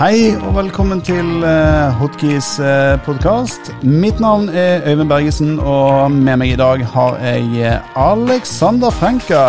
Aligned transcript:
Hei 0.00 0.30
og 0.32 0.54
velkommen 0.56 1.02
til 1.04 1.42
uh, 1.44 1.92
Hotkeys 2.00 2.54
uh, 2.56 2.96
podkast. 3.04 3.68
Mitt 3.84 4.16
navn 4.16 4.46
er 4.48 4.80
Øyvind 4.88 5.10
Bergesen, 5.10 5.58
og 5.60 6.08
med 6.14 6.38
meg 6.40 6.54
i 6.54 6.56
dag 6.56 6.86
har 6.88 7.18
jeg 7.20 7.66
uh, 7.68 7.98
Alexander 8.00 8.88
Frenka. 8.96 9.42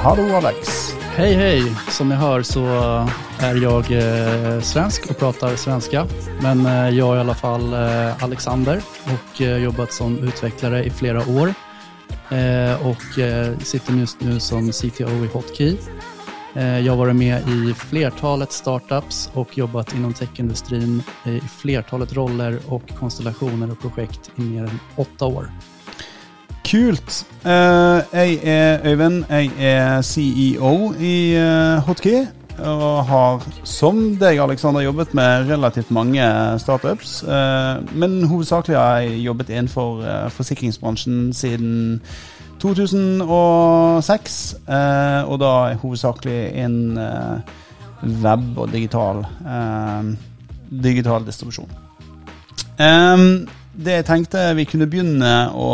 Hallo, 0.00 0.24
Alex. 0.38 0.94
Hei, 1.18 1.34
hei. 1.36 1.60
Som 1.92 2.14
jeg 2.14 2.22
hører, 2.22 2.48
så 2.48 2.64
er 3.44 3.60
jeg 3.60 4.00
eh, 4.00 4.56
svensk 4.64 5.10
og 5.12 5.20
prater 5.20 5.60
svensk. 5.60 5.92
Men 6.40 6.64
jeg 6.64 7.04
er 7.04 7.18
i 7.18 7.22
alle 7.26 7.36
fall 7.36 7.68
eh, 7.76 8.24
Alexander 8.24 8.80
og 9.12 9.42
eh, 9.44 9.58
jobbet 9.66 9.92
som 9.92 10.16
utvikler 10.24 10.80
i 10.80 10.88
flere 10.88 11.26
år. 11.28 11.52
Og 12.88 13.20
eh, 13.20 13.52
sitter 13.66 14.00
just 14.00 14.24
nu 14.24 14.38
som 14.40 14.72
CTO 14.72 15.12
i 15.26 15.28
Hotkey. 15.34 15.76
Eh, 16.56 16.80
jag 16.80 16.92
har 16.92 16.96
varit 16.96 17.16
med 17.16 17.48
i 17.48 17.74
flertalet 17.74 18.52
startups 18.52 19.30
och 19.34 19.58
jobbat 19.58 19.94
inom 19.94 20.14
techindustrin 20.14 21.02
i 21.24 21.40
flertalet 21.40 22.16
roller 22.16 22.58
och 22.68 22.88
konstellationer 22.98 23.70
och 23.70 23.80
projekt 23.80 24.30
i 24.36 24.40
mer 24.40 24.62
än 24.62 24.80
åtta 24.96 25.26
år. 25.26 25.50
Kult. 26.64 27.26
Eh, 27.44 28.00
jeg 28.12 28.38
er 28.42 28.80
Øyvind. 28.84 29.24
Jeg 29.28 29.50
er 29.58 30.02
CEO 30.02 30.94
i 31.00 31.36
Hotkey. 31.86 32.26
Og 32.60 33.04
har, 33.08 33.44
som 33.64 34.00
deg, 34.20 34.38
Alexander, 34.42 34.82
jobbet 34.84 35.14
med 35.16 35.48
relativt 35.48 35.90
mange 35.90 36.24
startups. 36.60 37.22
Eh, 37.22 37.80
men 37.92 38.24
hovedsakelig 38.28 38.76
har 38.76 39.00
jeg 39.00 39.22
jobbet 39.24 39.52
innenfor 39.54 40.02
eh, 40.04 40.26
forsikringsbransjen 40.34 41.32
siden 41.36 42.00
2006. 42.60 44.38
Eh, 44.66 45.22
og 45.26 45.40
da 45.42 45.52
hovedsakelig 45.80 46.40
innen 46.62 46.98
eh, 47.00 47.54
web 48.24 48.58
og 48.58 48.72
digital, 48.72 49.24
eh, 49.44 50.10
digital 50.70 51.24
distribusjon. 51.26 51.70
Det 53.80 53.92
jeg 53.98 54.04
tenkte 54.08 54.42
vi 54.56 54.64
kunne 54.68 54.88
begynne 54.90 55.32
å 55.52 55.70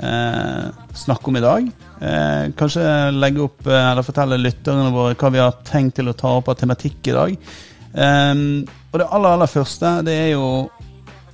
eh, 0.00 0.66
snakke 0.96 1.30
om 1.30 1.38
i 1.38 1.42
dag. 1.44 1.70
Eh, 2.00 2.44
kanskje 2.56 2.84
legge 3.14 3.44
opp, 3.44 3.66
eh, 3.66 3.90
eller 3.92 4.06
fortelle 4.06 4.40
lytterne 4.40 4.90
våre 4.94 5.16
hva 5.20 5.32
vi 5.32 5.42
har 5.42 5.58
tenkt 5.66 5.98
til 6.00 6.10
å 6.10 6.16
ta 6.16 6.32
opp 6.38 6.50
av 6.52 6.58
tematikk 6.60 7.12
i 7.12 7.16
dag. 7.16 7.50
Og 7.90 8.98
det 8.98 9.06
aller, 9.06 9.32
aller 9.34 9.50
første, 9.50 9.96
det 10.06 10.14
er 10.14 10.28
jo 10.36 10.70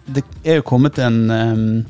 Det 0.07 0.23
er 0.45 0.61
jo 0.61 0.63
kommet 0.63 1.01
en 1.03 1.85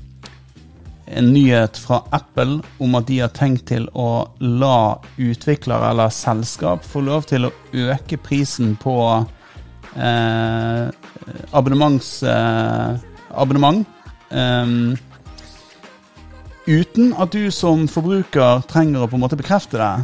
en 1.07 1.33
nyhet 1.33 1.79
fra 1.79 2.01
Apple 2.15 2.61
om 2.83 2.95
at 2.99 3.07
de 3.09 3.21
har 3.23 3.33
tenkt 3.35 3.69
til 3.71 3.87
å 3.95 4.27
la 4.41 4.99
utviklere 5.17 5.93
eller 5.93 6.15
selskap 6.15 6.85
få 6.87 7.05
lov 7.07 7.29
til 7.31 7.47
å 7.47 7.53
øke 7.73 8.19
prisen 8.19 8.75
på 8.81 8.97
eh, 9.95 10.89
abonnements, 11.53 12.11
eh, 12.23 12.99
abonnement. 13.31 13.87
Um, 14.31 14.97
uten 16.67 17.13
at 17.15 17.31
du 17.31 17.47
som 17.55 17.87
forbruker 17.87 18.65
trenger 18.67 19.05
å 19.05 19.11
på 19.11 19.19
en 19.19 19.23
måte 19.23 19.39
bekrefte 19.39 19.79
det. 19.79 19.95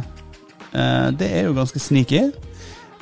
Uh, 0.73 1.11
det 1.19 1.27
er 1.27 1.49
jo 1.49 1.57
ganske 1.57 1.81
sneaky. 1.83 2.29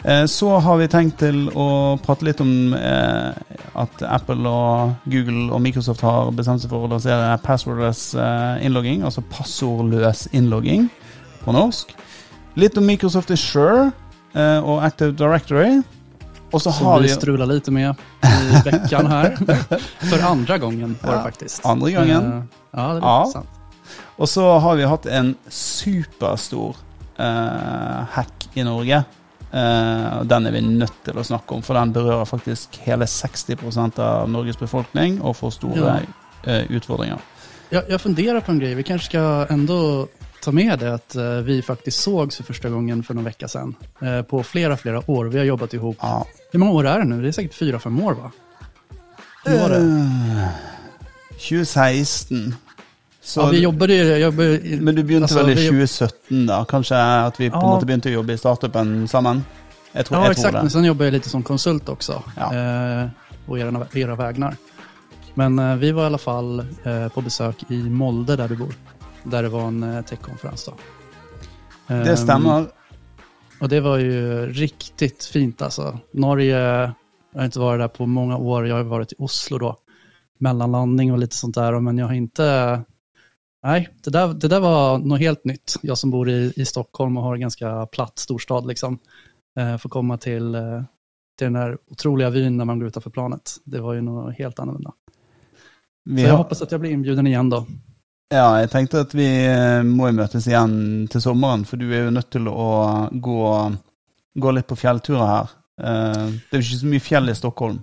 Eh, 0.04 0.26
så 0.26 0.58
har 0.58 0.78
vi 0.78 0.88
tenkt 0.90 1.20
til 1.22 1.44
å 1.54 1.98
prate 2.02 2.26
litt 2.26 2.42
om 2.42 2.74
eh, 2.74 3.51
at 3.76 4.02
Apple 4.04 4.50
og 4.50 4.96
Google 5.06 5.54
og 5.54 5.62
Microsoft 5.62 6.02
har 6.02 6.32
bestemt 6.36 6.62
seg 6.62 6.70
for 6.70 6.86
å 6.86 6.92
lansere 6.92 7.38
passwordless 7.46 8.14
eh, 8.16 8.66
innlogging, 8.66 9.04
altså 9.08 9.22
passordløs 9.32 10.28
innlogging 10.34 10.90
på 11.46 11.56
norsk. 11.56 11.96
Litt 12.60 12.78
om 12.78 12.86
Microsoft 12.86 13.32
Assure 13.32 13.92
Sure 14.34 14.60
og 14.64 14.84
Active 14.84 15.12
Directory. 15.12 15.82
Och 16.52 16.62
så 16.62 16.70
har 16.70 17.00
vi 17.00 17.10
strular 17.10 17.46
lite 17.46 17.72
med 17.72 17.96
i 18.24 18.70
veckan 18.70 19.08
här. 19.08 19.36
För 20.00 20.24
andra 20.24 20.58
gången 20.58 20.98
var 21.02 21.16
det 21.16 21.22
faktisk. 21.22 21.66
andra 21.66 21.92
gången. 21.92 22.32
Eh, 22.34 22.44
Ja, 22.72 22.82
det 22.94 22.98
är 22.98 23.02
Ja. 23.02 23.30
sant. 23.34 23.48
Og 24.18 24.30
så 24.30 24.60
har 24.60 24.76
vi 24.76 24.84
hatt 24.84 25.06
en 25.06 25.36
superstor 25.50 26.76
uh, 27.20 28.04
hack 28.12 28.50
i 28.54 28.64
Norge. 28.64 29.04
Eh, 29.52 30.08
og 30.22 30.30
den 30.32 30.48
er 30.48 30.56
vi 30.56 30.64
nødt 30.64 31.04
til 31.06 31.20
å 31.20 31.26
snakke 31.28 31.58
om, 31.58 31.64
for 31.66 31.76
den 31.80 31.92
berører 31.96 32.30
faktisk 32.30 32.80
hele 32.86 33.08
60% 33.10 34.00
av 34.04 34.32
Norges 34.32 34.60
befolkning 34.60 35.20
og 35.20 35.36
får 35.40 35.56
store 35.58 36.00
eh, 36.00 36.66
utfordringer. 36.72 37.20
Jeg, 37.72 37.86
jeg 37.88 38.04
funderer 38.04 38.44
på 38.44 38.54
en 38.54 38.60
greie. 38.60 38.76
Vi 38.80 38.88
kanskje 38.88 39.12
skal 39.12 39.52
enda 39.54 39.80
ta 40.42 40.52
med 40.52 40.80
det 40.82 40.90
at 40.90 41.16
uh, 41.16 41.40
vi 41.46 41.62
faktisk 41.62 41.98
sågs 42.02 42.40
for 42.40 42.50
første 42.50 42.72
gangen 42.74 43.04
for 43.06 43.18
noen 43.18 43.30
uker 43.30 43.52
siden. 43.52 43.76
Eh, 44.02 44.22
på 44.28 44.42
flere 44.48 44.78
flere 44.80 45.04
år. 45.06 45.30
Vi 45.34 45.40
har 45.40 45.46
jobbet 45.46 45.76
ihop. 45.78 46.02
Ja. 46.02 46.24
Hvor 46.52 46.64
mange 46.64 46.80
år 46.80 46.90
er 46.90 47.04
det 47.04 47.10
nå? 47.12 47.20
Det 47.22 47.30
er 47.30 47.38
sikkert 47.38 47.60
fire-fem 47.60 48.00
år 48.02 48.18
va? 48.18 48.32
Hur 49.46 49.58
var 49.60 49.76
det? 49.76 49.82
Eh, 49.82 50.72
2016. 51.38 52.56
Så, 53.24 53.40
ja, 53.42 53.50
vi 53.50 53.60
jobber, 53.62 53.90
i- 53.92 54.80
men 54.82 54.96
du 54.96 55.04
begynte 55.04 55.24
altså, 55.24 55.44
vel 55.46 55.50
i 55.58 55.68
2017, 55.68 56.46
da? 56.48 56.66
Kanskje 56.66 56.96
at 57.28 57.40
vi 57.40 57.50
på 57.50 57.56
en 57.56 57.62
Ja. 57.62 57.68
måte 57.76 57.86
begynte 57.86 58.10
å 58.10 58.14
jobbe 58.14 58.34
i 58.34 58.38
startupen 58.38 59.08
sammen? 59.08 59.44
Jeg 59.94 60.06
tror, 60.06 60.18
Ja, 60.18 60.24
jeg 60.24 60.32
exakt. 60.32 60.54
Men 60.54 60.70
sen 60.70 60.84
jobbar 60.84 61.06
jag 61.06 61.12
lite 61.14 61.30
som 61.30 61.44
konsult 61.44 61.90
också. 61.90 62.24
Ja. 62.38 62.54
Eh, 62.56 63.08
och 63.48 63.60
era, 63.60 63.88
era 63.94 64.16
vägnar. 64.16 64.56
Men 65.34 65.60
eh, 65.60 65.76
vi 65.76 65.92
var 65.92 66.04
i 66.04 66.06
alla 66.06 66.18
fall 66.18 66.60
eh, 66.84 67.08
på 67.14 67.22
besök 67.22 67.56
i 67.70 67.78
Molde 67.90 68.36
där 68.36 68.48
du 68.48 68.56
bor. 68.56 68.74
Där 69.24 69.44
det 69.44 69.50
var 69.50 69.68
en 69.68 69.84
eh, 69.84 70.02
techkonferens 70.02 70.66
då. 70.66 70.74
Det 71.88 72.18
stemmer. 72.18 72.66
Och 73.60 73.70
det 73.70 73.80
var 73.80 73.98
ju 73.98 74.46
riktigt 74.54 75.26
fint 75.26 75.62
alltså. 75.62 76.00
Norge, 76.14 76.58
jag 77.34 77.40
har 77.40 77.46
inte 77.46 77.60
varit 77.60 77.80
där 77.82 77.88
på 77.88 78.06
många 78.06 78.38
år. 78.38 78.68
Jag 78.68 78.76
har 78.76 78.84
varit 78.84 79.12
i 79.12 79.16
Oslo 79.20 79.58
då. 79.58 79.78
Mellanlandning 80.38 81.12
och 81.12 81.20
lite 81.20 81.36
sånt 81.36 81.56
där. 81.56 81.80
Men 81.80 81.98
jag 81.98 82.08
har 82.08 82.14
inte... 82.14 82.82
Nej, 83.64 83.90
det 84.04 84.10
där, 84.10 84.34
det 84.34 84.48
där 84.48 84.60
var 84.60 84.98
något 84.98 85.20
helt 85.20 85.46
nytt. 85.46 85.76
Jag 85.82 85.98
som 85.98 86.12
bor 86.12 86.30
i, 86.30 86.54
i 86.56 86.66
Stockholm 86.66 87.18
och 87.18 87.24
har 87.24 87.34
en 87.34 87.42
ganska 87.42 87.86
platt 87.86 88.20
storstad 88.20 88.68
liksom. 88.68 89.00
Eh, 89.60 89.78
får 89.78 89.90
komma 89.90 90.18
till, 90.18 90.56
eh, 90.56 90.84
till 91.38 91.46
den 91.46 91.56
här 91.56 91.78
otroliga 91.92 92.30
vyn 92.30 92.58
när 92.58 92.66
man 92.66 92.80
går 92.80 92.88
utanför 92.88 93.10
planet. 93.10 93.52
Det 93.64 93.80
var 93.80 93.94
ju 93.94 94.02
något 94.02 94.38
helt 94.38 94.60
annorlunda. 94.60 94.92
Vi 96.06 96.22
Så 96.22 96.28
jag 96.28 96.32
har, 96.32 96.38
hoppas 96.38 96.62
att 96.62 96.72
jag 96.72 96.82
blir 96.82 96.92
inbjuden 96.92 97.28
igen 97.28 97.50
då. 97.50 97.66
Ja, 98.34 98.60
jeg 98.60 98.70
tenkte 98.72 99.02
at 99.04 99.14
vi 99.14 99.28
eh, 99.46 99.84
må 99.84 100.08
møtes 100.16 100.46
igjen 100.48 101.08
til 101.12 101.22
sommeren, 101.22 101.66
for 101.68 101.76
du 101.78 101.90
er 101.92 102.06
jo 102.06 102.14
nødt 102.16 102.30
til 102.32 102.46
å 102.48 103.10
gå, 103.12 103.42
gå 104.40 104.52
litt 104.56 104.70
på 104.70 104.78
fjellturer 104.80 105.28
her. 105.28 105.50
Eh, 105.84 106.30
Det 106.50 106.56
er 106.56 106.62
jo 106.62 106.64
ikke 106.64 106.80
så 106.80 106.92
mye 106.94 107.04
fjell 107.04 107.30
i 107.30 107.36
Stockholm. 107.36 107.82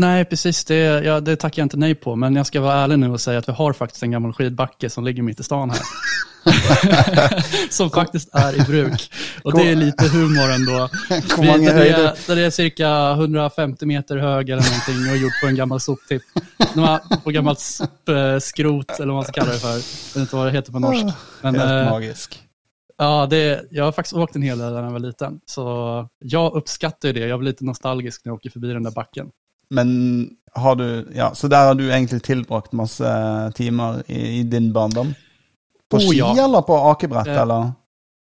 Nej, 0.00 0.24
precis. 0.24 0.64
Det, 0.64 0.76
ja, 1.04 1.20
det 1.20 1.36
tackar 1.36 1.62
jag 1.62 1.64
inte 1.64 1.76
nej 1.76 1.94
på. 1.94 2.16
Men 2.16 2.36
jag 2.36 2.46
ska 2.46 2.60
vara 2.60 2.74
ärlig 2.74 2.98
nu 2.98 3.10
och 3.10 3.20
säga 3.20 3.38
att 3.38 3.48
vi 3.48 3.52
har 3.52 3.72
faktiskt 3.72 4.02
en 4.02 4.10
gammal 4.10 4.32
skidbacke 4.32 4.90
som 4.90 5.04
ligger 5.04 5.22
mitt 5.22 5.40
i 5.40 5.42
stan 5.42 5.70
här. 5.70 5.80
som 7.70 7.90
faktiskt 7.90 8.28
är 8.32 8.60
i 8.60 8.64
bruk. 8.64 9.12
Och 9.44 9.58
det 9.58 9.70
är 9.70 9.74
lite 9.74 10.08
humor 10.08 10.52
ändå. 10.52 10.88
Vi, 11.40 11.66
där, 11.66 11.74
det 11.74 11.88
är, 11.88 12.26
där 12.26 12.36
det 12.36 12.42
är 12.42 12.50
cirka 12.50 13.10
150 13.10 13.86
meter 13.86 14.16
hög 14.16 14.50
eller 14.50 14.62
någonting 14.62 15.12
och 15.12 15.16
gjort 15.16 15.40
på 15.42 15.48
en 15.48 15.56
gammal 15.56 15.80
soptipp. 15.80 16.22
På 17.24 17.30
gammalt 17.30 17.60
skrot 18.40 18.90
eller 19.00 19.06
vad 19.06 19.14
man 19.14 19.24
ska 19.24 19.32
kalla 19.32 19.52
det 19.52 19.58
för. 19.58 19.68
Jag 19.68 19.76
vet 19.76 20.16
inte 20.16 20.36
vad 20.36 20.46
det 20.46 20.52
heter 20.52 20.72
på 20.72 20.78
norsk. 20.78 21.16
Men, 21.42 21.54
Helt 21.54 21.70
eh, 21.70 21.92
magisk. 21.92 22.42
Ja, 22.98 23.26
det, 23.30 23.64
jag 23.70 23.84
har 23.84 23.92
faktiskt 23.92 24.14
åkt 24.14 24.36
en 24.36 24.42
hel 24.42 24.58
del 24.58 24.72
när 24.72 24.82
jag 24.82 24.90
var 24.90 24.98
liten. 24.98 25.40
Så 25.46 26.08
jag 26.18 26.52
uppskattar 26.52 27.08
ju 27.08 27.12
det. 27.12 27.26
Jag 27.26 27.38
blir 27.38 27.50
lite 27.50 27.64
nostalgisk 27.64 28.24
när 28.24 28.30
jag 28.30 28.36
åker 28.36 28.50
förbi 28.50 28.68
den 28.72 28.82
där 28.82 28.90
backen. 28.90 29.30
Men 29.70 30.30
har 30.54 30.76
du 30.76 31.08
Ja, 31.14 31.34
så 31.34 31.48
der 31.48 31.66
har 31.66 31.74
du 31.74 31.90
egentlig 31.90 32.22
tilbrakt 32.22 32.72
masse 32.72 33.52
timer 33.54 34.02
i, 34.06 34.38
i 34.40 34.42
din 34.42 34.72
barndom? 34.72 35.14
På 35.90 35.96
Oh, 35.96 36.10
ski 36.10 36.18
ja. 36.18 36.44
eller 36.44 36.62
på 36.62 36.76
akebrett, 36.76 37.26
Eh, 37.26 37.40
eller? 37.42 37.72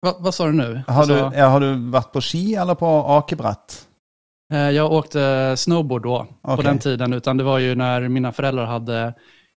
Hva, 0.02 0.12
hva, 0.20 0.32
sa 0.32 0.46
du 0.46 0.52
nå? 0.52 0.82
Har 0.86 1.06
du, 1.06 1.14
ja, 1.16 1.48
har 1.48 1.60
du 1.60 1.90
vært 1.90 2.12
på 2.12 2.20
ski 2.20 2.54
eller 2.54 2.74
på 2.74 2.86
akebrett? 3.16 3.86
eh, 4.52 4.70
jeg 4.70 4.92
åkte 4.92 5.54
snowboard 5.56 6.02
då, 6.02 6.26
på 6.42 6.62
den 6.62 6.78
tiden. 6.78 7.12
Utan 7.12 7.36
det 7.36 7.44
var 7.44 7.58
jo 7.58 7.74
når 7.74 8.08
mine 8.08 8.32
foreldre 8.32 8.66
hadde 8.66 9.14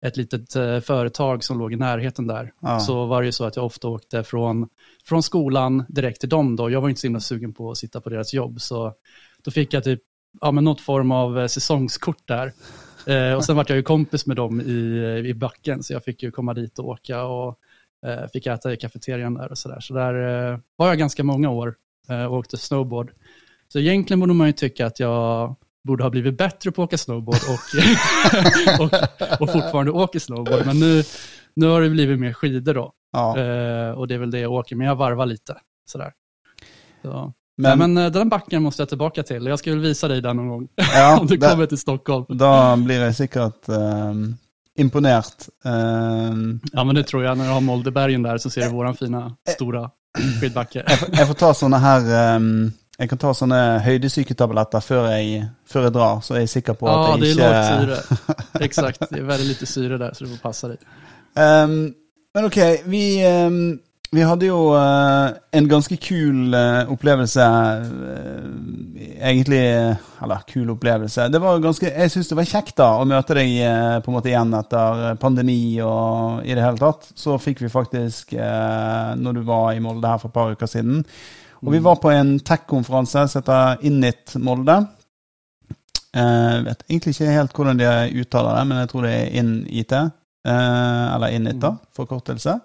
ett 0.05 0.17
litet 0.17 0.55
eh, 0.55 0.79
företag 0.79 1.43
som 1.43 1.59
låg 1.59 1.73
i 1.73 1.75
närheten 1.75 2.27
där. 2.27 2.51
Ah. 2.61 2.79
Så 2.79 3.05
var 3.05 3.21
det 3.21 3.25
ju 3.25 3.31
så 3.31 3.45
att 3.45 3.55
jag 3.55 3.65
ofta 3.65 3.87
åkte 3.87 4.23
från, 4.23 4.67
från 5.05 5.23
skolan 5.23 5.85
direkt 5.89 6.19
till 6.19 6.29
dem 6.29 6.55
då. 6.55 6.69
Jag 6.69 6.81
var 6.81 6.89
inte 6.89 7.01
så 7.01 7.07
himla 7.07 7.19
sugen 7.19 7.53
på 7.53 7.71
att 7.71 7.77
sitta 7.77 8.01
på 8.01 8.09
deras 8.09 8.33
jobb. 8.33 8.61
Så 8.61 8.93
då 9.43 9.51
fick 9.51 9.73
jag 9.73 9.83
typ 9.83 10.01
ja, 10.41 10.51
men 10.51 10.63
något 10.63 10.81
form 10.81 11.11
av 11.11 11.39
eh, 11.39 11.47
säsongskort 11.47 12.27
där. 12.27 12.53
Eh, 13.07 13.33
och 13.33 13.45
sen 13.45 13.55
var 13.55 13.65
jag 13.67 13.75
ju 13.75 13.83
kompis 13.83 14.25
med 14.25 14.35
dem 14.35 14.61
i, 14.61 15.23
i 15.25 15.33
backen. 15.33 15.83
Så 15.83 15.93
jag 15.93 16.03
fick 16.03 16.23
ju 16.23 16.31
komma 16.31 16.53
dit 16.53 16.79
och 16.79 16.87
åka 16.87 17.23
och 17.23 17.59
eh, 18.05 18.27
fick 18.33 18.47
äta 18.47 18.73
i 18.73 18.77
kafeterian 18.77 19.33
där 19.33 19.51
och 19.51 19.57
sådär. 19.57 19.79
Så 19.79 19.93
där 19.93 20.13
eh, 20.51 20.59
var 20.75 20.87
jag 20.87 20.97
ganska 20.97 21.23
många 21.23 21.49
år 21.49 21.75
eh, 22.09 22.25
och 22.25 22.37
åkte 22.37 22.57
snowboard. 22.57 23.11
Så 23.67 23.79
egentligen 23.79 24.19
borde 24.19 24.33
man 24.33 24.47
ju 24.47 24.53
tycka 24.53 24.85
att 24.85 24.99
jag 24.99 25.55
borde 25.83 26.03
ha 26.03 26.09
blivit 26.09 26.37
bättre 26.37 26.71
på 26.71 26.83
att 26.83 26.87
åka 26.87 26.97
snowboard 26.97 27.39
och, 27.49 27.59
och, 28.85 29.41
och 29.41 29.51
fortfarande 29.51 29.91
åker 29.91 30.19
snowboard. 30.19 30.65
Men 30.65 30.79
nu, 30.79 31.03
nu 31.53 31.65
har 31.65 31.81
det 31.81 31.89
blivit 31.89 32.19
mer 32.19 32.33
skidor 32.33 32.73
då. 32.73 32.93
Ja. 33.11 33.37
Eh, 33.37 33.91
och 33.91 34.07
det 34.07 34.15
är 34.15 34.19
väl 34.19 34.31
det 34.31 34.39
jag 34.39 34.51
åker, 34.51 34.75
men 34.75 34.87
jag 34.87 34.95
varvar 34.95 35.25
lite. 35.25 35.57
Sådär. 35.85 36.13
Så, 37.01 37.33
Men, 37.57 37.79
men 37.79 37.97
eh, 37.97 38.11
den 38.11 38.29
backen 38.29 38.63
måste 38.63 38.81
jag 38.81 38.89
tillbaka 38.89 39.23
till. 39.23 39.45
Jag 39.45 39.59
ska 39.59 39.71
väl 39.71 39.79
visa 39.79 40.07
dig 40.07 40.21
den 40.21 40.35
någon 40.37 40.47
gång. 40.47 40.67
Ja, 40.75 41.19
Om 41.21 41.27
du 41.27 41.37
kommer 41.37 41.65
till 41.65 41.77
Stockholm. 41.77 42.25
Da 42.29 42.75
blir 42.77 43.01
jeg 43.01 43.15
sikkert 43.15 43.69
eh, 43.69 44.13
imponert. 44.77 45.47
Eh, 45.65 45.71
Ja, 46.71 46.83
men 46.83 46.95
det 46.95 47.03
tror 47.03 47.23
jag. 47.23 47.37
När 47.37 47.45
du 47.45 47.51
har 47.51 47.61
Moldebergen 47.61 48.23
där 48.23 48.37
så 48.37 48.49
ser 48.49 48.61
du 48.61 48.69
våran 48.69 48.95
fina, 48.95 49.35
stora 49.49 49.89
skidbacke. 50.39 50.83
jeg, 50.87 50.99
får- 50.99 51.09
jeg 51.17 51.27
får 51.27 51.33
ta 51.33 51.53
sånne 51.53 51.77
her 51.79 52.35
Um, 52.37 52.71
Jeg 52.99 53.09
kan 53.09 53.17
ta 53.21 53.29
sånne 53.33 53.57
høydesyketabletter 53.85 54.81
før 54.81 55.03
jeg, 55.11 55.43
før 55.69 55.83
jeg 55.85 55.93
drar, 55.93 56.21
så 56.25 56.33
jeg 56.33 56.37
er 56.39 56.45
jeg 56.47 56.49
sikker 56.49 56.73
på 56.73 56.87
at 56.89 56.95
det 56.97 57.09
Ja, 57.09 57.17
det 57.17 57.27
ikke 57.29 57.41
lavt 57.43 57.67
syre. 57.67 58.17
Exakt, 58.67 59.03
det 59.11 59.19
er 59.19 59.27
veldig 59.27 59.45
lite 59.51 59.65
syre 59.69 59.97
der, 60.01 60.13
så 60.17 60.25
du 60.25 60.31
får 60.31 60.39
passa 60.41 60.67
deg. 60.71 60.77
Um, 61.37 61.75
men 62.33 62.45
ok, 62.49 62.57
vi, 62.89 63.03
ehm, 63.21 63.59
vi 64.11 64.23
hadde 64.23 64.47
jo 64.47 64.69
uh, 64.71 65.35
en 65.51 65.65
ganske 65.67 65.97
kul 65.99 66.53
uh, 66.55 66.87
opplevelse 66.93 67.43
uh, 67.43 68.45
Egentlig 69.17 69.59
Eller 70.23 70.43
kul 70.47 70.69
opplevelse. 70.71 71.25
Det 71.33 71.41
var 71.41 71.59
ganske, 71.59 71.89
jeg 71.89 72.11
syns 72.13 72.29
det 72.29 72.37
var 72.37 72.47
kjekt 72.47 72.77
da 72.79 72.87
å 73.01 73.07
møte 73.09 73.35
deg 73.35 73.55
på 74.05 74.11
en 74.11 74.15
måte 74.15 74.29
igjen 74.29 74.53
etter 74.53 75.17
pandemi 75.21 75.77
og 75.83 76.45
i 76.45 76.53
det 76.53 76.63
hele 76.63 76.77
tatt. 76.77 77.07
Så 77.17 77.35
fikk 77.41 77.63
vi 77.63 77.69
faktisk, 77.69 78.33
når 78.33 79.37
du 79.37 79.41
var 79.45 79.71
i 79.73 79.81
Molde 79.81 80.09
her 80.09 80.21
for 80.21 80.29
et 80.29 80.37
par 80.37 80.53
uker 80.53 80.69
siden 80.69 81.01
Og 81.63 81.71
vi 81.73 81.81
var 81.85 81.97
på 82.01 82.11
en 82.13 82.35
tech-konferanse 82.45 83.25
som 83.29 83.41
heter 83.41 83.85
Innit 83.89 84.37
Molde. 84.41 84.77
Jeg 86.13 86.65
vet 86.69 86.85
egentlig 86.89 87.15
ikke 87.15 87.37
helt 87.39 87.57
hvordan 87.57 87.81
de 87.81 88.21
uttaler 88.21 88.59
det, 88.59 88.67
men 88.69 88.83
jeg 88.83 88.91
tror 88.93 89.07
det 89.07 89.15
er 89.15 89.33
InIT. 89.41 89.97
Eller 90.45 91.37
Innit, 91.37 91.61
da, 91.61 91.73
forkortelse. 91.97 92.59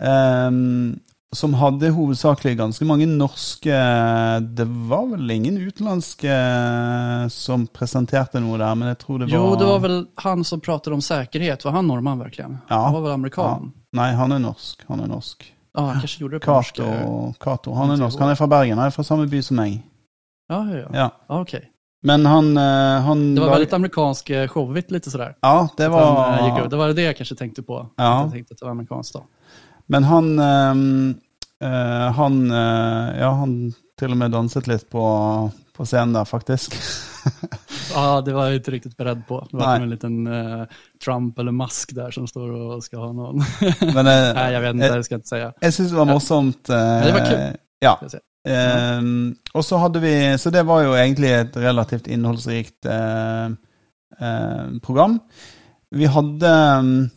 Ehm, 0.00 1.00
som 1.32 1.54
hadde 1.56 1.88
hovedsakelig 1.96 2.58
ganske 2.58 2.84
mange 2.84 3.06
norske 3.08 3.76
Det 4.52 4.66
var 4.88 5.06
vel 5.14 5.30
ingen 5.32 5.56
utenlandske 5.56 6.34
som 7.32 7.64
presenterte 7.72 8.42
noe 8.42 8.58
der, 8.60 8.74
men 8.76 8.92
jeg 8.92 9.00
tror 9.04 9.22
det 9.22 9.30
var 9.30 9.38
Jo, 9.38 9.54
det 9.56 9.70
var 9.70 9.80
vel 9.86 9.96
han 10.26 10.44
som 10.44 10.60
pratet 10.60 10.92
om 10.92 11.00
sikkerhet. 11.00 11.64
Var 11.64 11.72
han 11.78 11.88
nordmann, 11.88 12.20
virkelig? 12.20 12.50
Ja. 12.68 12.82
Han 12.84 12.98
var 12.98 13.06
vel 13.08 13.16
amerikaner? 13.16 13.72
Ja. 13.72 13.78
Nei, 13.96 14.12
han 14.16 14.36
er 14.36 14.44
norsk. 14.44 14.84
Han 14.88 15.00
er 15.04 15.08
norsk. 15.08 15.48
Ja, 15.72 15.86
han 15.88 16.00
kanskje 16.04 16.20
gjorde 16.20 16.36
det 16.36 16.44
på 16.44 16.52
Kato, 16.52 16.84
norsk. 16.84 17.40
Kato. 17.40 17.74
Han 17.80 17.94
er 17.94 18.00
norsk. 18.04 18.20
Han 18.20 18.32
er 18.32 18.36
fra 18.36 18.48
Bergen. 18.52 18.78
Han 18.78 18.92
er 18.92 18.94
fra 18.94 19.04
samme 19.04 19.28
by 19.28 19.40
som 19.44 19.60
meg. 19.60 19.80
Ja, 20.52 20.64
ja, 20.68 20.82
ja. 20.84 21.10
Ja. 21.28 21.60
Men 22.04 22.26
han, 22.26 22.56
eh, 22.56 23.00
han 23.06 23.34
Det 23.34 23.40
var 23.40 23.50
väldigt 23.50 23.72
amerikansk 23.72 24.26
showvitt 24.28 24.50
showigt 24.50 24.90
lite 24.90 25.10
sådär. 25.10 25.36
Ja, 25.40 25.68
det 25.76 25.84
eh, 25.84 25.90
var. 25.90 26.68
Det 26.68 26.76
var 26.76 26.88
det 26.88 27.02
jag 27.02 27.16
kanske 27.16 27.34
tänkte 27.34 27.62
på. 27.62 27.86
Ja. 27.96 28.22
Jag 28.22 28.32
tänkte 28.32 28.52
att 28.52 28.58
det 28.58 28.64
var 28.64 28.72
amerikanskt 28.72 29.14
då. 29.14 29.24
Men 29.86 30.04
han 30.04 30.38
ehm, 30.38 31.14
eh, 31.62 32.12
Han 32.12 32.50
eh, 32.50 33.20
Ja, 33.20 33.30
han 33.30 33.72
til 33.98 34.10
og 34.10 34.16
med 34.18 34.32
danset 34.32 34.66
litt 34.66 34.88
på, 34.90 35.02
på 35.76 35.84
scenen 35.86 36.14
der, 36.16 36.24
faktisk. 36.26 36.74
Ja, 37.94 38.20
det 38.24 38.32
var 38.32 38.46
jag 38.46 38.54
inte 38.56 38.70
riktigt 38.70 38.96
beredd 38.96 39.26
på. 39.28 39.46
Det 39.50 39.56
var 39.56 39.66
Nej. 39.66 39.82
en 39.82 39.90
liten 39.90 40.26
eh, 40.26 40.64
Trump 41.04 41.38
eller 41.38 41.52
Musk 41.52 41.94
där 41.94 42.10
som 42.10 42.26
står 42.26 42.50
och 42.50 42.84
ska 42.84 42.96
ha 42.96 43.12
någon. 43.12 43.36
Men 43.80 44.06
eh, 44.06 44.34
Nej, 44.34 44.52
jag 44.52 44.60
vet 44.60 44.74
inte, 44.74 44.86
eh, 44.86 44.94
det 44.96 45.04
ska 45.04 45.14
jag 45.14 45.18
inte 45.18 45.28
säga. 45.28 45.52
jeg 45.60 45.74
syns 45.74 45.90
det 45.90 45.96
var 45.96 46.04
morsomt. 46.04 46.68
eh, 46.68 47.04
det 47.06 47.12
var 47.12 47.26
kul. 47.30 47.56
Ja. 47.78 47.98
Jag. 48.00 48.20
Ehm, 48.48 49.34
og 49.54 49.64
så 49.64 49.76
hadde 49.76 50.00
vi 50.00 50.38
Så 50.38 50.50
det 50.50 50.62
var 50.62 50.82
jo 50.82 50.94
egentlig 50.94 51.30
et 51.30 51.56
relativt 51.56 52.06
innholdsrikt 52.06 52.86
eh, 52.86 53.44
eh, 54.20 54.78
program. 54.82 55.20
Vi 55.90 56.06
hadde 56.06 56.48
ehm, 56.48 57.10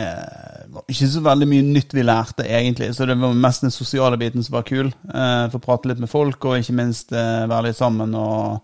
eh, 0.00 0.66
det 0.66 0.74
var 0.76 0.84
ikke 0.92 1.08
så 1.12 1.22
veldig 1.24 1.48
mye 1.50 1.64
nytt 1.66 1.94
vi 1.96 2.04
lærte, 2.06 2.46
egentlig. 2.46 2.92
Så 2.96 3.06
det 3.08 3.18
var 3.20 3.40
mest 3.46 3.66
den 3.66 3.74
sosiale 3.74 4.18
biten 4.20 4.44
som 4.46 4.58
var 4.58 4.68
kul. 4.68 4.92
Eh, 5.14 5.46
Få 5.52 5.62
prate 5.62 5.90
litt 5.90 6.02
med 6.02 6.10
folk, 6.10 6.44
og 6.44 6.60
ikke 6.60 6.76
minst 6.78 7.12
eh, 7.12 7.48
være 7.50 7.70
litt 7.70 7.80
sammen 7.80 8.14
og 8.18 8.60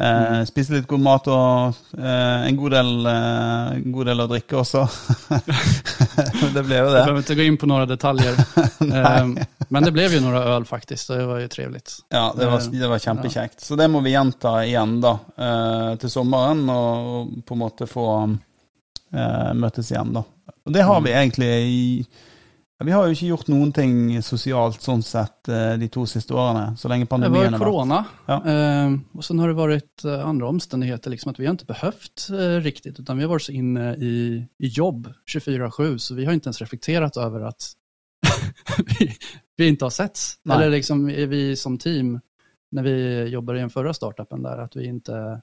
eh, 0.00 0.40
spise 0.48 0.74
litt 0.74 0.88
god 0.88 1.02
mat 1.04 1.28
og 1.30 1.80
eh, 1.98 2.48
en, 2.48 2.56
god 2.56 2.74
del, 2.76 2.92
eh, 3.10 3.70
en 3.76 3.94
god 3.94 4.10
del 4.10 4.24
å 4.24 4.28
drikke 4.30 4.58
også. 4.60 4.84
det 6.56 6.64
ble 6.64 6.80
jo 6.80 6.88
det. 6.88 6.96
det. 6.96 7.04
behöver 7.04 7.22
ikke 7.24 7.38
gå 7.40 7.48
inn 7.48 7.60
på 7.60 7.70
noen 7.70 7.88
detaljer. 7.90 8.40
Ehm, 8.80 9.34
Men 9.70 9.84
det 9.84 9.92
ble 9.94 10.06
jo 10.08 10.22
noen 10.24 10.38
øl, 10.40 10.64
faktisk. 10.66 11.04
Så 11.04 11.18
det 11.18 11.26
var 11.28 11.42
jo 11.42 11.50
trivelig. 11.52 11.82
Ja, 12.10 12.30
det 12.36 12.48
var, 12.50 12.64
det 12.72 12.88
var 12.90 13.02
kjempekjekt. 13.04 13.60
Så 13.62 13.76
det 13.78 13.86
må 13.92 14.00
vi 14.02 14.14
gjenta 14.16 14.56
igjen 14.66 14.96
da, 15.04 15.12
eh, 15.36 15.90
til 16.00 16.10
sommeren, 16.10 16.64
og, 16.72 17.36
på 17.46 17.54
en 17.54 17.60
måte 17.60 17.86
få 17.90 18.06
eh, 18.24 19.52
møtes 19.60 19.92
igjen, 19.92 20.14
da. 20.16 20.24
Og 20.66 20.72
det 20.76 20.82
har 20.84 21.00
vi 21.00 21.10
egentlig 21.14 21.48
i 21.66 21.80
ja, 22.80 22.84
Vi 22.86 22.92
har 22.92 23.04
jo 23.06 23.12
ikke 23.12 23.28
gjort 23.28 23.48
noen 23.52 23.72
ting 23.76 23.94
sosialt 24.24 24.80
sånn 24.80 25.02
sett 25.04 25.48
eh, 25.52 25.74
de 25.80 25.88
to 25.92 26.06
siste 26.08 26.32
årene, 26.32 26.76
så 26.80 26.88
lenge 26.88 27.04
pandemien 27.10 27.52
har 27.52 27.52
pandemien 27.52 27.52
Det 27.52 27.58
har 27.58 27.66
vært. 27.66 27.72
korona, 27.74 27.98
Ja. 28.28 28.38
eh, 28.52 28.94
og 29.18 29.24
så 29.26 29.36
har 29.40 29.48
det 29.52 29.56
vært 29.58 30.04
andre 30.06 30.46
omstendigheter. 30.48 30.48
omständigheter, 30.48 31.10
liksom 31.10 31.30
at 31.30 31.38
vi 31.40 31.46
har 31.46 31.54
ikke 31.58 31.72
behøvd 31.74 32.24
eh, 32.40 32.56
riktig, 32.64 32.94
utan 32.98 33.16
vi 33.18 33.22
har 33.26 33.32
vært 33.34 33.46
så 33.48 33.52
inne 33.54 33.96
i, 34.00 34.14
i 34.60 34.68
jobb 34.72 35.10
24-7, 35.28 35.98
så 35.98 36.14
vi 36.16 36.24
har 36.24 36.32
ikke 36.38 36.48
ens 36.54 36.62
reflektert 36.62 37.16
over 37.20 37.48
at 37.48 37.68
vi, 38.98 39.10
vi 39.56 39.68
ikke 39.74 39.84
har 39.88 39.94
sett. 39.94 40.24
Eller 40.48 40.70
liksom 40.72 41.04
vi 41.06 41.56
som 41.56 41.76
team, 41.78 42.18
når 42.72 42.82
vi 42.86 42.96
jobber 43.32 43.56
i 43.56 43.60
den 43.64 43.70
forrige 43.72 43.94
startupen 43.98 44.42
der, 44.42 44.64
at 44.64 44.76
vi 44.76 44.86
inte, 44.88 45.40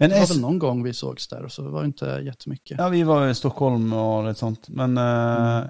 Men 0.00 0.10
det 0.10 0.20
var 0.20 0.26
väl 0.26 0.40
någon 0.40 0.58
gång 0.58 0.82
vi 0.82 0.92
sågs 0.94 1.28
där 1.28 1.44
och 1.44 1.52
så 1.52 1.62
var 1.68 1.80
det 1.82 1.86
inte 1.86 2.22
jättemycket. 2.24 2.78
ja, 2.78 2.88
vi 2.88 3.02
var 3.02 3.28
i 3.28 3.34
Stockholm 3.34 3.92
og 3.92 4.24
litt 4.28 4.38
sånt, 4.38 4.68
men 4.68 4.98
mm. 4.98 5.68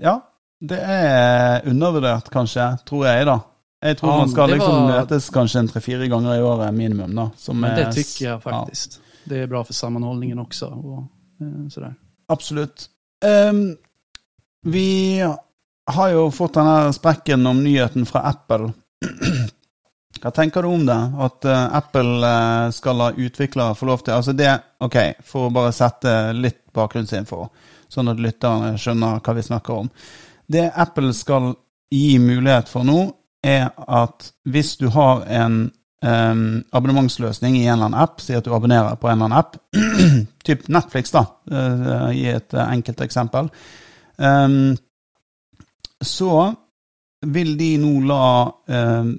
ja. 0.00 0.20
Det 0.60 0.76
er 0.80 1.62
undervurdert, 1.68 2.26
kanskje, 2.30 2.64
tror 2.88 3.06
jeg, 3.06 3.26
da. 3.26 3.38
Jeg 3.82 3.96
tror 3.96 4.10
Ja, 4.12 4.16
man 4.18 4.30
skal 4.30 4.50
liksom 4.50 4.74
var- 4.74 4.88
møtes 5.00 5.30
kanskje 5.32 5.58
en 5.58 5.68
tre-fire 5.68 6.08
ganger 6.08 6.34
i 6.36 6.42
året 6.42 6.74
minimum, 6.74 7.14
da. 7.16 7.30
Som 7.36 7.60
Men 7.60 7.70
er 7.70 7.84
det 7.92 8.04
s- 8.06 8.20
jeg 8.20 8.40
faktisk. 8.42 8.98
ja. 8.98 9.06
Det 9.24 9.38
er 9.42 9.46
bra 9.46 9.62
for 9.64 9.72
sammenholdningen 9.72 10.38
også. 10.38 10.66
og 10.66 11.06
eh, 11.40 11.68
sådär. 11.70 11.94
Absolutt. 12.28 12.88
Um, 13.24 13.76
vi 14.66 15.18
har 15.90 16.08
jo 16.10 16.30
fått 16.30 16.54
denne 16.54 16.92
sprekken 16.92 17.46
om 17.46 17.62
nyheten 17.64 18.06
fra 18.06 18.20
Apple. 18.28 18.72
Hva 20.18 20.30
tenker 20.34 20.62
du 20.62 20.68
om 20.68 20.82
det? 20.86 20.98
At 21.22 21.46
uh, 21.48 21.76
Apple 21.76 22.18
uh, 22.26 22.70
skal 22.74 22.98
la 22.98 23.10
utviklere 23.14 23.76
få 23.78 23.86
lov 23.88 24.02
til 24.04 24.16
Altså 24.16 24.34
det, 24.36 24.50
ok, 24.82 24.98
for 25.24 25.48
å 25.48 25.54
bare 25.54 25.72
sette 25.72 26.14
litt 26.36 26.64
bakgrunnsinfo, 26.76 27.46
sånn 27.90 28.12
at 28.12 28.20
lytterne 28.20 28.74
skjønner 28.78 29.22
hva 29.24 29.34
vi 29.36 29.46
snakker 29.46 29.84
om. 29.84 29.90
Det 30.50 30.66
Apple 30.74 31.14
skal 31.16 31.52
gi 31.90 32.18
mulighet 32.22 32.68
for 32.70 32.86
nå, 32.86 33.04
er 33.46 33.70
at 33.72 34.26
hvis 34.50 34.74
du 34.76 34.90
har 34.92 35.22
en 35.24 35.62
um, 36.04 36.42
abonnementsløsning 36.76 37.56
i 37.56 37.64
en 37.64 37.78
eller 37.78 37.88
annen 37.88 38.02
app, 38.02 38.20
si 38.20 38.36
at 38.36 38.44
du 38.44 38.52
abonnerer 38.54 38.98
på 39.00 39.08
en 39.08 39.16
eller 39.16 39.30
annen 39.30 39.38
app, 39.40 39.56
typ 40.46 40.68
Netflix, 40.68 41.14
da, 41.16 41.24
uh, 41.50 42.10
i 42.12 42.26
et 42.34 42.54
enkelt 42.60 43.00
eksempel, 43.06 43.48
um, 44.18 44.76
så 46.04 46.34
vil 47.26 47.56
de 47.58 47.74
nå 47.80 47.96
la 48.08 48.24
em, 48.72 49.10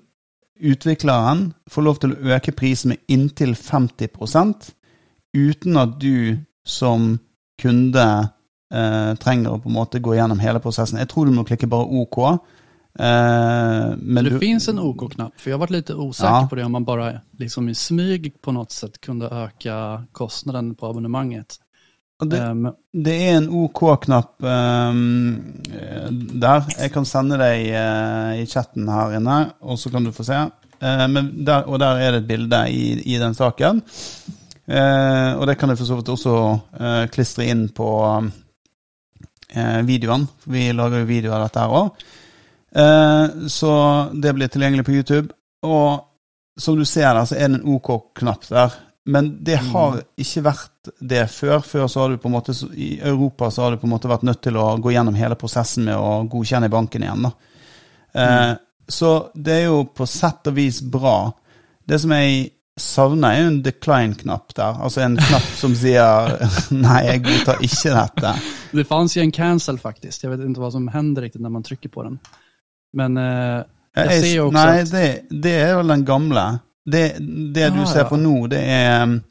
utvikleren 0.61 1.51
får 1.69 1.85
lov 1.85 1.99
til 2.01 2.13
å 2.13 2.35
øke 2.35 2.53
prisen 2.55 2.93
med 2.93 3.01
inntil 3.11 3.55
50% 3.57 4.71
uten 5.33 5.77
at 5.79 5.97
du 6.01 6.37
som 6.67 7.15
kunde 7.61 8.05
eh, 8.73 9.13
trenger 9.21 9.55
å 9.55 9.61
på 9.61 9.69
en 9.69 9.77
måte 9.77 10.01
gå 10.03 10.15
gjennom 10.17 10.41
hele 10.41 10.61
prosessen. 10.63 10.99
Jeg 11.01 11.09
tror 11.11 11.25
du 11.29 11.35
må 11.35 11.45
klikke 11.47 11.69
bare 11.71 11.87
OK. 12.01 12.17
Eh, 12.99 13.87
men 13.97 14.23
det 14.23 14.33
du, 14.35 14.39
finns 14.41 14.67
en 14.69 14.81
OK-knapp, 14.83 15.37
for 15.39 15.49
jeg 15.49 15.55
har 15.57 15.63
vært 15.63 15.75
litt 15.77 15.91
usikker 15.93 16.27
Ja. 16.41 16.47
på 16.49 16.55
det, 16.59 16.65
om 16.65 16.71
man 16.75 16.85
bare 16.85 17.21
liksom 17.39 17.69
i 17.69 17.75
smyg 17.75 18.33
på 18.41 18.51
något 18.51 18.71
sätt 18.71 19.01
kunde 19.01 19.29
öka 19.31 20.05
kostnaden 20.11 20.75
på 20.75 20.89
abonnemanget. 20.89 21.59
Det, 22.29 22.39
Ehm, 22.39 22.69
Det 22.91 23.13
er 23.15 23.37
en 23.37 23.47
OK-knapp 23.49 24.43
ehm, 24.43 25.37
eh, 25.73 26.09
der. 26.41 26.67
Jeg 26.77 26.91
kan 26.93 27.05
sende 27.07 27.39
deg 27.39 27.69
uh, 27.71 28.35
i 28.37 28.45
chatten 28.45 28.89
her 28.91 29.15
inne, 29.17 29.37
og 29.61 29.79
så 29.79 29.89
kan 29.89 30.03
du 30.03 30.11
få 30.11 30.25
se. 30.27 30.37
Uh, 30.81 31.07
men 31.07 31.31
der, 31.45 31.65
og 31.67 31.79
der 31.79 32.01
er 32.01 32.11
det 32.11 32.23
et 32.23 32.27
bilde 32.27 32.61
i, 32.69 32.99
i 33.13 33.17
den 33.21 33.33
saken. 33.37 33.81
Uh, 34.67 35.39
og 35.39 35.47
det 35.47 35.57
kan 35.57 35.71
jeg 35.71 35.79
for 35.79 35.89
så 35.89 35.97
vidt 35.97 36.13
også 36.13 36.35
klistre 37.11 37.47
inn 37.49 37.69
på 37.75 37.89
videoen. 39.83 40.23
Vi 40.47 40.69
lager 40.71 41.01
jo 41.01 41.09
video 41.09 41.33
av 41.35 41.41
dette 41.43 41.59
her 41.59 41.73
òg. 41.75 42.05
Så 43.51 43.71
det 44.15 44.31
blir 44.37 44.47
tilgjengelig 44.47 44.85
på 44.87 44.93
YouTube. 44.95 45.33
Og 45.67 46.05
som 46.55 46.77
du 46.79 46.85
ser 46.87 47.09
der, 47.11 47.25
så 47.27 47.35
er 47.35 47.49
det 47.49 47.59
en 47.59 47.73
OK-knapp 47.75 48.47
der. 48.47 48.77
Men 49.11 49.33
det 49.43 49.57
har 49.73 49.99
ikke 50.21 50.45
vært 50.45 50.70
det 50.99 51.27
før. 51.31 51.61
Før 51.61 51.87
så 51.87 51.99
har 52.01 52.09
du 52.09 52.17
på 52.17 52.29
en 52.29 52.35
måte, 52.35 52.55
I 52.75 52.99
Europa 53.01 53.51
så 53.51 53.61
har 53.65 53.71
du 53.71 53.77
på 53.77 53.87
en 53.89 53.93
måte 53.93 54.09
vært 54.09 54.23
nødt 54.27 54.41
til 54.41 54.57
å 54.57 54.77
gå 54.81 54.91
gjennom 54.95 55.15
hele 55.15 55.35
prosessen 55.35 55.85
med 55.85 55.95
å 55.95 56.27
godkjenne 56.29 56.65
i 56.65 56.73
banken 56.73 57.03
igjen. 57.05 57.27
da. 57.27 57.31
Eh, 58.13 58.55
Så 58.91 59.29
det 59.35 59.53
er 59.61 59.65
jo 59.69 59.83
på 59.85 60.05
sett 60.07 60.47
og 60.47 60.55
vis 60.55 60.81
bra. 60.81 61.31
Det 61.87 61.99
som 62.01 62.11
jeg 62.11 62.49
savner, 62.77 63.29
er 63.31 63.41
jo 63.43 63.47
en 63.51 63.61
decline-knapp 63.63 64.53
der. 64.57 64.79
Altså 64.83 65.01
en 65.05 65.15
knapp 65.17 65.47
som 65.55 65.75
sier 65.75 66.37
'nei, 66.71 67.05
jeg 67.05 67.23
godtar 67.23 67.61
ikke 67.61 67.93
dette'. 67.95 68.33
det 68.73 68.87
fanns 68.87 69.15
jo 69.15 69.21
en 69.21 69.31
cancel 69.31 69.77
faktisk. 69.77 70.23
Jeg 70.23 70.31
vet 70.31 70.39
ikke 70.49 70.59
hva 70.65 70.71
som 70.71 70.87
hender 70.87 71.21
riktig 71.21 71.41
når 71.41 71.51
man 71.51 71.63
trykker 71.63 71.89
på 71.93 72.03
den. 72.03 72.19
Men 72.93 73.17
eh, 73.17 73.63
Jeg 73.95 74.07
Jeg- 74.09 74.21
ser 74.23 74.35
jo 74.35 74.45
også 74.49 74.53
Nei, 74.53 74.79
at- 74.81 74.91
det, 74.91 75.41
det 75.41 75.51
er 75.61 75.75
vel 75.75 75.87
den 75.87 76.05
gamle. 76.05 76.59
Det, 76.85 77.03
det 77.53 77.73
du 77.73 77.81
Ah, 77.81 77.85
ser 77.85 77.99
ja. 78.03 78.09
på 78.09 78.17
nå, 78.17 78.47
det 78.49 78.59
er 78.59 79.21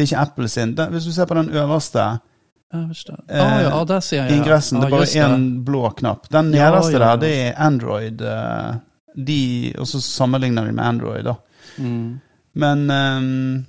Det 0.00 0.06
er 0.06 0.08
ikke 0.08 0.20
Apple 0.24 0.48
sin. 0.48 0.74
Den, 0.78 0.92
hvis 0.96 1.04
du 1.04 1.12
ser 1.12 1.28
på 1.28 1.36
den 1.36 1.50
øverste 1.52 2.06
Øverste. 2.74 3.12
Ah, 3.28 3.36
Eh, 3.36 3.38
ja, 3.62 3.78
ja, 3.78 3.84
der 3.84 4.00
ser 4.00 4.24
jeg. 4.24 4.36
ingressen, 4.38 4.78
det 4.80 4.86
er 4.86 4.90
bare 4.96 5.24
én 5.34 5.64
blå 5.66 5.88
knapp. 5.98 6.28
Den 6.32 6.52
nederste 6.54 6.92
ja, 6.92 6.98
ja. 6.98 7.16
der, 7.16 7.16
det 7.20 7.32
er 7.46 7.52
Android. 7.66 8.20
eh, 8.22 8.74
De, 9.26 9.72
og 9.78 9.86
så 9.90 10.00
sammenligner 10.00 10.64
de 10.64 10.72
med 10.72 10.84
Android, 10.84 11.24
da. 11.24 11.34
Mm. 11.78 12.20
Men 12.54 12.90
ehm, 12.90 13.64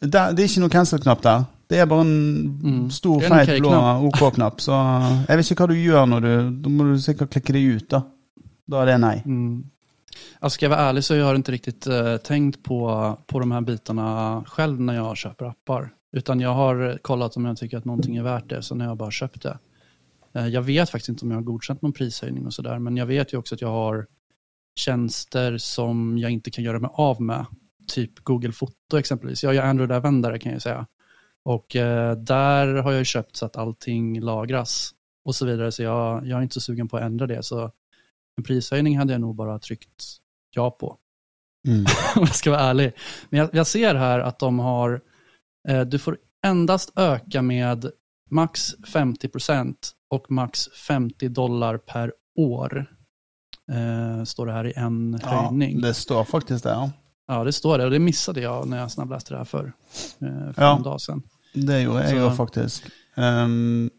der, 0.00 0.32
det 0.32 0.44
er 0.44 0.48
ikke 0.48 0.60
noen 0.62 0.70
cancel-knapp 0.70 1.22
der. 1.26 1.44
Det 1.70 1.78
er 1.82 1.84
bare 1.90 2.00
en 2.06 2.58
Mm. 2.62 2.90
stor, 2.90 3.22
er 3.22 3.28
feit 3.44 3.60
blå 3.60 3.68
OK-knapp. 3.74 4.22
OK-knapp. 4.22 4.60
Så 4.60 4.72
jeg 5.28 5.36
vet 5.40 5.50
ikke 5.50 5.64
hva 5.66 5.72
du 5.72 5.74
gjør 5.74 6.06
når 6.06 6.20
du 6.20 6.50
Da 6.62 6.68
må 6.70 6.84
du 6.92 6.98
sikkert 7.02 7.30
klikke 7.30 7.52
det 7.52 7.64
ut, 7.76 7.88
da. 7.90 8.00
Da 8.70 8.82
er 8.82 8.86
det 8.92 9.00
nei. 9.00 9.22
Mm. 9.26 9.64
Alltså, 10.38 10.54
ska 10.54 10.64
jag 10.64 10.70
vara 10.70 10.80
ärlig 10.80 11.04
så 11.04 11.14
jag 11.14 11.26
har 11.26 11.34
inte 11.34 11.52
riktigt 11.52 11.86
eh, 11.86 12.16
tänkt 12.16 12.62
på, 12.62 13.18
på 13.26 13.38
de 13.38 13.52
här 13.52 13.60
bitarna 13.60 14.44
själv 14.46 14.80
när 14.80 14.94
jag 14.94 15.16
köper 15.16 15.44
appar. 15.44 15.90
Utan 16.12 16.40
jag 16.40 16.54
har 16.54 16.98
kollat 17.02 17.36
om 17.36 17.44
jag 17.44 17.56
tycker 17.56 17.78
att 17.78 17.84
någonting 17.84 18.16
är 18.16 18.22
värt 18.22 18.48
det, 18.48 18.62
sen 18.62 18.80
har 18.80 18.88
jag 18.88 18.96
bara 18.96 19.10
köpt 19.10 19.42
det. 19.42 19.58
Eh, 20.34 20.48
jag 20.48 20.62
vet 20.62 20.90
faktiskt 20.90 21.08
inte 21.08 21.24
om 21.24 21.30
jag 21.30 21.38
har 21.38 21.44
godkänt 21.44 21.82
någon 21.82 21.92
prishöjning 21.92 22.46
och 22.46 22.54
sådär, 22.54 22.78
men 22.78 22.96
jag 22.96 23.06
vet 23.06 23.32
ju 23.32 23.38
också 23.38 23.54
att 23.54 23.60
jag 23.60 23.68
har 23.68 24.06
tjänster 24.76 25.58
som 25.58 26.18
jag 26.18 26.30
inte 26.30 26.50
kan 26.50 26.64
göra 26.64 26.78
mig 26.78 26.90
av 26.94 27.22
med. 27.22 27.46
Typ 27.86 28.18
Google 28.18 28.52
Foto 28.52 28.98
exempelvis. 28.98 29.44
Jag 29.44 29.56
är 29.56 29.62
Android-användare 29.62 30.38
kan 30.38 30.52
jag 30.52 30.62
säga. 30.62 30.86
Och 31.44 31.76
eh, 31.76 32.16
där 32.16 32.74
har 32.74 32.92
jag 32.92 33.06
köpt 33.06 33.36
så 33.36 33.46
att 33.46 33.56
allting 33.56 34.20
lagras 34.20 34.94
och 35.24 35.34
så 35.34 35.46
vidare. 35.46 35.72
Så 35.72 35.82
jag, 35.82 36.26
jag 36.26 36.38
är 36.38 36.42
inte 36.42 36.54
så 36.54 36.60
sugen 36.60 36.88
på 36.88 36.96
att 36.96 37.02
ändra 37.02 37.26
det. 37.26 37.42
Så 37.42 37.72
en 38.36 38.44
prishöjning 38.44 38.98
hade 38.98 39.12
jag 39.12 39.20
nog 39.20 39.34
bara 39.36 39.58
tryckt 39.58 40.04
ja 40.50 40.70
på, 40.70 40.98
Mm. 41.68 41.80
om 42.16 42.22
jag 42.22 42.34
ska 42.34 42.50
vara 42.50 42.60
ärlig. 42.60 42.92
Men 43.30 43.40
jag, 43.40 43.50
jag 43.52 43.66
ser 43.66 43.94
här 43.94 44.18
att 44.20 44.38
de 44.38 44.58
har, 44.58 45.00
eh, 45.68 45.80
du 45.80 45.98
får 45.98 46.18
endast 46.46 46.92
öka 46.98 47.42
med 47.42 47.90
max 48.30 48.74
50% 48.94 49.74
och 50.10 50.30
max 50.30 50.68
50 50.86 51.28
dollar 51.28 51.78
per 51.78 52.12
år. 52.38 52.86
Eh, 53.72 54.24
står 54.24 54.46
det 54.46 54.52
här 54.52 54.66
i 54.66 54.72
en 54.76 55.20
Ja, 55.22 55.28
höjning. 55.28 55.80
det 55.80 55.94
står 55.94 56.24
faktisk 56.24 56.64
det, 56.64 56.70
ja. 56.70 56.90
Ja, 57.26 57.44
det 57.44 57.52
står 57.52 57.78
det 57.78 57.84
och 57.84 57.90
det 57.90 57.98
missade 57.98 58.40
jag 58.40 58.68
när 58.68 58.78
jag 58.78 58.90
snabbläste 58.90 59.34
det 59.34 59.38
här 59.38 59.44
för, 59.44 59.64
eh, 60.20 60.52
för 60.52 60.62
Ja. 60.62 60.76
en 60.76 60.82
dag 60.82 61.00
sedan. 61.00 61.22
Det 61.54 61.80
gjorde 61.80 62.00
jeg 62.00 62.10
Så- 62.10 62.16
òg, 62.30 62.36
faktisk. 62.36 62.84
Um, 63.16 63.90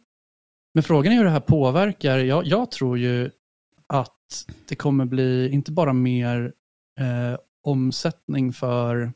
Men 0.74 0.84
frågan 0.84 1.14
är 1.14 1.18
hur 1.18 1.24
det 1.26 1.30
här 1.32 1.40
påverkar. 1.40 2.18
Jag, 2.18 2.46
jag 2.46 2.72
tror 2.72 2.98
ju 2.98 3.32
att 3.88 4.14
det 4.68 4.76
kommer 4.76 5.06
bli 5.06 5.50
inte 5.50 5.72
bara 5.72 5.94
mer 5.94 6.54
eh, 7.00 7.38
omsättning 7.62 8.54
för, 8.54 9.14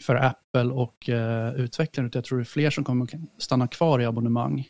för 0.00 0.14
Apple 0.14 0.64
och 0.64 1.08
eh, 1.08 1.54
utvecklare, 1.54 2.06
utan 2.06 2.18
jag 2.18 2.24
tror 2.24 2.38
det 2.38 2.42
är 2.42 2.44
fler 2.44 2.70
som 2.70 2.84
kommer 2.84 3.08
stanna 3.38 3.68
kvar 3.68 4.00
i 4.00 4.04
abonnemang. 4.04 4.68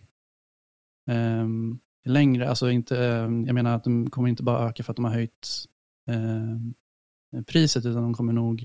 Ehm, 1.11 1.78
längre, 2.05 2.49
alltså 2.49 2.71
inte, 2.71 2.99
eh, 2.99 3.31
jag 3.47 3.55
menar 3.55 3.76
att 3.76 3.85
de 3.85 4.11
kommer 4.11 4.28
inte 4.28 4.43
bara 4.43 4.69
öka 4.69 4.83
för 4.83 4.93
att 4.93 4.97
de 4.97 5.05
har 5.05 5.12
höjt 5.12 5.64
eh, 6.09 7.43
priset, 7.47 7.87
utan 7.87 8.02
de 8.02 8.14
kommer 8.14 8.33
nog 8.33 8.64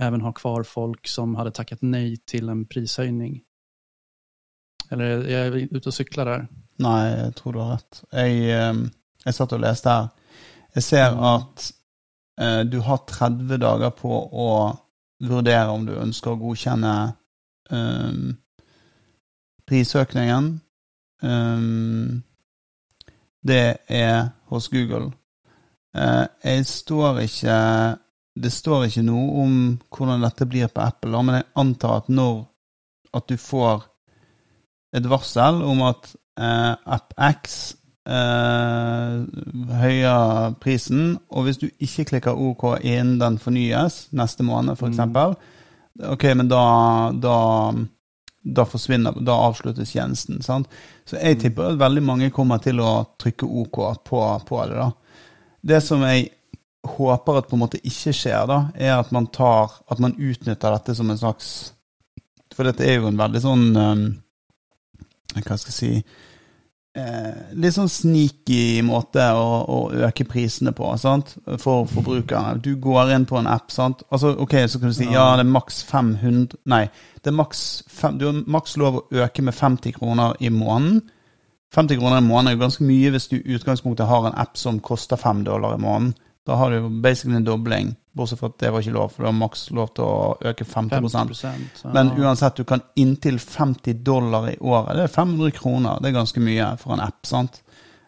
även 0.00 0.20
ha 0.20 0.32
kvar 0.32 0.62
folk 0.62 1.06
som 1.06 1.34
hade 1.34 1.50
tackat 1.50 1.78
nej 1.82 2.16
till 2.16 2.48
en 2.48 2.66
prishöjning. 2.66 3.42
Eller 4.90 5.04
är 5.04 5.46
jag 5.46 5.56
ute 5.56 5.88
och 5.88 5.94
cyklar 5.94 6.24
där? 6.24 6.48
Nei, 6.78 7.10
jeg 7.10 7.34
tror 7.34 7.52
du 7.52 7.58
har 7.58 7.72
rett. 7.74 8.04
Jeg, 8.12 8.50
ehm, 8.54 8.84
jeg 9.24 9.34
satt 9.34 9.52
og 9.52 9.60
leste 9.60 9.90
her. 9.90 10.08
Jeg 10.74 10.82
ser 10.82 11.14
Mm. 11.14 11.22
at 11.24 11.72
eh, 12.40 12.62
du 12.64 12.80
har 12.80 13.04
30 13.06 13.58
dager 13.58 13.90
på 13.90 14.28
å 14.32 14.78
vurdere 15.20 15.68
om 15.68 15.86
du 15.86 15.92
ønsker 15.98 16.30
å 16.30 16.38
godkjenne 16.38 16.94
um, 17.70 18.36
prisøkningen. 19.66 20.60
Um, 21.22 22.22
det 23.42 23.76
er 23.88 24.28
hos 24.46 24.68
Google. 24.68 25.12
Eh, 25.96 26.26
jeg 26.44 26.66
står 26.66 27.18
ikke 27.24 27.58
Det 28.38 28.52
står 28.52 28.84
ikke 28.84 29.02
noe 29.02 29.42
om 29.42 29.54
hvordan 29.90 30.22
dette 30.22 30.46
blir 30.46 30.68
på 30.70 30.80
Apple, 30.80 31.22
men 31.22 31.34
jeg 31.34 31.48
antar 31.58 31.96
at 31.96 32.08
når 32.08 32.44
at 33.14 33.24
du 33.26 33.34
får 33.36 33.82
et 34.94 35.08
varsel 35.10 35.62
om 35.66 35.82
at 35.82 36.06
eh, 36.38 36.74
AppX 36.86 37.74
eh, 38.08 39.74
høyer 39.82 40.54
prisen, 40.62 41.18
og 41.30 41.44
hvis 41.46 41.58
du 41.60 41.68
ikke 41.78 42.04
klikker 42.12 42.38
OK 42.40 42.64
innen 42.80 43.18
den 43.20 43.38
fornyes 43.42 44.06
neste 44.16 44.46
måned, 44.46 44.76
f.eks., 44.78 44.98
Mm. 44.98 45.36
ok, 46.14 46.24
men 46.38 46.48
da, 46.48 46.62
da, 47.12 47.36
da 48.44 48.64
forsvinner 48.64 49.12
Da 49.24 49.34
avsluttes 49.48 49.90
tjenesten. 49.92 50.42
Sant? 50.42 50.68
Så 51.04 51.16
jeg 51.20 51.36
Mm. 51.36 51.40
tipper 51.42 51.62
at 51.72 51.78
veldig 51.78 52.02
mange 52.02 52.30
kommer 52.30 52.58
til 52.58 52.80
å 52.80 53.06
trykke 53.18 53.44
OK 53.46 54.04
på, 54.04 54.22
på 54.46 54.66
det. 54.68 54.76
da. 54.76 54.90
Det 55.64 55.82
som 55.82 56.02
jeg 56.02 56.30
håper 56.86 57.38
at 57.38 57.48
på 57.48 57.56
en 57.56 57.60
måte 57.66 57.80
ikke 57.82 58.12
skjer, 58.14 58.46
da, 58.46 58.70
er 58.74 58.98
at 59.00 59.10
man 59.12 59.26
tar 59.26 59.70
At 59.90 59.98
man 59.98 60.14
utnytter 60.14 60.70
dette 60.72 60.94
som 60.94 61.10
en 61.10 61.18
slags 61.18 61.72
For 62.54 62.64
dette 62.64 62.80
er 62.86 63.00
jo 63.00 63.08
en 63.08 63.16
veldig 63.18 63.40
sånn 63.42 63.76
um, 63.76 64.04
Hva 65.34 65.58
skal 65.58 65.72
jeg 65.72 65.74
si 65.74 66.04
Litt 67.58 67.74
sånn 67.74 67.90
sneaky 67.90 68.80
måte 68.86 69.24
å, 69.34 69.46
å 69.68 69.78
øke 70.08 70.26
prisene 70.28 70.72
på 70.76 70.90
sant? 71.00 71.34
for 71.62 71.88
forbrukerne. 71.90 72.60
Du 72.64 72.74
går 72.80 73.12
inn 73.16 73.26
på 73.28 73.38
en 73.40 73.50
app, 73.50 73.70
sant. 73.74 74.04
Altså, 74.10 74.34
ok, 74.38 74.54
Så 74.68 74.80
kan 74.80 74.92
du 74.92 74.96
si 74.96 75.08
ja, 75.10 75.30
det 75.36 75.46
er 75.46 75.52
maks 75.52 75.82
500 75.88 76.58
Nei, 76.68 76.84
det 77.22 77.32
er 77.32 77.38
maks 77.38 77.62
du 78.18 78.26
har 78.28 78.42
maks 78.46 78.76
lov 78.80 79.00
å 79.00 79.04
øke 79.24 79.42
med 79.42 79.54
50 79.54 79.96
kroner 79.98 80.36
i 80.40 80.50
måneden. 80.54 81.02
50 81.74 81.98
kroner 82.00 82.22
i 82.22 82.24
måneden 82.24 82.48
er 82.48 82.56
jo 82.56 82.62
ganske 82.62 82.86
mye 82.88 83.10
hvis 83.12 83.28
du 83.28 83.36
i 83.38 83.58
utgangspunktet 83.58 84.08
har 84.08 84.26
en 84.28 84.38
app 84.40 84.56
som 84.56 84.80
koster 84.80 85.20
5 85.20 85.44
dollar 85.44 85.76
i 85.76 85.82
måneden. 85.82 86.14
Da 86.48 86.56
har 86.56 86.70
du 86.72 86.88
basically 86.88 87.36
en 87.36 87.44
dobling, 87.44 87.90
bortsett 88.16 88.40
fra 88.40 88.48
at 88.48 88.54
det 88.62 88.70
var 88.72 88.80
ikke 88.80 88.92
lov, 88.94 89.10
for 89.12 89.22
det 89.22 89.28
var 89.28 89.34
maks 89.36 89.66
lov 89.76 89.90
til 89.98 90.04
å 90.06 90.36
øke 90.48 90.64
50 90.64 91.34
så, 91.36 91.50
Men 91.92 92.14
ja. 92.14 92.22
uansett, 92.24 92.56
du 92.56 92.64
kan 92.64 92.80
inntil 92.96 93.36
50 93.36 93.98
dollar 94.00 94.48
i 94.48 94.54
året. 94.56 94.94
Det 94.96 95.02
er 95.04 95.12
500 95.12 95.52
kroner. 95.58 96.00
Det 96.00 96.08
er 96.08 96.16
ganske 96.16 96.40
mye 96.40 96.70
for 96.80 96.96
en 96.96 97.04
app, 97.04 97.20
sant? 97.28 97.60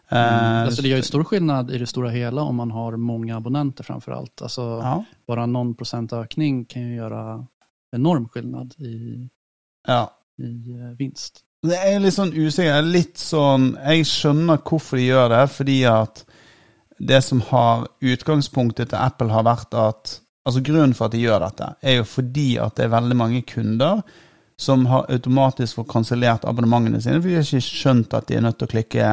Eh, 0.09 0.17
Mm. 0.17 0.65
Alltså 0.65 0.81
det 0.81 0.89
gjør 0.89 1.03
jo 1.03 1.07
stor 1.11 1.23
skillnad 1.23 1.69
i 1.71 1.77
det 1.77 1.87
stora 1.87 2.09
hela 2.09 2.41
om 2.49 2.55
man 2.55 2.71
har 2.71 2.97
mange 2.97 3.35
abonnenter 3.35 3.83
framfor 3.83 4.17
alt. 4.17 4.41
Altså, 4.41 4.65
ja, 4.81 4.95
Bare 5.27 5.45
noen 5.47 5.75
prosent 5.77 6.17
økning 6.17 6.65
kan 6.65 6.89
jo 6.89 7.03
gjøre 7.03 7.21
enorm 7.95 8.25
skillnad 8.33 8.73
i, 8.79 9.29
ja. 9.87 10.01
i 10.41 10.51
uh, 10.81 10.91
vinst. 10.97 11.43
Det 11.61 11.77
er 11.77 12.01
litt 12.01 12.17
sånn 12.17 12.33
usikker. 12.33 12.73
Er 12.73 12.89
Litt 12.89 13.21
sånn 13.21 13.75
Jeg 13.77 14.09
skjønner 14.09 14.65
hvorfor 14.65 14.97
de 14.97 15.11
gjør 15.11 15.29
det, 15.29 15.43
fordi 15.53 15.79
at 15.85 16.25
det 17.07 17.21
som 17.25 17.41
har 17.49 17.87
utgangspunktet 18.01 18.91
til 18.91 18.99
Apple 19.01 19.33
har 19.33 19.47
vært 19.47 19.77
at 19.77 20.17
Altså 20.41 20.63
Grunnen 20.65 20.95
for 20.97 21.05
at 21.05 21.13
de 21.13 21.19
gjør 21.21 21.43
dette, 21.43 21.65
er 21.85 21.99
jo 21.99 22.05
fordi 22.09 22.55
at 22.57 22.73
det 22.73 22.87
er 22.87 22.93
veldig 22.95 23.13
mange 23.19 23.43
kunder 23.45 23.99
som 24.57 24.87
har 24.89 25.05
automatisk 25.13 25.77
får 25.77 25.85
kansellert 25.91 26.47
abonnementene 26.49 26.97
sine, 27.01 27.19
for 27.21 27.29
de 27.29 27.35
har 27.37 27.45
ikke 27.45 27.61
skjønt 27.61 28.15
at 28.17 28.25
de 28.25 28.39
er 28.39 28.43
nødt 28.47 28.57
til 28.57 28.65
å 28.65 28.71
klikke 28.71 29.09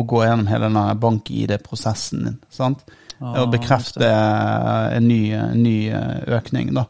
og 0.00 0.06
gå 0.08 0.22
gjennom 0.24 0.48
hele 0.48 0.70
denne 0.70 0.84
bank-ID-prosessen 1.00 2.24
din. 2.24 2.38
sant? 2.48 2.84
Ja, 3.18 3.42
og 3.42 3.52
bekrefte 3.52 4.08
en 4.08 5.04
ny, 5.06 5.20
en 5.36 5.60
ny 5.62 5.76
eh, 5.92 6.22
økning, 6.38 6.72
da. 6.74 6.86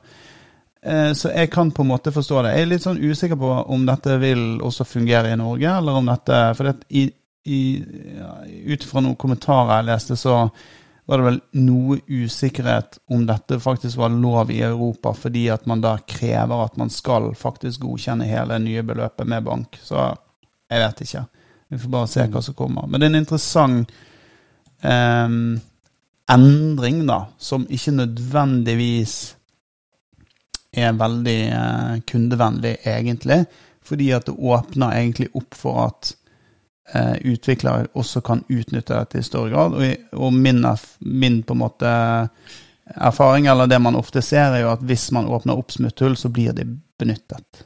Eh, 0.82 1.10
Så 1.18 1.34
jeg 1.34 1.50
kan 1.50 1.70
på 1.74 1.82
en 1.82 1.90
måte 1.90 2.14
forstå 2.14 2.42
det. 2.42 2.54
Jeg 2.54 2.62
er 2.62 2.70
litt 2.70 2.86
sånn 2.86 3.02
usikker 3.02 3.38
på 3.38 3.50
om 3.74 3.84
dette 3.86 4.16
vil 4.22 4.62
også 4.62 4.86
fungere 4.88 5.34
i 5.34 5.36
Norge, 5.36 5.74
eller 5.78 5.98
om 5.98 6.06
dette 6.06 6.38
For 6.56 6.70
det, 6.70 6.76
i, 6.90 7.08
ut 7.44 8.84
fra 8.84 9.02
noen 9.02 9.18
kommentarer 9.18 9.80
jeg 9.80 9.88
leste, 9.88 10.16
så 10.16 10.36
var 11.04 11.18
det 11.18 11.26
vel 11.26 11.40
noe 11.58 11.98
usikkerhet 12.06 13.00
om 13.10 13.24
dette 13.26 13.58
faktisk 13.60 13.98
var 13.98 14.14
lov 14.14 14.52
i 14.54 14.60
Europa, 14.62 15.14
fordi 15.18 15.48
at 15.50 15.66
man 15.66 15.82
da 15.82 15.96
krever 16.06 16.64
at 16.64 16.78
man 16.78 16.92
skal 16.94 17.32
faktisk 17.38 17.82
godkjenne 17.82 18.28
hele 18.30 18.58
nye 18.62 18.84
beløpet 18.86 19.28
med 19.28 19.44
bank. 19.48 19.80
Så 19.82 19.98
jeg 20.70 20.84
vet 20.84 21.02
ikke. 21.04 21.24
Vi 21.72 21.82
får 21.82 21.92
bare 21.92 22.10
se 22.12 22.28
hva 22.30 22.42
som 22.44 22.56
kommer. 22.56 22.86
Men 22.86 23.00
det 23.00 23.08
er 23.08 23.12
en 23.12 23.22
interessant 23.24 23.92
em, 24.86 25.60
endring, 26.30 27.02
da, 27.08 27.24
som 27.38 27.66
ikke 27.68 27.96
nødvendigvis 27.96 29.16
er 30.72 30.96
veldig 30.96 31.38
eh, 31.48 31.94
kundevennlig, 32.08 32.76
egentlig. 32.88 33.42
Fordi 33.84 34.10
at 34.14 34.28
det 34.30 34.38
åpner 34.38 34.94
egentlig 34.96 35.28
opp 35.36 35.56
for 35.58 35.88
at 35.88 36.14
eh, 36.94 37.14
utviklere 37.32 37.90
også 37.98 38.22
kan 38.24 38.44
utnytte 38.48 38.96
dette 38.96 39.18
i 39.18 39.26
større 39.26 39.50
grad. 39.52 39.76
Og, 39.78 40.06
og 40.18 40.34
min, 40.34 40.64
min 41.00 41.42
på 41.42 41.56
en 41.56 41.62
måte 41.62 41.92
erfaring, 42.94 43.46
eller 43.46 43.66
det 43.70 43.78
man 43.82 43.96
ofte 43.96 44.22
ser, 44.22 44.52
er 44.52 44.64
jo 44.64 44.72
at 44.74 44.82
hvis 44.86 45.10
man 45.14 45.30
åpner 45.30 45.58
opp 45.58 45.72
smutthull, 45.72 46.16
så 46.16 46.32
blir 46.32 46.56
de 46.56 46.66
benyttet. 46.98 47.64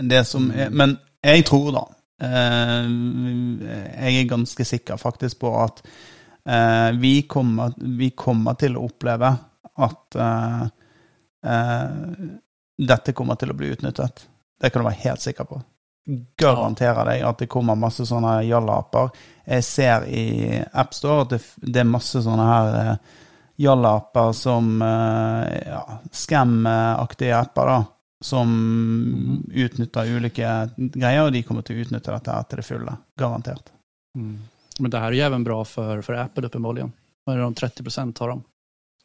Det 0.00 0.26
som 0.28 0.42
er 0.52 0.68
men 0.70 0.98
jeg 1.20 1.44
tror, 1.48 1.72
da 1.74 1.84
eh, 2.24 2.84
Jeg 4.06 4.12
er 4.22 4.28
ganske 4.28 4.64
sikker 4.64 4.96
faktisk 5.00 5.38
på 5.44 5.48
at 5.60 5.82
eh, 6.48 6.90
vi, 7.00 7.22
kommer, 7.28 7.72
vi 7.76 8.10
kommer 8.16 8.54
til 8.60 8.76
å 8.76 8.84
oppleve 8.88 9.36
at 9.80 10.16
eh, 10.16 10.62
eh, 11.46 11.90
dette 12.80 13.12
kommer 13.16 13.38
til 13.40 13.52
å 13.52 13.58
bli 13.58 13.72
utnyttet. 13.74 14.24
Det 14.60 14.70
kan 14.70 14.82
du 14.82 14.88
være 14.88 15.02
helt 15.04 15.22
sikker 15.24 15.48
på. 15.48 15.60
Garanterer 16.40 17.06
deg 17.06 17.24
at 17.28 17.42
det 17.42 17.48
kommer 17.52 17.78
masse 17.78 18.06
sånne 18.08 18.40
jalla-aper. 18.48 19.10
Jeg 19.46 19.66
ser 19.66 20.06
i 20.08 20.24
AppStore 20.58 21.24
at 21.24 21.34
det, 21.34 21.40
det 21.64 21.82
er 21.82 21.88
masse 21.88 22.22
sånne 22.24 22.46
her 22.48 22.76
eh, 22.80 23.18
jalla-aper 23.64 24.32
som 24.36 24.82
eh, 24.82 25.56
ja, 25.70 25.82
Scam-aktige 26.12 27.36
apper, 27.38 27.72
da. 27.72 27.80
Som 28.20 28.50
utnytter 29.48 30.10
ulike 30.12 30.48
greier, 30.76 31.22
og 31.24 31.32
de 31.32 31.44
kommer 31.46 31.64
til 31.64 31.78
å 31.78 31.86
utnytte 31.86 32.12
dette 32.12 32.34
her 32.36 32.48
til 32.48 32.60
det 32.60 32.66
fulle. 32.66 32.96
Garantert. 33.16 33.72
Men 34.80 34.90
det 34.90 34.98
här 34.98 35.06
är 35.06 35.12
ju 35.12 35.20
även 35.20 35.44
bra 35.44 35.64
för, 35.64 36.02
för 36.02 36.12
Apple 36.12 36.46
uppenbarligen. 36.46 36.92
Vad 37.24 37.34
är 37.34 37.38
det, 37.38 37.44
de 37.44 37.54
30 37.54 37.82
procent 37.82 38.18
har 38.18 38.28
de. 38.28 38.42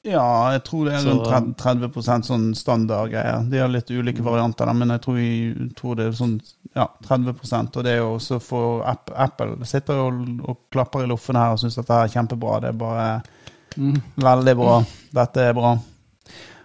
Ja, 0.05 0.51
jeg 0.53 0.61
tror 0.67 0.85
det 0.85 0.93
er 0.93 1.05
rundt 1.07 1.57
30 1.57 1.87
30 1.89 2.23
sånn 2.27 2.43
standardgreier. 2.55 3.47
De 3.49 3.57
har 3.57 3.71
litt 3.73 3.89
ulike 3.89 4.21
Mm. 4.21 4.25
varianter, 4.27 4.73
men 4.73 4.89
jeg 4.93 5.01
tror, 5.01 5.17
jeg 5.17 5.71
tror 5.75 5.95
det 5.95 6.05
er 6.05 6.11
sånn 6.11 6.35
ja, 6.75 6.85
30% 7.07 7.77
Og 7.77 7.83
det 7.83 7.91
er 7.91 7.97
jo 7.97 8.11
også 8.17 8.39
for 8.41 8.83
App, 8.85 9.09
Apple 9.15 9.65
sitter 9.65 9.93
og, 10.03 10.19
og 10.49 10.57
klapper 10.71 11.03
i 11.03 11.07
loffen 11.09 11.35
her 11.35 11.51
og 11.55 11.59
syns 11.59 11.75
dette 11.79 11.93
er 11.93 12.07
kjempebra. 12.13 12.59
Det 12.61 12.69
er 12.69 12.77
bare 12.77 13.21
Mm. 13.77 14.01
veldig 14.15 14.55
bra. 14.55 14.83
Dette 15.11 15.41
er 15.41 15.53
bra. 15.53 15.77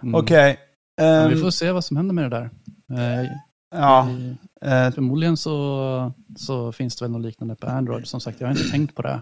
Mm. 0.03 0.15
OK. 0.15 0.31
Men 0.31 1.29
vi 1.29 1.35
ehm, 1.35 1.41
får 1.41 1.51
se 1.51 1.71
hva 1.71 1.81
som 1.81 1.97
hender 1.97 2.13
med 2.13 2.31
det 2.31 2.37
der. 2.39 2.49
Eh, 2.97 3.27
ja. 3.73 4.07
eh, 4.61 4.91
Förmodligen 4.91 5.37
så, 5.37 6.13
så 6.37 6.71
finns 6.71 6.95
det 6.95 7.05
väl 7.05 7.11
något 7.11 7.21
liknande 7.21 7.55
på 7.55 7.67
Android. 7.67 8.07
Som 8.07 8.19
sagt, 8.21 8.39
jag 8.41 8.47
har 8.47 8.51
inte 8.55 8.69
tänkt 8.71 8.95
på 8.95 9.01
det. 9.01 9.21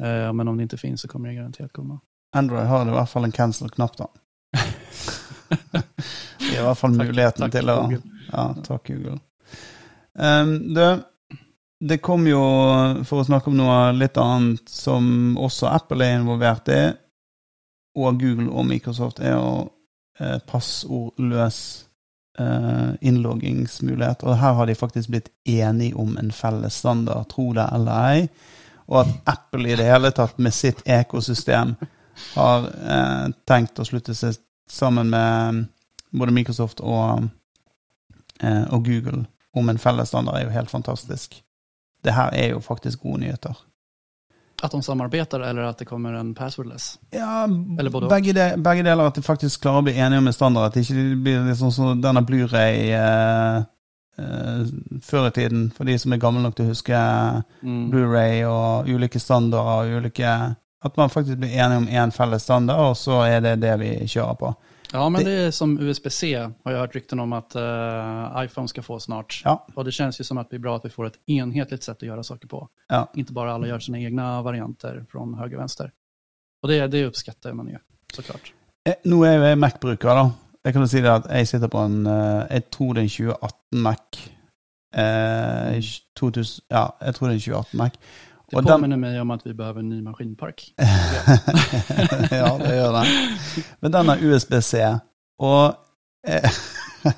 Eh, 0.00 0.32
men 0.32 0.48
om 0.48 0.56
det 0.56 0.62
inte 0.62 0.76
finns 0.76 1.00
så 1.00 1.08
kommer 1.08 1.28
det 1.28 1.34
garanterat 1.34 1.72
komma. 1.72 2.00
Android 2.32 2.66
har 2.66 2.88
i 2.88 2.94
hvert 2.96 3.10
fall 3.10 3.28
en 3.28 3.34
cancel-knapp, 3.36 3.96
da. 4.00 4.08
Det 6.42 6.58
er 6.58 6.62
i 6.62 6.64
hvert 6.64 6.80
fall 6.80 6.94
muligheten 6.96 7.44
takk, 7.44 7.52
til 7.54 7.70
å 7.72 7.78
Ja, 8.32 8.44
takk, 8.64 8.88
Google. 8.88 9.18
Um, 10.12 10.54
det, 10.74 10.88
det 11.80 12.00
kom 12.04 12.26
jo, 12.28 12.40
for 13.08 13.20
å 13.20 13.26
snakke 13.28 13.52
om 13.52 13.56
noe 13.60 13.92
litt 13.96 14.18
annet 14.20 14.68
som 14.68 15.36
også 15.40 15.68
Apple 15.72 16.04
er 16.04 16.20
involvert 16.20 16.72
i, 16.72 16.82
og 18.00 18.20
Google 18.20 18.48
og 18.48 18.66
Microsoft, 18.68 19.20
er 19.20 19.34
jo 19.36 19.48
eh, 20.20 20.38
passordløs 20.48 21.58
eh, 22.40 22.90
innloggingsmulighet. 23.00 24.24
Og 24.24 24.38
her 24.40 24.56
har 24.56 24.68
de 24.68 24.76
faktisk 24.78 25.12
blitt 25.12 25.28
enige 25.44 25.98
om 26.00 26.16
en 26.16 26.32
felles 26.32 26.80
standard, 26.80 27.28
tro 27.28 27.50
det 27.56 27.66
eller 27.76 28.14
ei. 28.14 28.22
Og 28.88 29.02
at 29.02 29.34
Apple 29.34 29.68
i 29.68 29.76
det 29.76 29.88
hele 29.88 30.12
tatt 30.16 30.40
med 30.40 30.56
sitt 30.56 30.80
ekosystem 30.88 31.76
har 32.34 32.66
eh, 32.68 33.26
tenkt 33.48 33.80
å 33.80 33.86
slutte 33.86 34.14
seg 34.14 34.36
sammen 34.70 35.10
med 35.12 35.64
både 36.12 36.32
Microsoft 36.32 36.80
og, 36.80 37.28
eh, 38.40 38.64
og 38.72 38.84
Google 38.84 39.24
om 39.52 39.68
en 39.68 39.78
felles 39.78 40.08
standard, 40.08 40.38
er 40.38 40.46
jo 40.46 40.54
helt 40.54 40.70
fantastisk. 40.70 41.36
Det 42.04 42.14
her 42.16 42.32
er 42.32 42.48
jo 42.54 42.60
faktisk 42.64 43.02
gode 43.02 43.20
nyheter. 43.20 43.56
At 44.62 44.72
de 44.72 44.82
samarbeider, 44.82 45.42
eller 45.42 45.66
at 45.72 45.78
det 45.78 45.88
kommer 45.88 46.14
en 46.14 46.34
passwordless. 46.34 46.98
Ja, 47.10 47.44
Eller 47.78 47.90
både 47.90 48.08
begge, 48.08 48.32
de, 48.32 48.62
begge 48.62 48.84
deler. 48.86 49.10
At 49.10 49.18
de 49.18 49.22
faktisk 49.22 49.60
klarer 49.64 49.82
å 49.82 49.86
bli 49.88 49.96
enige 49.98 50.22
om 50.22 50.26
en 50.30 50.36
standard. 50.36 50.70
At 50.70 50.76
det 50.76 50.84
ikke 50.86 51.16
blir 51.18 51.42
liksom 51.48 51.72
sånn 51.72 51.96
som 51.96 52.02
denne 52.02 52.22
Blu-ray 52.26 52.92
eh, 52.94 53.56
eh, 54.22 54.62
før 55.02 55.26
i 55.28 55.34
tiden, 55.34 55.64
for 55.74 55.88
de 55.90 55.96
som 55.98 56.14
er 56.14 56.22
gamle 56.22 56.44
nok 56.44 56.56
til 56.56 56.68
å 56.68 56.74
huske 56.74 57.02
Mm. 57.62 57.90
Blu-ray 57.90 58.44
og 58.46 58.88
ulike 58.90 59.20
standarder 59.22 59.90
og 59.92 60.02
ulike 60.02 60.30
At 60.84 60.96
man 60.96 61.10
faktisk 61.10 61.38
blir 61.38 61.48
enige 61.54 61.76
om 61.78 61.88
én 61.88 62.10
felles 62.12 62.42
standard, 62.42 62.78
og 62.80 62.96
så 62.96 63.20
er 63.26 63.40
det 63.40 63.60
det 63.62 63.76
vi 63.80 63.90
kjører 64.06 64.34
på. 64.38 64.54
Ja, 64.92 65.08
men 65.08 65.24
Det- 65.24 65.30
det 65.30 65.46
är 65.46 65.50
som 65.50 65.78
USB-C 65.80 66.34
har 66.34 66.72
jeg 66.72 66.80
hørt 66.80 66.94
rykten 66.94 67.20
om 67.20 67.32
at 67.32 67.54
uh, 67.56 68.42
iPhone 68.44 68.68
skal 68.68 68.82
få 68.82 68.98
snart. 69.00 69.42
Ja. 69.44 69.54
Og 69.76 69.84
det 69.84 69.94
kjennes 69.94 70.18
jo 70.18 70.24
som 70.24 70.38
at 70.38 70.50
det 70.50 70.58
blir 70.60 70.68
bra 70.68 70.74
at 70.76 70.84
vi 70.84 70.90
får 70.90 71.06
et 71.06 71.18
enhetligt 71.28 71.82
sett 71.82 72.02
å 72.02 72.06
gjøre 72.06 72.24
saker 72.24 72.48
på. 72.48 72.68
Ja. 72.90 73.06
Inte 73.16 73.32
bare 73.32 73.54
alle 73.54 73.66
gjør 73.70 73.80
sine 73.80 73.98
egne 74.04 74.42
varianter 74.44 75.04
fra 75.08 75.20
høyre 75.20 75.54
og 75.54 75.60
venstre. 75.62 75.90
Og 76.62 76.68
det, 76.68 76.90
det 76.90 77.06
oppskatter 77.08 77.54
man 77.54 77.68
ju 77.68 77.78
såklart. 78.14 78.52
Eh, 78.86 78.94
Nå 79.04 79.24
er 79.24 79.36
jo 79.38 79.42
jeg 79.44 79.58
Mac-bruker, 79.58 80.14
da. 80.14 80.30
Jeg 80.64 80.72
kan 80.74 80.82
jo 80.82 80.88
si 80.88 81.00
det 81.00 81.10
at 81.10 81.26
jeg 81.30 81.46
sitter 81.48 81.68
på 81.68 81.78
en 81.86 82.06
eh, 82.06 82.46
Jeg 82.50 82.70
tror 82.70 82.92
det 82.94 83.00
er 83.00 83.08
en 83.08 83.08
2018 83.08 83.82
Mac. 83.82 84.28
Eh, 84.94 85.80
2000, 86.20 86.64
ja, 86.70 86.84
jeg 87.00 87.14
tror 87.14 87.28
det 87.28 87.32
er 87.32 87.38
en 87.38 87.46
2018 87.46 87.78
Mac. 87.78 87.96
Det 88.52 88.56
Och 88.56 88.64
den- 88.64 88.72
påminner 88.72 88.96
mig 89.00 89.20
om 89.20 89.30
att 89.30 89.46
vi 89.46 89.54
behöver 89.54 89.80
en 89.80 89.88
ny 89.88 90.02
maskinpark. 90.02 90.74
ja, 92.30 92.58
det 92.58 92.74
gjør 92.76 92.92
det. 92.92 93.06
Men 93.80 93.92
den 93.92 94.08
har 94.08 94.16
USB-C, 94.20 94.98
og 95.40 95.74
eh, 96.28 96.50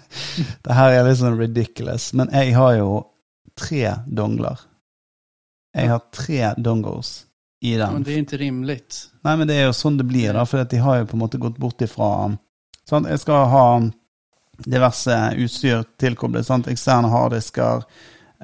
Det 0.64 0.72
her 0.78 0.94
er 0.94 1.04
litt 1.08 1.18
sånn 1.20 1.34
ridiculous, 1.38 2.12
men 2.16 2.30
jeg 2.32 2.54
har 2.56 2.76
jo 2.78 2.92
tre 3.58 3.96
dongler. 4.06 4.62
Jeg 5.74 5.90
har 5.90 6.00
tre 6.14 6.54
dongles 6.56 7.10
i 7.60 7.74
den. 7.76 7.92
Men 7.98 8.06
det 8.06 8.14
er 8.14 8.22
ikke 8.22 8.38
rimelig. 8.40 8.78
Nei, 9.26 9.34
men 9.36 9.50
det 9.50 9.58
er 9.58 9.66
jo 9.68 9.74
sånn 9.76 9.98
det 10.00 10.06
blir, 10.08 10.30
da, 10.38 10.46
for 10.48 10.62
at 10.62 10.70
de 10.72 10.80
har 10.80 11.02
jo 11.02 11.10
på 11.10 11.18
en 11.18 11.22
måte 11.26 11.40
gått 11.42 11.58
bort 11.60 11.82
ifra 11.84 12.08
sånn, 12.88 13.10
Jeg 13.10 13.20
skal 13.26 13.46
ha 13.52 13.66
diverse 14.64 15.18
utstyr 15.42 15.82
tilkoblet. 15.98 16.46
Sant? 16.46 16.68
Eksterne 16.70 17.10
harddisker, 17.10 17.82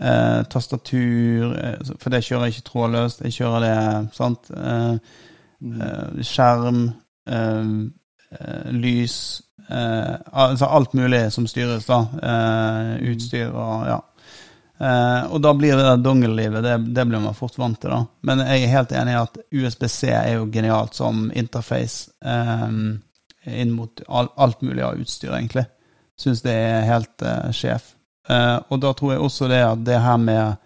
eh, 0.01 0.43
tastatur 0.53 1.57
eh, 1.59 1.95
For 1.99 2.11
det 2.11 2.23
kjører 2.27 2.45
jeg 2.49 2.55
ikke 2.59 2.69
trådløst. 2.71 3.21
Jeg 3.27 3.33
kjører 3.41 3.61
det 3.67 4.15
sant? 4.17 4.51
Eh, 4.57 4.97
Mm. 5.61 5.81
eh, 5.83 6.23
skjerm, 6.25 6.93
eh, 7.29 7.71
eh, 8.41 8.71
lys 8.73 9.43
Altså 9.71 10.67
alt 10.67 10.95
mulig 10.95 11.33
som 11.33 11.45
styres, 11.47 11.85
da. 11.87 11.99
Eh, 12.23 13.11
utstyr 13.13 13.53
og 13.53 13.85
ja. 13.87 13.99
Eh, 14.81 15.27
og 15.31 15.43
da 15.45 15.53
blir 15.55 15.77
det 15.77 15.85
der 15.85 16.01
dongle-livet, 16.03 16.63
det, 16.65 16.95
det 16.97 17.05
blir 17.07 17.21
man 17.23 17.35
fort 17.39 17.59
vant 17.59 17.79
til, 17.81 17.91
da. 17.93 18.01
Men 18.27 18.41
jeg 18.41 18.65
er 18.65 18.73
helt 18.73 18.93
enig 18.99 19.13
i 19.13 19.21
at 19.21 19.39
USBC 19.53 20.09
er 20.11 20.33
jo 20.39 20.49
genialt 20.51 20.97
som 20.99 21.31
interface 21.37 22.11
inn 23.47 23.71
mot 23.77 24.03
alt 24.09 24.63
mulig 24.63 24.83
av 24.83 24.99
utstyr, 24.99 25.37
egentlig. 25.37 25.67
Syns 26.19 26.43
det 26.43 26.57
er 26.57 26.89
helt 26.89 27.23
sjef. 27.55 27.93
Eh, 28.31 28.57
og 28.71 28.81
da 28.83 28.93
tror 28.95 29.13
jeg 29.15 29.21
også 29.27 29.49
det 29.51 29.61
at 29.67 29.85
det 29.85 29.99
her 30.05 30.17
med 30.23 30.57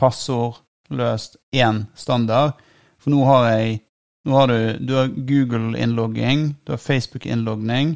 passord 0.00 0.60
løst 0.90 1.36
én 1.54 1.82
standard 1.94 2.52
For 2.98 3.10
nå 3.12 3.24
har 3.28 3.48
jeg 3.50 3.80
nå 4.28 4.34
har 4.36 4.50
du, 4.50 4.78
du 4.84 4.94
har 4.98 5.06
Google-innlogging, 5.08 6.54
du 6.64 6.72
har 6.72 6.78
Facebook-innloggning. 6.78 7.94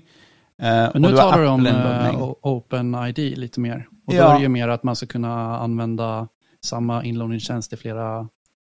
Eh, 0.63 0.89
Men 0.95 1.03
nå 1.03 1.11
tar 1.17 1.43
du 1.43 1.49
om 1.49 1.67
uh, 1.67 2.33
OpenID 2.43 3.19
litt 3.39 3.59
mer. 3.59 3.87
Og 4.09 4.15
Ja. 4.15 4.21
da 4.23 4.31
er 4.35 4.39
det 4.39 4.45
jo 4.47 4.51
mer 4.55 4.69
at 4.73 4.85
man 4.85 4.97
skal 4.97 5.09
kunne 5.09 5.29
anvende 5.61 6.29
samme 6.65 7.03
innloggingstjeneste 7.05 7.77
til 7.77 7.83
flere 7.83 8.07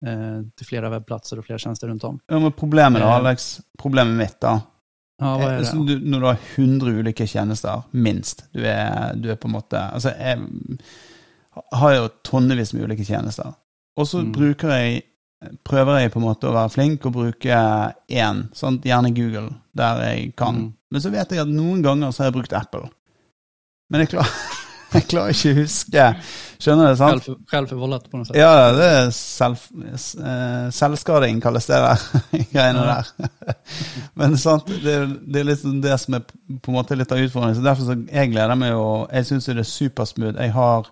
eh, 0.06 0.42
till 0.58 0.66
flere 0.68 0.90
webbplatser 0.90 1.40
och 1.40 1.46
flera 1.46 1.58
tjänster 1.60 1.88
runt 1.88 2.04
om. 2.04 2.20
Ja, 2.28 2.40
men 2.40 2.52
problemet 2.52 3.02
da, 3.02 3.08
Eh. 3.08 3.16
Alex, 3.16 3.62
problemet 3.82 4.18
mitt 4.18 4.40
da, 4.42 4.62
Ja, 5.19 5.38
hva 5.38 5.49
är 5.51 5.58
Eh, 5.60 5.62
det? 5.73 5.86
Du, 5.88 5.99
når 6.10 6.19
du 6.19 6.25
har 6.25 6.38
100 6.55 6.91
ulike 6.99 7.27
tjenester, 7.27 7.82
minst, 7.91 8.43
du 8.53 8.62
er, 8.65 9.13
du 9.15 9.29
er 9.32 9.36
på 9.36 9.47
en 9.47 9.53
måte 9.58 9.82
Altså, 9.93 10.13
jeg 10.17 10.39
har 11.75 11.93
jo 11.95 12.08
tonnevis 12.23 12.73
med 12.73 12.84
ulike 12.88 13.05
tjenester. 13.05 13.53
Og 13.97 14.08
så 14.08 14.21
Mm. 14.23 14.32
bruker 14.34 14.69
jeg 14.69 15.01
Prøver 15.63 15.99
jeg 16.01 16.12
på 16.12 16.19
en 16.19 16.25
måte 16.25 16.47
å 16.49 16.53
være 16.53 16.69
flink 16.69 17.05
og 17.05 17.13
bruke 17.13 17.47
én, 18.12 18.49
sant? 18.53 18.84
gjerne 18.84 19.13
Google, 19.15 19.53
der 19.73 20.01
jeg 20.03 20.34
kan. 20.36 20.55
Mm. 20.55 20.73
Men 20.91 21.01
så 21.01 21.10
vet 21.13 21.29
jeg 21.32 21.39
at 21.39 21.47
noen 21.47 21.82
ganger 21.82 22.12
så 22.12 22.23
har 22.23 22.27
jeg 22.32 22.34
brukt 22.34 22.53
Apple. 22.53 22.89
Men 23.89 24.01
det 24.01 24.08
er 24.10 24.17
klart 24.17 24.34
Jeg 24.95 25.06
klarer 25.12 25.34
ikke 25.36 25.52
å 25.54 25.58
huske. 25.60 26.06
Skjønner 26.60 26.89
du? 26.91 26.95
sant? 26.99 27.28
Självförvållat 27.52 28.08
på 28.12 28.17
något 28.17 28.28
sätt. 28.28 28.36
Ja, 28.39 28.71
det 28.75 28.88
er 28.97 29.12
selv, 29.15 29.58
eh, 29.86 30.69
selvskading, 30.75 31.41
kalles 31.43 31.67
det 31.69 31.78
der. 31.84 32.06
Greiene 32.54 32.86
Ja. 32.88 32.95
der. 33.17 33.56
Men 34.19 34.38
sant, 34.41 34.67
det, 34.84 34.93
er- 34.97 35.13
det 35.28 35.39
er 35.43 35.47
litt 35.52 35.63
det 35.84 35.95
som 36.02 36.17
er 36.17 36.23
på 36.25 36.71
en 36.73 36.78
måte 36.80 36.97
litt 36.99 37.12
av 37.15 37.21
utfordringen. 37.21 37.56
Så 37.60 37.65
derfor 37.67 37.88
så 37.91 37.95
jeg 38.12 38.32
gleder 38.34 38.56
meg 38.60 38.73
jo 38.73 38.86
Jeg 39.13 39.25
syns 39.30 39.45
det 39.52 39.58
er 39.62 39.69
supersmooth. 39.69 40.39
Jeg 40.41 40.52
har 40.58 40.89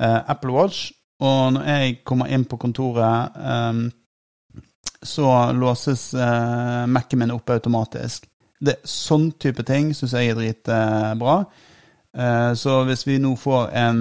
eh, 0.00 0.20
Apple 0.34 0.52
Watch, 0.54 0.90
og 1.20 1.52
når 1.56 1.66
jeg 1.72 1.96
kommer 2.04 2.30
inn 2.32 2.44
på 2.48 2.56
kontoret, 2.60 3.40
eh, 3.40 4.60
så 5.02 5.26
låses 5.56 6.10
eh, 6.14 6.86
Mac-en 6.86 7.18
min 7.24 7.30
opp 7.34 7.50
automatisk. 7.50 8.26
Det, 8.60 8.74
sånn 8.84 9.30
type 9.40 9.64
ting 9.64 9.94
syns 9.96 10.12
jeg 10.12 10.28
er 10.34 10.36
dritbra. 10.36 11.38
Eh, 11.40 11.66
så 12.56 12.72
hvis 12.88 13.06
vi 13.06 13.20
nå 13.22 13.36
får 13.38 13.68
en 13.78 14.00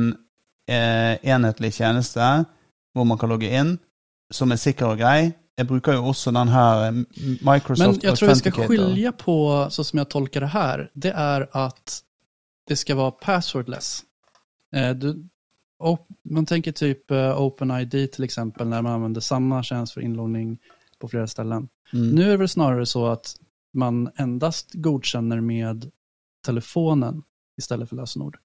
eh, 0.70 1.18
enhetlig 1.30 1.74
tjeneste 1.74 2.46
hvor 2.94 3.06
man 3.06 3.18
kan 3.18 3.30
logge 3.30 3.50
inn, 3.54 3.76
som 4.34 4.52
er 4.52 4.62
sikker 4.62 4.94
og 4.94 5.00
grei 5.02 5.32
Jeg 5.60 5.68
bruker 5.68 5.98
jo 5.98 6.06
også 6.12 6.32
den 6.32 6.52
her 6.54 6.84
eh, 6.88 7.00
Microsoft 7.44 7.80
Men 7.82 7.98
jeg 8.04 8.16
tror 8.18 8.30
vi 8.30 8.36
skal 8.40 8.70
skille 8.70 9.12
på, 9.12 9.40
så 9.70 9.84
som 9.84 10.00
jeg 10.00 10.10
tolker 10.14 10.46
det 10.46 10.54
her, 10.54 10.86
det 10.94 11.12
er 11.12 11.50
at 11.52 11.98
det 12.70 12.78
skal 12.78 13.00
være 13.00 13.18
passwordless. 13.22 14.04
Eh, 14.76 14.92
du, 14.94 15.26
man 16.30 16.46
tenker 16.46 16.72
typ 16.72 17.12
eh, 17.12 17.42
OpenID 17.42 17.96
til 18.14 18.28
eksempel, 18.28 18.70
når 18.70 18.86
man 18.86 19.00
anvender 19.00 19.26
samme 19.26 19.64
tjeneste 19.64 19.98
for 19.98 20.06
innlogging 20.06 20.54
på 21.00 21.10
flere 21.10 21.28
ställen. 21.28 21.68
Mm. 21.94 22.10
Nu 22.10 22.24
är 22.24 22.30
det 22.30 22.38
väl 22.38 22.48
snarare 22.48 22.86
så 22.86 23.08
at 23.08 23.36
man 23.74 24.10
endast 24.16 24.74
godkjenner 24.74 25.42
med 25.42 25.90
telefonen 26.46 27.24
istället 27.60 27.90
för 27.90 27.96
lösenord. 27.96 28.38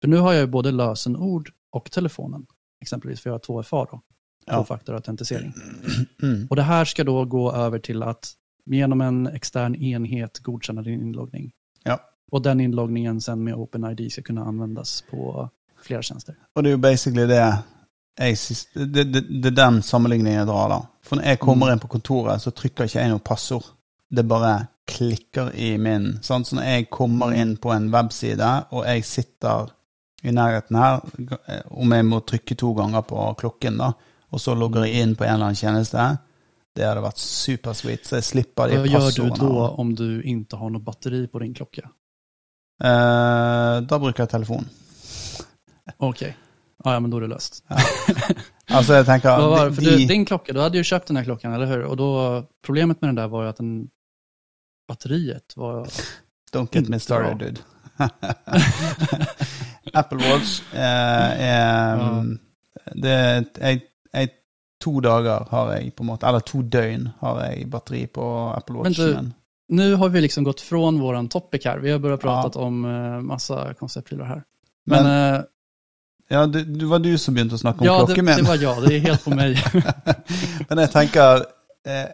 För 0.00 0.08
nu 0.08 0.16
har 0.16 0.32
jag 0.32 0.40
ju 0.40 0.46
både 0.46 0.70
lösenord 0.72 1.50
och 1.72 1.90
telefonen, 1.90 2.46
exempelvis 2.82 3.20
för 3.20 3.30
jag 3.30 3.34
har 3.34 3.62
2FA 3.62 3.86
då, 3.90 4.00
Ja. 4.48 4.54
tvåfaktorautentisering. 4.54 5.52
Mm. 6.22 6.46
Och 6.50 6.56
det 6.56 6.62
här 6.62 6.84
ska 6.84 7.04
då 7.04 7.24
gå 7.24 7.52
över 7.52 7.78
till 7.78 8.02
att 8.02 8.32
genom 8.66 9.00
en 9.00 9.26
extern 9.26 9.74
enhet 9.74 10.38
godkänna 10.38 10.82
din 10.82 11.00
inloggning. 11.00 11.52
Ja. 11.84 11.98
Och 12.32 12.42
den 12.42 12.60
inloggningen 12.60 13.20
sen 13.20 13.44
med 13.44 13.54
OpenID 13.54 14.12
ska 14.12 14.22
kunna 14.22 14.44
användas 14.44 15.04
på 15.10 15.50
flera 15.82 16.02
tjänster. 16.02 16.34
Og 16.54 16.62
det 16.64 16.68
er 16.70 16.72
jo 16.72 16.78
basically 16.78 17.26
det 17.26 17.36
jeg 18.18 18.36
det, 18.74 19.04
det, 19.12 19.20
det 19.42 19.46
er 19.46 19.54
den 19.66 19.82
sammenligningen 19.82 20.38
jeg 20.38 20.46
drar, 20.46 20.68
da. 20.68 20.78
For 21.02 21.16
når 21.16 21.22
jeg 21.24 21.38
kommer 21.38 21.66
Mm. 21.66 21.72
inn 21.72 21.78
på 21.80 21.88
kontoret, 21.88 22.42
så 22.42 22.50
trykker 22.50 22.84
ikke 22.84 22.98
jeg 23.00 23.10
noe 23.10 23.18
passord. 23.18 23.64
Det 24.16 24.24
bare 24.28 24.66
klikker 24.86 25.50
i 25.54 25.78
min. 25.78 26.18
Sant? 26.22 26.48
Så 26.48 26.58
når 26.58 26.68
jeg 26.70 26.90
kommer 26.90 27.34
inn 27.34 27.56
på 27.60 27.72
en 27.74 27.88
webside, 27.94 28.50
og 28.70 28.86
jeg 28.86 29.04
sitter 29.06 29.72
i 30.26 30.32
nærheten 30.34 30.78
her, 30.78 31.02
om 31.70 31.92
jeg 31.92 32.06
må 32.06 32.20
trykke 32.26 32.56
to 32.58 32.72
ganger 32.76 33.04
på 33.06 33.26
klokken, 33.40 33.80
da, 33.82 33.92
og 34.30 34.42
så 34.42 34.54
logger 34.58 34.86
jeg 34.86 35.02
inn 35.02 35.14
på 35.18 35.26
en 35.26 35.36
eller 35.36 35.50
annen 35.50 35.58
tjeneste, 35.58 36.06
det 36.76 36.84
hadde 36.84 37.04
vært 37.04 37.20
supersweet. 37.22 38.06
Så 38.06 38.18
jeg 38.18 38.26
slipper 38.26 38.70
de 38.70 38.80
Hva 38.82 38.90
gjør 38.90 39.12
du 39.16 39.28
da 39.38 39.68
om 39.80 39.94
du 39.96 40.08
ikke 40.20 40.58
har 40.60 40.72
noe 40.74 40.84
batteri 40.84 41.22
på 41.30 41.40
din 41.44 41.54
klokke? 41.56 41.86
Eh, 42.76 43.76
da 43.88 44.00
bruker 44.02 44.26
jeg 44.26 44.32
telefon. 44.34 44.66
Ok. 46.04 46.26
Ja, 46.26 46.92
ja, 46.92 47.00
men 47.00 47.10
da 47.10 47.16
er 47.18 47.26
det 47.26 47.32
löst. 47.32 47.62
Altså, 48.66 48.96
jeg 48.98 49.06
tenker 49.06 49.70
de, 49.78 49.92
din 50.10 50.24
klokke, 50.26 50.50
du 50.50 50.58
hadde 50.58 50.80
jo 50.80 50.86
kjøpt 50.86 51.12
den 51.12 51.20
klokken, 51.22 51.52
klockan, 51.52 51.54
eller 51.54 51.70
hur? 51.70 51.84
Og 51.86 51.96
då, 51.96 52.08
problemet 52.66 53.00
med 53.00 53.08
den 53.12 53.20
der 53.20 53.28
var 53.30 53.44
jo 53.44 53.52
at 53.52 53.60
den, 53.62 53.86
batteriet 54.88 55.56
var... 55.56 55.86
Don't 56.52 56.74
get 56.74 56.88
me 56.88 56.98
started, 57.00 57.38
dude. 57.38 57.60
Apple 59.92 60.18
Watch 60.18 60.62
eh, 60.74 61.40
er 61.40 61.96
mm, 61.96 62.38
Det 62.92 63.14
jeg, 63.60 63.80
jeg, 64.12 64.28
To 64.84 65.00
dager 65.00 65.46
har 65.50 65.72
jeg 65.72 65.94
på 65.96 66.04
en 66.04 66.10
måte 66.10 66.28
Eller 66.28 66.44
to 66.44 66.60
døgn 66.62 67.08
har 67.20 67.40
jeg 67.46 67.70
batteri 67.72 68.06
på 68.06 68.26
Apple 68.52 68.76
Watch. 68.76 68.98
Men 69.00 69.32
Nu 69.68 69.94
har 69.94 70.08
vi 70.08 70.20
liksom 70.20 70.44
gått 70.44 70.60
fra 70.60 70.90
vår 70.90 71.28
topic 71.28 71.64
her. 71.64 71.78
Vi 71.78 71.90
har 71.90 71.98
börjat 71.98 72.20
prata 72.20 72.58
om 72.58 72.84
eh, 72.84 73.20
massa 73.20 73.74
konceptprylar 73.74 74.24
här. 74.24 74.42
Men, 74.86 75.04
Men, 75.04 75.34
eh, 75.34 75.40
Ja, 76.28 76.46
det, 76.46 76.64
det 76.64 76.86
var 76.86 76.98
du 76.98 77.18
som 77.18 77.34
begynte 77.34 77.54
å 77.54 77.58
snakke 77.58 77.80
om 77.80 77.86
ja, 77.86 77.98
det, 78.00 78.06
klokken 78.06 78.24
min. 78.24 78.36
det 78.36 78.48
var 78.48 78.56
jeg. 78.56 78.82
Det 78.82 78.94
er 78.96 79.00
helt 79.00 79.24
på 79.24 79.34
meg. 79.34 79.58
Men 80.68 80.78
jeg 80.82 80.90
tenker 80.90 81.44
eh, 81.86 82.08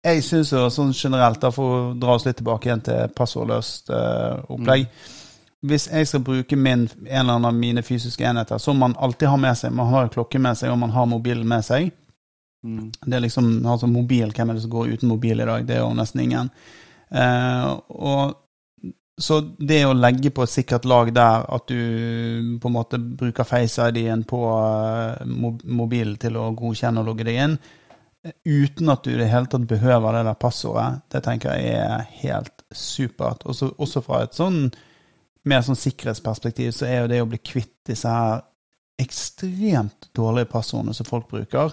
Jeg 0.00 0.22
syns 0.24 0.54
sånn 0.72 0.94
generelt, 0.96 1.42
da 1.42 1.50
for 1.52 1.76
å 1.76 1.80
dra 2.00 2.14
oss 2.16 2.24
litt 2.24 2.38
tilbake 2.40 2.70
igjen 2.70 2.82
til 2.86 3.10
passordløst 3.12 3.90
uh, 3.92 4.40
opplegg 4.48 4.86
Hvis 5.68 5.90
jeg 5.92 6.08
skal 6.08 6.22
bruke 6.24 6.56
min, 6.56 6.86
en 6.88 7.20
eller 7.20 7.34
annen 7.34 7.48
av 7.50 7.56
mine 7.56 7.82
fysiske 7.84 8.24
enheter, 8.24 8.56
som 8.58 8.80
man 8.80 8.96
alltid 8.96 9.28
har 9.28 9.40
med 9.40 9.58
seg 9.60 9.74
Man 9.76 9.90
har 9.92 10.08
klokke 10.12 10.40
med 10.40 10.56
seg, 10.56 10.72
og 10.72 10.78
man 10.80 10.94
har 10.94 11.08
mobilen 11.10 11.48
med 11.48 11.66
seg. 11.66 11.90
Mm. 12.64 12.86
Det 13.04 13.16
er 13.16 13.24
liksom, 13.26 13.50
altså 13.66 13.88
mobil, 13.92 14.32
Hvem 14.36 14.50
er 14.50 14.56
det 14.56 14.62
som 14.64 14.72
går 14.72 14.94
uten 14.94 15.12
mobil 15.12 15.40
i 15.40 15.48
dag? 15.48 15.66
Det 15.68 15.76
er 15.76 15.82
jo 15.84 15.90
nesten 15.96 16.22
ingen. 16.24 16.48
Uh, 17.12 17.76
og 17.88 18.38
Så 19.20 19.42
det 19.58 19.82
å 19.84 19.92
legge 19.92 20.32
på 20.32 20.46
et 20.46 20.52
sikkert 20.52 20.88
lag 20.88 21.10
der 21.12 21.44
at 21.44 21.68
du 21.68 22.56
på 22.56 22.70
en 22.70 22.76
måte 22.78 22.96
bruker 22.96 23.44
Face-ID-en 23.44 24.22
på 24.24 24.38
eh, 24.48 25.26
mobilen 25.28 26.16
til 26.16 26.38
å 26.40 26.46
godkjenne 26.56 27.02
og 27.02 27.10
logge 27.10 27.26
deg 27.28 27.36
inn, 27.42 27.58
eh, 27.58 27.79
uten 28.44 28.92
at 28.92 29.04
du 29.04 29.14
i 29.14 29.18
det 29.18 29.30
hele 29.32 29.48
tatt 29.48 29.66
behøver 29.68 30.18
det 30.18 30.24
der 30.28 30.38
passordet, 30.40 31.02
det 31.12 31.22
tenker 31.24 31.56
jeg 31.56 31.74
er 31.80 32.06
helt 32.20 32.64
supert. 32.72 33.46
Også, 33.48 33.72
også 33.80 34.02
fra 34.04 34.24
et 34.24 34.36
sånn 34.36 34.66
mer 35.48 35.62
sånn 35.64 35.78
sikkerhetsperspektiv 35.78 36.72
så 36.76 36.88
er 36.88 36.98
jo 37.00 37.10
det 37.12 37.20
å 37.22 37.28
bli 37.30 37.40
kvitt 37.40 37.78
disse 37.88 38.10
her 38.12 38.42
ekstremt 39.00 40.10
dårlige 40.16 40.50
passordene 40.52 40.92
som 40.96 41.08
folk 41.08 41.30
bruker. 41.30 41.72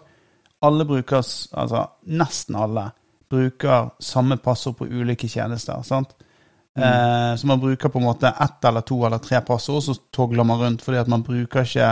Alle 0.64 0.86
bruker, 0.88 1.20
altså 1.20 1.84
nesten 2.08 2.56
alle, 2.58 2.88
bruker 3.28 3.92
samme 4.00 4.38
passord 4.40 4.78
på 4.80 4.88
ulike 4.88 5.28
tjenester. 5.28 5.84
sant? 5.84 6.16
Eh, 6.78 7.36
så 7.36 7.48
man 7.48 7.60
bruker 7.60 7.90
på 7.90 8.00
en 8.00 8.08
måte 8.08 8.32
ett 8.32 8.66
eller 8.66 8.82
to 8.88 9.02
eller 9.06 9.20
tre 9.20 9.42
passord, 9.42 9.84
så 9.84 9.96
togler 10.14 10.48
man 10.48 10.62
rundt 10.62 10.86
fordi 10.86 11.02
at 11.02 11.12
man 11.12 11.26
bruker 11.28 11.68
ikke 11.68 11.90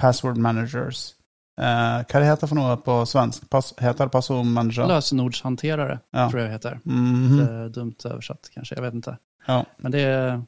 password 0.00 0.40
managers. 0.42 1.14
Eh, 1.60 1.96
hva 2.08 2.20
det 2.22 2.28
heter 2.30 2.48
for 2.48 2.56
noe 2.56 2.76
på 2.80 2.94
svensk? 3.06 3.44
Pass, 3.52 3.72
heter 3.78 4.06
det 4.08 4.12
passordmanager? 4.14 4.86
Lösenordshanterare, 4.88 5.98
Ja. 6.12 6.28
tror 6.30 6.40
jag 6.42 6.50
heter. 6.54 6.80
Mhm. 6.84 7.36
Det 7.36 7.48
er 7.50 7.68
dumt 7.68 8.04
oversatt, 8.06 8.48
kanskje. 8.54 8.76
Jeg 8.78 8.82
vet 8.86 8.94
ikke. 9.02 9.18
Ja. 9.48 9.64
Men 9.78 9.92
det 9.92 10.00
er, 10.04 10.40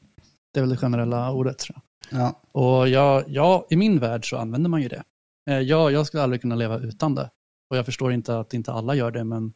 det 0.53 0.61
er 0.61 0.66
vel 0.66 0.70
det 0.77 0.81
generelle 0.81 1.20
ordet 1.37 1.59
tror 1.59 1.77
jeg. 1.77 1.83
ja. 2.18 2.33
Og 2.55 2.88
jag, 2.88 3.25
ja, 3.29 3.62
i 3.70 3.77
min 3.77 3.98
verden 4.01 4.22
så 4.22 4.38
anvender 4.40 4.70
man 4.70 4.83
jo 4.83 4.88
det. 4.88 5.03
Ja, 5.46 5.59
Jag, 5.61 5.92
jag 5.92 6.07
skulle 6.07 6.22
aldri 6.22 6.38
kunne 6.38 6.57
leve 6.57 6.79
uten 6.87 7.14
det. 7.14 7.29
Og 7.70 7.77
jeg 7.77 7.85
forstår 7.85 8.12
ikke 8.12 8.40
at 8.40 8.55
ikke 8.55 8.72
alle 8.72 8.94
gjør 8.96 9.12
det, 9.12 9.27
men 9.27 9.55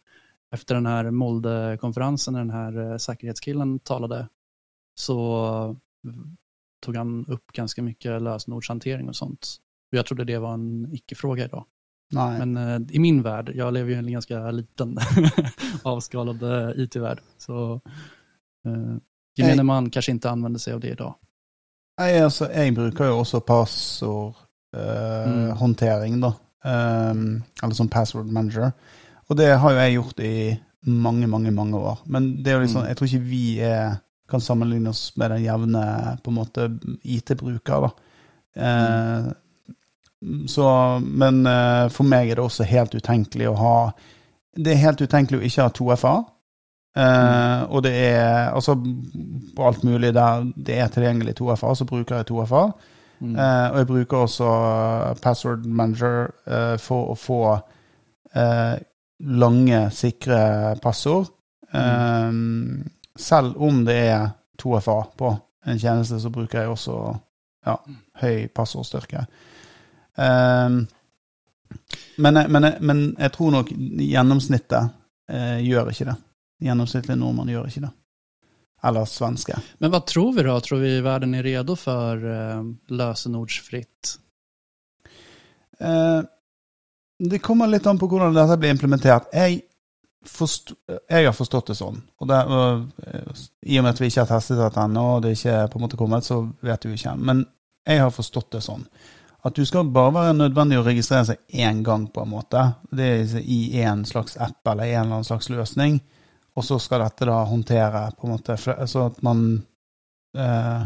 efter 0.53 0.75
den 0.75 0.87
her 0.87 1.11
Molde-konferansen, 1.11 2.35
den 2.35 2.51
her 2.51 2.93
eh, 2.93 3.79
talte, 3.85 4.29
så 4.99 5.77
tog 6.83 6.97
han 6.97 7.25
opp 7.29 7.53
ganske 7.53 7.83
mye 7.83 8.19
løsenordshåndtering 8.21 9.09
og 9.09 9.15
sånt. 9.15 9.59
Och 9.93 9.99
jag 9.99 10.07
trodde 10.07 10.25
det 10.25 10.39
var 10.39 10.55
en 10.55 10.89
icke-fråga 10.93 11.45
idag. 11.45 11.65
Nej. 12.13 12.39
Men 12.47 12.57
eh, 12.57 12.81
i 12.97 12.99
min 12.99 13.23
värld, 13.23 13.53
jag 13.55 13.75
lever 13.75 13.91
ju 13.91 13.97
i 13.97 13.99
en 13.99 14.13
ganska 14.13 14.51
liten 14.51 14.99
avskalad 15.83 16.43
eh, 16.43 16.83
IT-värld, 16.83 17.19
så 17.39 17.81
eh, 18.67 18.97
gemene 19.37 19.63
man 19.63 19.91
kanske 19.91 20.13
inte 20.13 20.31
använder 20.31 20.59
sig 20.59 20.75
av 20.75 20.81
det 20.81 20.89
idag. 20.89 21.15
Nei, 22.01 22.19
altså, 22.21 22.51
jeg 22.53 22.75
bruker 22.75 23.05
jo 23.09 23.19
også 23.19 23.41
Mm. 26.13 26.21
då. 26.21 26.33
Um, 26.65 27.43
eller 27.63 27.75
som 27.75 27.89
password 27.89 28.27
manager. 28.27 28.71
Og 29.29 29.37
det 29.37 29.47
har 29.59 29.73
jo 29.73 29.79
jeg 29.79 29.95
gjort 29.95 30.21
i 30.21 30.57
mange, 30.87 31.27
mange 31.27 31.51
mange 31.51 31.77
år. 31.77 31.99
Men 32.07 32.43
det 32.45 32.47
er 32.53 32.55
jo 32.55 32.61
liksom, 32.61 32.81
Mm. 32.83 32.89
jeg 32.89 32.97
tror 32.97 33.07
ikke 33.07 33.19
vi 33.31 33.61
er, 33.61 33.97
kan 34.29 34.41
sammenligne 34.41 34.89
oss 34.89 35.17
med 35.17 35.31
den 35.31 35.43
jevne 35.45 36.19
på 36.25 36.31
en 36.31 36.35
måte 36.35 36.79
IT-bruker. 37.05 37.81
da. 37.81 37.91
Eh, 38.57 39.33
så, 40.49 40.67
men 41.03 41.43
eh, 41.47 41.87
for 41.93 42.09
meg 42.09 42.31
er 42.31 42.39
det 42.39 42.45
også 42.47 42.67
helt 42.67 42.95
utenkelig 42.97 43.51
å 43.51 43.59
ha 43.61 43.77
Det 44.57 44.73
er 44.73 44.81
helt 44.81 45.03
utenkelig 45.05 45.39
å 45.39 45.47
ikke 45.47 45.67
ha 45.67 45.75
2FA. 45.77 46.17
Mm. 46.97 47.67
og 47.77 47.83
det 47.85 47.91
er 47.93 48.55
altså 48.57 48.73
på 49.53 49.65
alt 49.69 49.83
mulig 49.85 50.15
der 50.17 50.47
det 50.57 50.79
er 50.81 50.89
tilgjengelig 50.89 51.35
2FA, 51.37 51.75
så 51.77 51.85
bruker 51.85 52.17
jeg 52.17 52.29
2FA. 52.31 52.63
Mm. 53.19 53.37
Eh, 53.37 53.71
og 53.71 53.79
jeg 53.79 53.87
bruker 53.87 54.17
også 54.17 54.45
eh, 54.45 55.17
Password 55.23 55.65
Manager 55.65 56.31
eh, 56.47 56.77
for 56.81 57.13
å 57.13 57.17
få 57.17 57.41
eh, 58.37 58.77
lange, 59.41 59.81
sikre 59.97 60.77
passord. 60.83 61.31
Eh, 61.73 62.33
selv 63.17 63.63
om 63.63 63.85
det 63.87 63.97
er 63.97 64.29
2FA 64.61 64.99
på 65.17 65.33
en 65.67 65.81
tjeneste, 65.81 66.21
så 66.21 66.31
bruker 66.31 66.63
jeg 66.63 66.75
også 66.75 66.97
ja, 67.67 67.77
høy 68.23 68.47
passordstyrke. 68.55 69.25
Eh, 70.17 70.69
men, 72.17 72.41
men, 72.53 72.69
men 72.81 73.03
jeg 73.19 73.33
tror 73.35 73.53
nok 73.53 73.71
gjennomsnittet 74.01 74.95
eh, 75.33 75.59
gjør 75.67 75.93
ikke 75.93 76.09
det. 76.11 76.17
Gjennomsnittlig 76.67 77.17
nordmann 77.21 77.53
gjør 77.53 77.69
ikke 77.69 77.85
det. 77.87 77.93
eller 78.87 79.05
svenske. 79.11 79.59
Men 79.79 79.93
hva 79.93 80.01
tror 80.07 80.33
vi 80.37 80.45
da? 80.47 80.57
Tror 80.63 80.81
vi 80.81 80.95
verden 81.05 81.35
er 81.37 81.45
redo 81.47 81.77
for 81.79 82.23
eh, 82.33 82.63
lösenordsfritt? 82.93 84.17
Eh, 85.79 86.21
det 87.19 87.39
kommer 87.45 87.71
litt 87.71 87.87
an 87.87 87.99
på 87.99 88.09
hvordan 88.11 88.37
dette 88.37 88.59
blir 88.61 88.75
implementert. 88.75 89.29
Jeg, 89.33 89.63
jeg 90.27 91.27
har 91.27 91.37
forstått 91.37 91.73
det 91.73 91.79
sånn. 91.79 92.01
Og, 92.21 92.29
det, 92.29 92.41
og 92.45 93.45
I 93.65 93.79
og 93.81 93.87
med 93.87 93.95
at 93.95 94.03
vi 94.03 94.11
ikke 94.11 94.25
har 94.25 94.33
testet 94.35 94.61
dette 94.61 94.85
ennå, 94.85 95.05
og 95.17 95.23
det 95.25 95.37
ikke 95.37 95.55
er 95.63 95.71
på 95.73 95.81
en 95.81 95.87
måte 95.87 96.01
kommet, 96.01 96.29
så 96.29 96.43
vet 96.65 96.85
vi 96.87 96.97
ikke. 96.99 97.17
Men 97.17 97.45
jeg 97.87 98.03
har 98.03 98.13
forstått 98.13 98.51
det 98.59 98.65
sånn. 98.67 98.85
At 99.47 99.55
du 99.55 99.63
skal 99.67 99.87
bare 99.95 100.15
være 100.15 100.35
nødvendig 100.35 100.81
å 100.81 100.85
registrere 100.87 101.29
seg 101.29 101.61
én 101.63 101.85
gang, 101.87 102.09
på 102.11 102.25
en 102.25 102.33
måte. 102.33 102.63
Det 102.91 103.07
er 103.07 103.37
i 103.43 103.79
en 103.87 104.03
slags 104.09 104.35
app 104.43 104.67
eller 104.73 104.89
en 104.89 105.01
eller 105.05 105.21
annen 105.21 105.29
slags 105.29 105.49
løsning. 105.53 106.01
Og 106.57 106.65
så 106.65 106.81
skal 106.83 107.05
dette 107.05 107.29
da 107.29 107.37
håndtere 107.47 108.09
på 108.17 108.27
en 108.27 108.33
måte, 108.33 108.57
så 108.59 109.07
at 109.07 109.21
man 109.23 109.43
eh, 110.35 110.83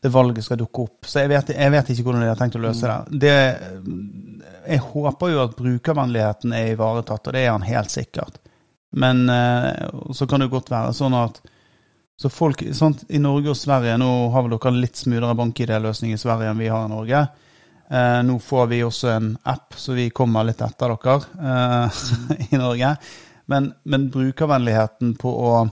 det 0.00 0.08
valget 0.08 0.44
skal 0.44 0.58
dukke 0.60 0.84
opp. 0.84 1.06
Så 1.06 1.22
jeg 1.22 1.32
vet, 1.32 1.54
jeg 1.54 1.74
vet, 1.74 1.90
ikke 1.90 2.06
hvordan 2.06 2.24
de 2.26 2.30
har 2.30 2.38
tenkt 2.38 2.58
å 2.58 2.62
løse 2.62 2.90
det. 2.90 3.22
det. 3.22 3.96
Jeg 4.68 4.84
håper 4.90 5.32
jo 5.32 5.42
at 5.46 5.56
brukervennligheten 5.58 6.54
er 6.54 6.74
ivaretatt, 6.74 7.30
og 7.30 7.34
det 7.34 7.44
er 7.44 7.54
han 7.54 7.66
helt 7.66 7.94
sikkert. 7.94 8.40
Men 8.98 9.28
eh, 9.32 9.88
så 10.14 10.28
kan 10.28 10.42
det 10.42 10.52
godt 10.52 10.70
være 10.72 10.94
sånn 10.96 11.16
at 11.18 11.40
så 12.18 12.30
folk, 12.32 12.64
sant, 12.74 13.04
I 13.14 13.20
Norge 13.22 13.52
og 13.52 13.56
Sverige 13.58 13.94
Nå 14.00 14.08
har 14.34 14.42
vel 14.42 14.56
dere 14.56 14.72
litt 14.74 14.98
smoothere 14.98 15.36
bank-ID-løsning 15.38 16.16
i 16.16 16.18
Sverige 16.18 16.50
enn 16.50 16.58
vi 16.58 16.70
har 16.72 16.88
i 16.88 16.90
Norge. 16.90 17.20
Eh, 17.90 18.22
nå 18.22 18.38
får 18.38 18.66
vi 18.66 18.82
også 18.84 19.08
en 19.08 19.38
app, 19.48 19.74
så 19.76 19.92
vi 19.96 20.10
kommer 20.10 20.44
litt 20.44 20.60
etter 20.64 20.88
dere 20.92 21.20
eh, 21.40 21.88
i 22.52 22.56
Norge. 22.60 22.96
Men, 23.48 23.72
men 23.88 24.10
brukervennligheten 24.12 25.14
på 25.20 25.30
å 25.32 25.68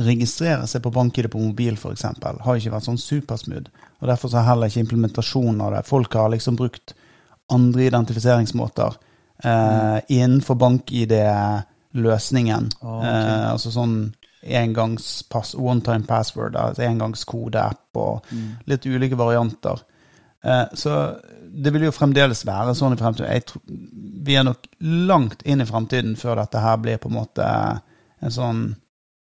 registrere 0.00 0.66
seg 0.70 0.82
på 0.82 0.90
bank-ID 0.94 1.28
på 1.30 1.38
mobil 1.42 1.74
f.eks. 1.74 2.04
har 2.22 2.56
ikke 2.56 2.74
vært 2.74 2.88
sånn 2.88 2.98
supersmooth. 2.98 3.70
og 4.00 4.08
Derfor 4.10 4.28
har 4.38 4.48
heller 4.52 4.66
ikke 4.70 4.84
implementasjonen 4.84 5.60
av 5.66 5.70
det. 5.76 5.82
Folk 5.86 6.10
har 6.18 6.28
liksom 6.34 6.54
brukt 6.58 6.86
andre 7.50 7.82
identifiseringsmåter 7.88 8.90
eh, 9.44 9.98
innenfor 10.08 10.54
bank-ID-løsningen. 10.54 12.70
Oh, 12.80 12.98
okay. 12.98 13.10
eh, 13.10 13.52
altså 13.52 13.70
sånn 13.74 14.14
engangspass, 14.40 15.54
one 15.58 15.80
time 15.84 16.04
password, 16.08 16.56
altså 16.56 16.82
engangskodeapp 16.86 17.96
og 18.00 18.24
mm. 18.32 18.50
litt 18.70 18.86
ulike 18.88 19.16
varianter. 19.20 19.76
Eh, 20.44 20.66
så 20.74 20.96
det 21.50 21.72
vil 21.74 21.88
jo 21.88 21.94
fremdeles 21.94 22.44
være 22.46 22.74
sånn 22.78 22.94
i 22.94 23.00
fremtiden. 23.00 23.62
vi 24.24 24.36
er 24.36 24.44
nok 24.44 24.68
langt 24.80 25.42
inn 25.42 25.60
i 25.60 25.66
fremtiden 25.66 26.16
før 26.16 26.40
dette 26.40 26.62
her 26.62 26.76
blir 26.76 27.00
på 27.02 27.08
en 27.10 27.18
måte 27.18 27.46
en 28.20 28.32
sånn 28.32 28.62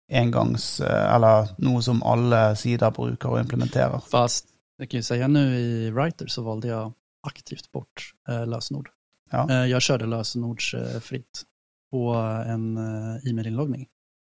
engangs, 0.08 0.80
eh, 0.80 1.16
eller 1.16 1.52
noe 1.58 1.82
som 1.82 2.04
alle 2.04 2.56
sider 2.56 2.92
bruker 2.92 3.30
og 3.30 3.40
implementerer. 3.40 4.00
Fast 4.12 4.48
jag 4.78 4.90
kan 4.90 4.98
ju 4.98 5.04
säga 5.04 5.28
nu 5.28 5.56
i 5.56 5.92
Writer 5.92 6.28
så 6.28 6.42
valde 6.42 6.68
jag 6.68 6.94
aktivt 7.28 7.72
bort 7.72 8.14
eh, 8.30 8.48
lösenord. 8.48 8.90
Ja. 9.32 9.50
Eh, 9.50 9.66
jag 9.66 9.82
körde 9.82 10.06
lösenordsfritt 10.06 11.44
på 11.92 12.14
en 12.48 12.78
eh, 12.78 13.30
e-mailinloggning. 13.30 13.88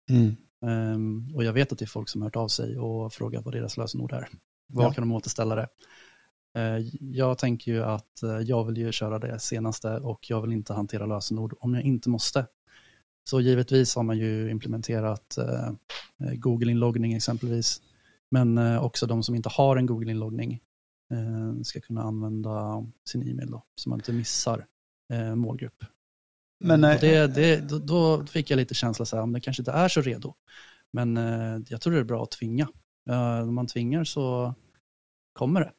Mm. 0.10 0.36
Um, 0.62 1.36
och 1.36 1.44
jag 1.44 1.54
vet 1.54 1.72
att 1.72 1.80
det 1.80 1.86
är 1.86 1.88
folk 1.88 2.10
som 2.10 2.22
har 2.22 2.28
hört 2.28 2.36
av 2.36 2.48
sig 2.48 2.80
och 2.80 3.14
frågat 3.14 3.46
vad 3.46 3.54
deras 3.54 3.78
lösenord 3.78 4.14
är. 4.14 4.30
hva 4.74 4.84
ja. 4.84 4.94
kan 4.94 5.02
de 5.02 5.12
återställa 5.12 5.56
det? 5.56 5.68
Uh, 6.60 6.88
jag 7.02 7.38
tänker 7.38 7.72
ju 7.72 7.84
att 7.84 8.24
uh, 8.24 8.40
jag 8.42 8.66
vill 8.66 8.78
ju 8.78 8.92
köra 8.92 9.20
det 9.20 9.40
senaste 9.40 9.98
och 9.98 10.30
jag 10.30 10.42
vill 10.42 10.52
inte 10.52 10.74
hantera 10.74 11.06
lösenord 11.06 11.54
om 11.60 11.74
jag 11.74 11.84
inte 11.84 12.10
måste. 12.10 12.46
Så 13.30 13.42
givetvis 13.42 13.96
har 13.96 14.04
man 14.04 14.18
ju 14.18 14.50
implementerat 14.52 15.38
uh, 15.40 15.72
Google-inloggning 16.36 17.14
exempelvis. 17.14 17.82
Men 18.32 18.78
också 18.78 19.06
de 19.06 19.24
som 19.24 19.36
inte 19.36 19.50
har 19.50 19.78
en 19.78 19.86
Google-inloggning 19.86 20.60
ska 21.64 21.80
kunna 21.80 22.04
använda 22.04 22.86
sin 23.10 23.30
e-mail 23.30 23.52
då, 23.52 23.64
så 23.76 23.90
man 23.90 24.00
inte 24.00 24.14
missar 24.14 24.66
målgrupp. 25.36 25.84
Men, 26.60 26.82
det, 26.82 27.28
det, 27.28 27.60
då, 27.88 28.26
fick 28.26 28.52
jag 28.52 28.58
lite 28.58 28.74
känsla 28.74 29.06
så 29.06 29.16
här, 29.16 29.24
om 29.24 29.34
det 29.34 29.42
kanske 29.42 29.62
inte 29.62 29.72
är 29.72 29.88
så 29.88 30.02
redo. 30.02 30.36
Men 30.92 31.18
eh, 31.18 31.62
jag 31.68 31.82
tror 31.82 31.94
det 31.94 32.00
är 32.00 32.04
bra 32.04 32.24
att 32.24 32.32
tvinga. 32.32 32.68
Eh, 33.10 33.40
om 33.40 33.56
man 33.56 33.68
tvingar 33.68 34.04
så 34.04 34.54
kommer 35.34 35.62
det. 35.62 35.72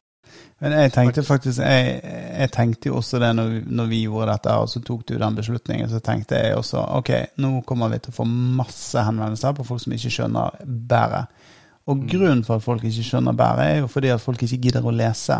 Men 0.61 0.75
jeg 0.77 0.91
tenkte 0.93 1.23
faktisk, 1.25 1.59
jeg, 1.65 1.93
jeg 2.05 2.51
tenkte 2.53 2.91
jo 2.91 2.99
også 2.99 3.19
det 3.21 3.31
når, 3.37 3.55
når, 3.65 3.87
vi 3.89 4.03
gjorde 4.03 4.35
dette, 4.35 4.57
og 4.61 4.69
så 4.69 4.81
tok 4.85 5.07
du 5.09 5.15
den 5.17 5.37
beslutningen, 5.39 5.89
så 5.89 6.01
tenkte 6.05 6.37
jeg 6.37 6.57
også 6.59 6.83
ok, 6.99 7.11
nå 7.41 7.53
kommer 7.67 7.89
vi 7.89 7.97
til 8.03 8.13
å 8.13 8.19
få 8.19 8.27
masse 8.29 9.01
henvendelser 9.07 9.55
på 9.57 9.65
folk 9.65 9.81
som 9.81 9.95
ikke 9.97 10.13
skjønner 10.13 10.61
bæret. 10.65 11.49
Og 11.89 11.97
mm. 11.97 12.05
grunnen 12.13 12.43
for 12.45 12.61
at 12.61 12.65
folk 12.65 12.85
ikke 12.85 13.07
skjønner 13.07 13.37
bæret, 13.37 13.65
er 13.65 13.81
jo 13.81 13.89
fordi 13.89 14.13
at 14.13 14.21
folk 14.21 14.43
ikke 14.45 14.61
gidder 14.67 14.85
å 14.85 14.93
lese. 14.93 15.39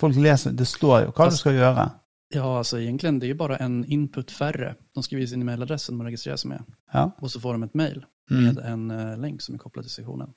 Folk 0.00 0.18
leser, 0.18 0.56
Det 0.58 0.66
står 0.66 1.04
jo 1.06 1.14
hva 1.14 1.28
du 1.30 1.38
skal 1.38 1.58
gjøre. 1.60 1.86
Ja, 2.32 2.48
altså 2.58 2.80
egentlig 2.80 3.12
det 3.20 3.28
er 3.28 3.34
jo 3.34 3.40
bare 3.44 3.60
en 3.62 3.82
input 3.84 4.32
færre. 4.32 4.74
De 4.96 5.04
skriver 5.04 5.28
sin 5.28 5.44
e-mailadress 5.44 5.86
som 5.88 6.00
man 6.00 6.10
seg 6.16 6.38
sig 6.40 6.48
med. 6.50 6.64
Ja. 6.94 7.10
og 7.20 7.30
så 7.30 7.40
får 7.40 7.58
de 7.58 7.68
et 7.68 7.74
mail 7.74 8.04
mm. 8.30 8.42
med 8.42 8.58
en 8.58 8.90
uh, 8.90 9.16
länk 9.20 9.42
som 9.42 9.54
er 9.54 9.58
koblet 9.58 9.86
til 9.86 10.00
seksjonen. 10.00 10.32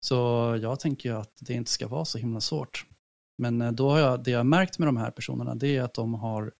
Så 0.00 0.14
jag 0.62 0.80
tänker 0.80 1.12
att 1.12 1.32
det 1.40 1.54
inte 1.54 1.70
ska 1.70 1.88
vara 1.88 2.04
så 2.04 2.18
himla 2.18 2.40
svårt. 2.40 2.86
Men 3.38 3.62
uh, 3.62 3.72
då 3.72 3.90
har 3.90 3.98
jag, 3.98 4.24
det 4.24 4.30
jag 4.30 4.38
har 4.38 4.44
märkt 4.44 4.78
med 4.78 4.88
de 4.88 4.96
här 4.96 5.10
personerna 5.10 5.54
det 5.54 5.76
är 5.76 5.82
att 5.82 5.94
de 5.94 6.14
har 6.14 6.52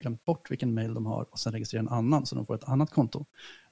glömt 0.00 0.24
bort 0.24 0.50
vilken 0.50 0.74
mail 0.74 0.94
de 0.94 1.06
har 1.06 1.26
och 1.32 1.38
sen 1.38 1.52
registrerar 1.52 1.82
en 1.82 1.88
annan 1.88 2.26
så 2.26 2.34
de 2.34 2.46
får 2.46 2.54
ett 2.54 2.68
annat 2.68 2.90
konto 2.90 3.26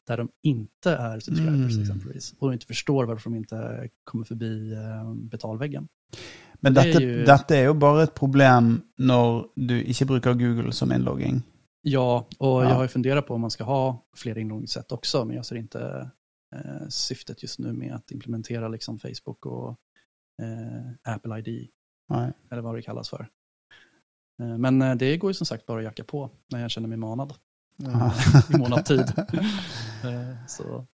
där 0.07 0.17
de 0.17 0.29
inte 0.43 0.93
är 0.93 1.21
subscribers 1.21 1.73
mm. 1.73 1.83
exempelvis 1.83 2.35
och 2.39 2.49
de 2.49 2.53
inte 2.53 2.67
förstår 2.67 3.05
varför 3.05 3.31
de 3.31 3.37
inte 3.37 3.89
kommer 4.05 4.25
förbi 4.25 4.73
uh, 4.75 5.15
betalväggen. 5.15 5.89
Men 6.61 6.75
dette, 6.75 6.99
det 6.99 7.03
er 7.03 7.09
jo, 7.19 7.23
dette 7.27 7.57
er 7.59 7.65
jo 7.67 7.75
bare 7.75 8.05
et 8.07 8.15
problem 8.15 8.75
når 9.03 9.39
du 9.59 9.75
ikke 9.81 10.07
bruker 10.13 10.37
Google 10.39 10.73
som 10.73 10.93
innlogging. 10.95 11.41
Ja, 11.83 12.23
og 12.39 12.53
ja. 12.63 12.69
jeg 12.69 12.77
har 12.77 12.87
jo 12.87 12.93
fundert 12.93 13.27
på 13.27 13.35
om 13.35 13.43
man 13.43 13.51
skal 13.51 13.67
ha 13.67 13.81
flere 14.17 14.41
innloggingssett 14.41 14.95
også, 14.95 15.25
men 15.27 15.41
jeg 15.41 15.49
ser 15.49 15.59
inte 15.59 15.81
eh, 16.53 16.89
syftet 16.89 17.43
just 17.43 17.59
nu 17.59 17.73
med 17.73 17.95
att 17.95 18.11
implementera 18.11 18.69
liksom 18.69 18.99
Facebook 18.99 19.47
och 19.47 19.69
eh, 20.43 21.15
Apple 21.15 21.39
ID, 21.39 21.69
Nej. 22.09 22.33
eller 22.51 22.63
vad 22.63 22.75
det 22.75 22.83
kallas 22.83 23.09
för. 23.09 23.29
Eh, 24.41 24.59
men 24.59 24.83
eh, 24.83 24.95
det 24.95 25.17
går 25.17 25.31
ju 25.31 25.35
som 25.35 25.47
sagt 25.47 25.67
bara 25.67 25.79
att 25.79 25.85
jacka 25.85 26.05
på 26.05 26.31
när 26.51 26.61
jag 26.61 26.71
känner 26.71 26.89
mig 26.89 26.99
manad 26.99 27.35
eh, 27.85 28.13
i 28.55 28.59
månad 28.59 28.85
tid. 28.85 29.13
Eh, 30.05 30.47
så 30.49 30.87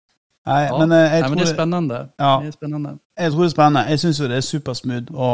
Nei, 0.47 0.66
ja. 0.66 0.79
men, 0.79 0.88
Nei, 0.88 1.23
men 1.23 1.38
det 1.38 1.42
er 1.42 1.55
spennende. 1.55 2.09
Ja, 2.19 2.40
det 2.42 2.49
er 2.49 2.53
spennende. 2.53 2.99
Jeg 3.19 3.33
tror 3.33 3.42
det 3.42 3.47
er 3.47 3.53
spennende. 3.53 3.85
Jeg 3.90 4.01
syns 4.01 4.21
jo 4.21 4.27
det 4.27 4.37
er 4.37 4.47
supersmooth 4.47 5.12
å 5.14 5.29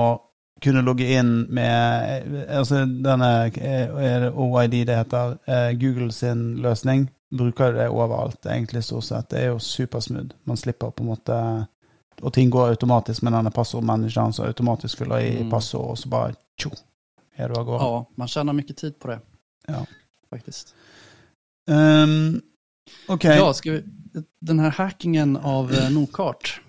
kunne 0.61 0.83
logge 0.85 1.07
inn 1.09 1.31
med 1.49 2.29
altså 2.53 2.83
denne 2.85 3.31
er 3.49 4.27
det 4.27 4.31
OID 4.33 4.77
det 4.89 4.99
heter, 4.99 5.39
Google 5.81 6.13
sin 6.13 6.45
løsning. 6.61 7.09
Bruker 7.33 7.73
det 7.73 7.89
overalt, 7.89 8.47
egentlig, 8.47 8.85
stort 8.85 9.05
sett. 9.05 9.31
Det 9.33 9.41
er 9.41 9.53
jo 9.53 9.59
supersmooth. 9.59 10.37
Man 10.45 10.61
slipper 10.61 10.91
på 10.91 11.05
en 11.05 11.13
måte 11.15 11.39
Og 12.23 12.33
ting 12.33 12.51
går 12.53 12.75
automatisk 12.75 13.23
med 13.25 13.33
denne 13.33 13.51
passordmanageren 13.51 14.35
som 14.37 14.45
automatisk 14.47 14.99
fyller 15.01 15.25
i 15.25 15.31
mm. 15.41 15.49
passord, 15.51 15.89
og 15.91 15.99
så 15.99 16.11
bare 16.13 16.35
tjo, 16.61 16.71
er 17.35 17.49
du 17.49 17.57
av 17.59 17.65
gårde. 17.67 17.89
Ja, 17.89 18.05
man 18.21 18.29
tjänar 18.29 18.53
mye 18.53 18.75
tid 18.77 18.99
på 19.01 19.09
det. 19.09 19.19
Ja. 19.67 19.81
Faktiskt. 20.31 20.75
Um, 21.67 22.43
Okay. 23.09 23.37
Ja, 23.37 23.55
ska 23.55 23.71
vi, 23.73 23.85
den 24.41 24.59
här 24.59 24.71
hackingen 24.71 25.37
av 25.37 25.73
eh, 25.73 25.91
Nordkart 25.91 26.61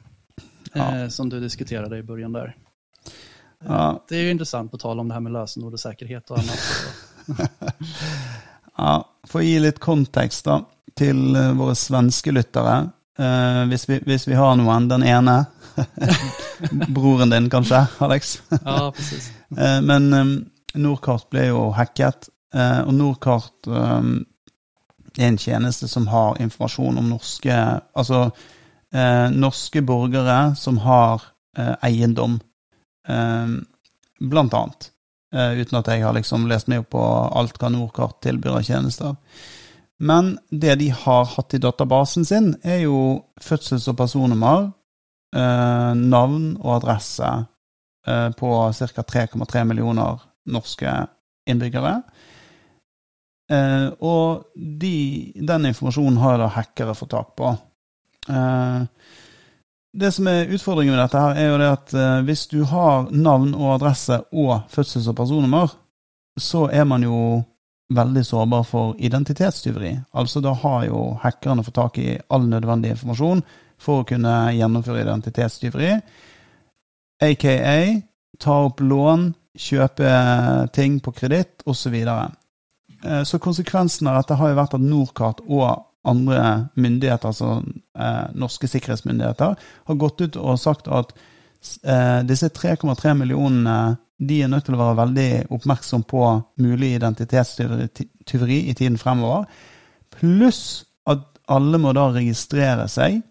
ja. 0.73 0.99
eh, 0.99 1.08
som 1.08 1.30
du 1.30 1.39
diskuterade 1.39 1.97
i 1.97 2.04
början 2.04 2.34
där. 2.34 2.58
Ja. 3.65 4.06
Det 4.10 4.15
är 4.15 4.21
ju 4.21 4.32
intressant 4.32 4.71
på 4.71 4.78
tal 4.78 4.99
om 4.99 5.08
det 5.08 5.13
här 5.13 5.21
med 5.21 5.32
lösenord 5.32 5.73
och 5.73 5.80
säkerhet 5.80 6.32
och 6.32 6.38
annat. 6.38 6.60
ja, 8.78 8.96
for 9.30 9.42
å 9.42 9.46
gi 9.46 9.58
litt 9.64 9.80
kontekst 9.84 10.48
da, 10.50 10.60
til 10.98 11.36
uh, 11.36 11.54
våre 11.58 11.76
svenske 11.78 12.34
lyttere. 12.34 12.78
Uh, 13.20 13.64
hvis, 13.70 13.86
vi, 13.90 14.00
hvis, 14.08 14.28
vi, 14.30 14.38
har 14.38 14.56
noen, 14.58 14.88
den 14.90 15.06
ene 15.06 15.44
Broren 16.96 17.30
din, 17.34 17.50
kanskje, 17.54 17.84
Alex? 18.02 18.40
ja, 18.58 18.90
precis. 18.96 19.32
Uh, 19.54 19.80
men 19.86 20.10
um, 20.14 20.36
Nordkart 20.74 21.30
ble 21.34 21.52
jo 21.52 21.68
hacket, 21.78 22.30
og 22.54 22.90
Nordkart 22.94 23.66
um, 23.66 24.20
er 25.18 25.28
en 25.28 25.38
tjeneste 25.38 25.88
som 25.90 26.06
har 26.10 26.38
informasjon 26.42 26.98
om 27.02 27.08
norske 27.10 27.56
Altså 27.98 28.28
eh, 28.94 29.30
norske 29.32 29.82
borgere 29.82 30.56
som 30.56 30.78
har 30.78 31.22
eh, 31.58 31.74
eiendom, 31.82 32.40
eh, 33.08 33.48
blant 34.20 34.54
annet. 34.54 34.90
Eh, 35.34 35.60
uten 35.62 35.80
at 35.80 35.89
jeg 35.89 36.04
har 36.04 36.13
liksom 36.13 36.46
lest 36.50 36.69
meg 36.69 36.84
opp 36.84 36.91
på 36.93 37.04
alt 37.39 37.58
hva 37.58 37.72
Nordkart 37.74 38.19
tilbyr 38.26 38.60
av 38.60 38.67
tjenester. 38.67 39.15
Men 40.04 40.36
det 40.50 40.76
de 40.82 40.89
har 40.93 41.26
hatt 41.36 41.56
i 41.56 41.62
databasen 41.62 42.26
sin, 42.28 42.52
er 42.63 42.84
jo 42.86 43.24
fødsels- 43.41 43.88
og 43.89 43.98
personnummer, 43.98 44.69
eh, 45.36 45.93
navn 45.98 46.54
og 46.60 46.76
adresse 46.78 47.32
eh, 48.08 48.30
på 48.38 48.52
ca. 48.74 49.04
3,3 49.04 49.65
millioner 49.65 50.22
norske 50.46 50.93
innbyggere. 51.48 51.98
Og 54.02 54.46
de, 54.56 54.96
den 55.36 55.65
informasjonen 55.69 56.15
har 56.17 56.39
da 56.39 56.48
hackere 56.56 56.96
fått 56.98 57.12
tak 57.12 57.36
på. 57.38 57.52
Eh, 58.32 58.86
det 59.93 60.12
som 60.12 60.27
er 60.27 60.49
utfordringen 60.49 60.95
med 60.95 61.03
dette, 61.03 61.21
her 61.21 61.38
er 61.38 61.49
jo 61.51 61.58
det 61.62 61.69
at 61.69 61.93
eh, 61.93 62.19
hvis 62.25 62.47
du 62.49 62.63
har 62.69 63.10
navn 63.12 63.53
og 63.53 63.75
adresse 63.75 64.17
og 64.34 64.63
fødsels- 64.73 65.10
og 65.12 65.17
personnummer, 65.19 65.73
så 66.39 66.65
er 66.73 66.88
man 66.89 67.06
jo 67.06 67.43
veldig 67.93 68.23
sårbar 68.25 68.63
for 68.65 68.95
identitetstyveri. 68.97 69.91
Altså 70.17 70.41
da 70.41 70.56
har 70.58 70.88
jo 70.88 71.03
hackerne 71.21 71.63
fått 71.63 71.77
tak 71.77 71.99
i 72.01 72.17
all 72.34 72.47
nødvendig 72.49 72.95
informasjon 72.95 73.43
for 73.82 74.01
å 74.01 74.08
kunne 74.08 74.34
gjennomføre 74.56 75.03
identitetstyveri, 75.03 75.93
aka 77.21 77.77
ta 78.41 78.60
opp 78.65 78.82
lån, 78.82 79.29
kjøpe 79.53 80.13
ting 80.73 80.97
på 81.03 81.13
kreditt 81.13 81.62
osv. 81.65 81.77
Så, 81.84 81.89
videre. 81.93 82.32
Eh, 83.03 83.23
så 83.23 83.39
konsekvensen 83.39 84.10
av 84.10 84.21
dette 84.21 84.39
har 84.39 84.49
jo 84.49 84.58
vært 84.58 84.77
at 84.79 84.88
Norcat 84.88 85.43
og 85.45 85.67
andre 86.04 86.68
myndigheter, 86.76 87.32
altså 87.32 87.62
eh, 88.00 88.34
norske 88.36 88.68
sikkerhetsmyndigheter, 88.68 89.56
har 89.88 90.00
gått 90.00 90.22
ut 90.22 90.39
og 90.39 90.60
sagt 90.60 90.89
at 90.92 91.13
eh, 91.16 92.22
disse 92.28 92.50
3,3 92.52 93.13
millionene 93.20 93.98
de 94.24 94.39
er 94.44 94.52
nødt 94.52 94.68
til 94.68 94.78
å 94.78 94.82
være 94.82 95.00
veldig 95.02 95.30
oppmerksom 95.56 96.04
på 96.08 96.24
mulig 96.62 96.94
identitetstyveri 96.98 98.60
i 98.70 98.76
tiden 98.78 98.98
fremover. 99.02 99.48
Pluss 100.13 100.84
at 101.10 101.26
alle 101.52 101.80
må 101.82 101.92
da 101.96 102.08
registrere 102.13 102.88
seg, 102.92 103.22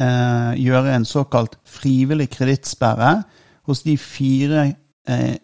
eh, 0.00 0.52
gjøre 0.60 0.94
en 0.96 1.08
såkalt 1.08 1.56
frivillig 1.64 2.28
kredittsperre 2.34 3.22
hos 3.68 3.84
de 3.86 3.96
fire 4.00 4.72
eh, 5.08 5.36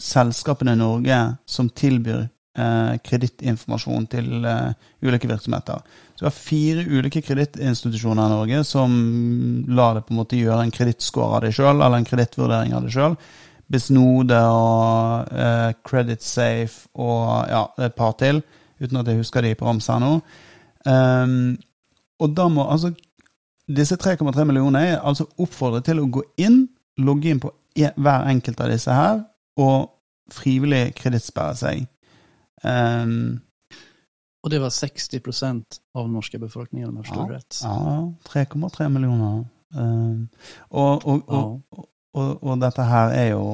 selskapene 0.00 0.74
i 0.74 0.80
Norge 0.80 1.18
som 1.46 1.70
tilbyr 1.70 2.26
eh, 2.58 2.94
kredittinformasjon 3.04 4.08
til 4.12 4.46
eh, 4.48 4.72
ulike 5.04 5.30
virksomheter. 5.30 5.82
Så 6.14 6.24
vi 6.24 6.28
har 6.28 6.36
fire 6.36 6.84
ulike 6.88 7.22
kredittinstitusjoner 7.24 8.26
i 8.26 8.34
Norge 8.34 8.64
som 8.68 8.96
lar 9.68 9.96
det 9.96 10.04
på 10.06 10.14
en 10.14 10.20
måte 10.22 10.40
gjøre 10.40 10.66
en 10.66 10.74
kredittscore 10.74 11.38
av 11.38 11.46
deg 11.46 11.56
sjøl, 11.56 11.78
eller 11.78 11.98
en 12.00 12.08
kredittvurdering 12.08 12.76
av 12.76 12.86
deg 12.86 12.96
sjøl. 12.96 13.16
Bisnode 13.72 14.38
og 14.52 15.32
eh, 15.32 15.70
Credit 15.86 16.24
Safe 16.24 16.88
og 17.00 17.48
ja, 17.48 17.66
et 17.86 17.96
par 17.96 18.16
til, 18.20 18.42
uten 18.82 19.00
at 19.00 19.08
jeg 19.08 19.22
husker 19.22 19.44
de 19.44 19.54
på 19.56 19.68
rams 19.68 19.88
her 19.88 20.02
nå. 20.02 20.16
Um, 20.82 21.54
og 22.18 22.32
da 22.34 22.48
må 22.50 22.64
altså 22.66 22.90
Disse 23.70 23.94
3,3 23.94 24.42
millioner 24.44 24.80
er 24.80 25.04
altså 25.06 25.28
oppfordret 25.40 25.86
til 25.86 26.00
å 26.02 26.08
gå 26.10 26.24
inn, 26.42 26.64
logge 26.98 27.30
inn 27.30 27.40
på 27.40 27.52
e, 27.78 27.86
hver 27.94 28.26
enkelt 28.28 28.58
av 28.60 28.72
disse 28.72 28.92
her, 28.92 29.20
og 29.56 29.86
frivillig 30.34 30.90
kredittsperre 30.98 31.54
seg. 31.56 31.86
Um, 32.64 33.40
och 34.42 34.50
det 34.50 34.58
var 34.58 34.70
60 34.70 35.20
procent 35.20 35.76
av 35.94 36.04
den 36.04 36.12
norska 36.12 36.38
befolkningen 36.38 36.88
om 36.88 36.96
jag 36.96 37.06
förstår 37.06 37.32
ja, 37.32 37.36
rätt. 37.36 37.60
Ja, 37.62 38.14
3,3 38.28 38.88
millioner. 38.88 39.44
Um, 39.74 40.28
og, 40.68 41.06
og, 41.06 41.28
og, 41.28 41.62
og, 42.14 42.42
og, 42.42 42.58
dette 42.60 42.84
her 42.84 43.14
er 43.16 43.28
jo 43.30 43.44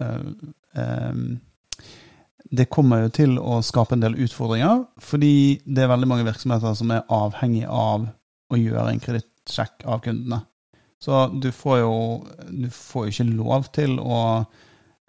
uh, 0.00 0.32
um, 0.76 1.38
Det 2.44 2.66
kommer 2.68 3.06
jo 3.06 3.12
til 3.16 3.38
å 3.40 3.62
skape 3.64 3.96
en 3.96 4.02
del 4.02 4.18
utfordringer, 4.26 4.84
fordi 5.00 5.62
det 5.64 5.82
er 5.82 5.88
veldig 5.90 6.08
mange 6.10 6.26
virksomheter 6.26 6.74
som 6.76 6.92
er 6.92 7.06
avhengig 7.08 7.64
av 7.64 8.04
å 8.52 8.58
gjøre 8.60 8.90
en 8.92 9.00
kredittsjekk 9.00 9.86
av 9.88 10.02
kundene. 10.04 10.42
Så 11.02 11.26
du 11.42 11.48
får 11.52 11.78
jo 11.80 11.96
du 12.50 12.68
får 12.70 13.08
ikke 13.10 13.26
lov 13.32 13.66
til 13.74 13.96
å 13.98 14.44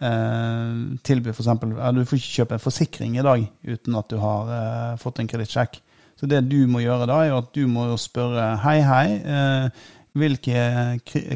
eh, 0.02 0.78
tilby 1.06 1.32
f.eks. 1.32 1.48
Ja, 1.48 1.92
du 1.92 2.04
får 2.04 2.20
ikke 2.20 2.36
kjøpe 2.40 2.56
en 2.56 2.62
forsikring 2.62 3.18
i 3.18 3.26
dag 3.26 3.44
uten 3.66 3.98
at 3.98 4.08
du 4.12 4.16
har 4.22 4.54
eh, 4.56 4.96
fått 5.02 5.20
en 5.22 5.30
kredittsjekk. 5.30 5.80
Så 6.16 6.28
det 6.30 6.46
du 6.48 6.62
må 6.70 6.80
gjøre 6.80 7.08
da, 7.10 7.20
er 7.26 7.36
at 7.36 7.52
du 7.56 7.66
må 7.68 7.90
spørre 8.00 8.54
hei, 8.64 8.78
hei. 8.84 9.06
Eh, 9.20 9.86
hvilke 10.16 10.60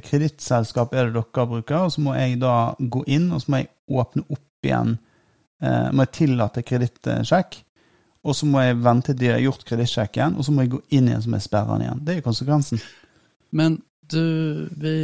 kredittselskap 0.06 0.94
er 0.96 1.10
det 1.10 1.18
dere 1.18 1.48
bruker? 1.50 1.84
Og 1.84 1.92
så 1.92 2.04
må 2.04 2.14
jeg 2.16 2.38
da 2.40 2.72
gå 2.78 3.04
inn, 3.12 3.28
og 3.34 3.42
så 3.42 3.52
må 3.52 3.60
jeg 3.60 3.72
åpne 4.00 4.24
opp 4.32 4.68
igjen. 4.68 4.94
Eh, 5.60 5.90
må 5.92 6.06
jeg 6.06 6.16
tillate 6.22 6.64
kredittsjekk. 6.64 7.60
Og 8.24 8.36
så 8.36 8.48
må 8.48 8.60
jeg 8.60 8.80
vente 8.84 9.12
til 9.12 9.20
de 9.20 9.30
har 9.32 9.44
gjort 9.44 9.62
kredittsjekken, 9.68 10.34
og 10.36 10.44
så 10.44 10.52
må 10.52 10.64
jeg 10.64 10.74
gå 10.74 10.80
inn 10.96 11.06
igjen 11.08 11.22
som 11.24 11.36
er 11.36 11.44
sperrende 11.44 11.86
igjen. 11.86 12.02
Det 12.04 12.12
er 12.12 12.18
jo 12.18 12.26
konsekvensen. 12.26 12.82
Men 13.56 13.78
du, 14.12 14.24
vi 14.80 14.96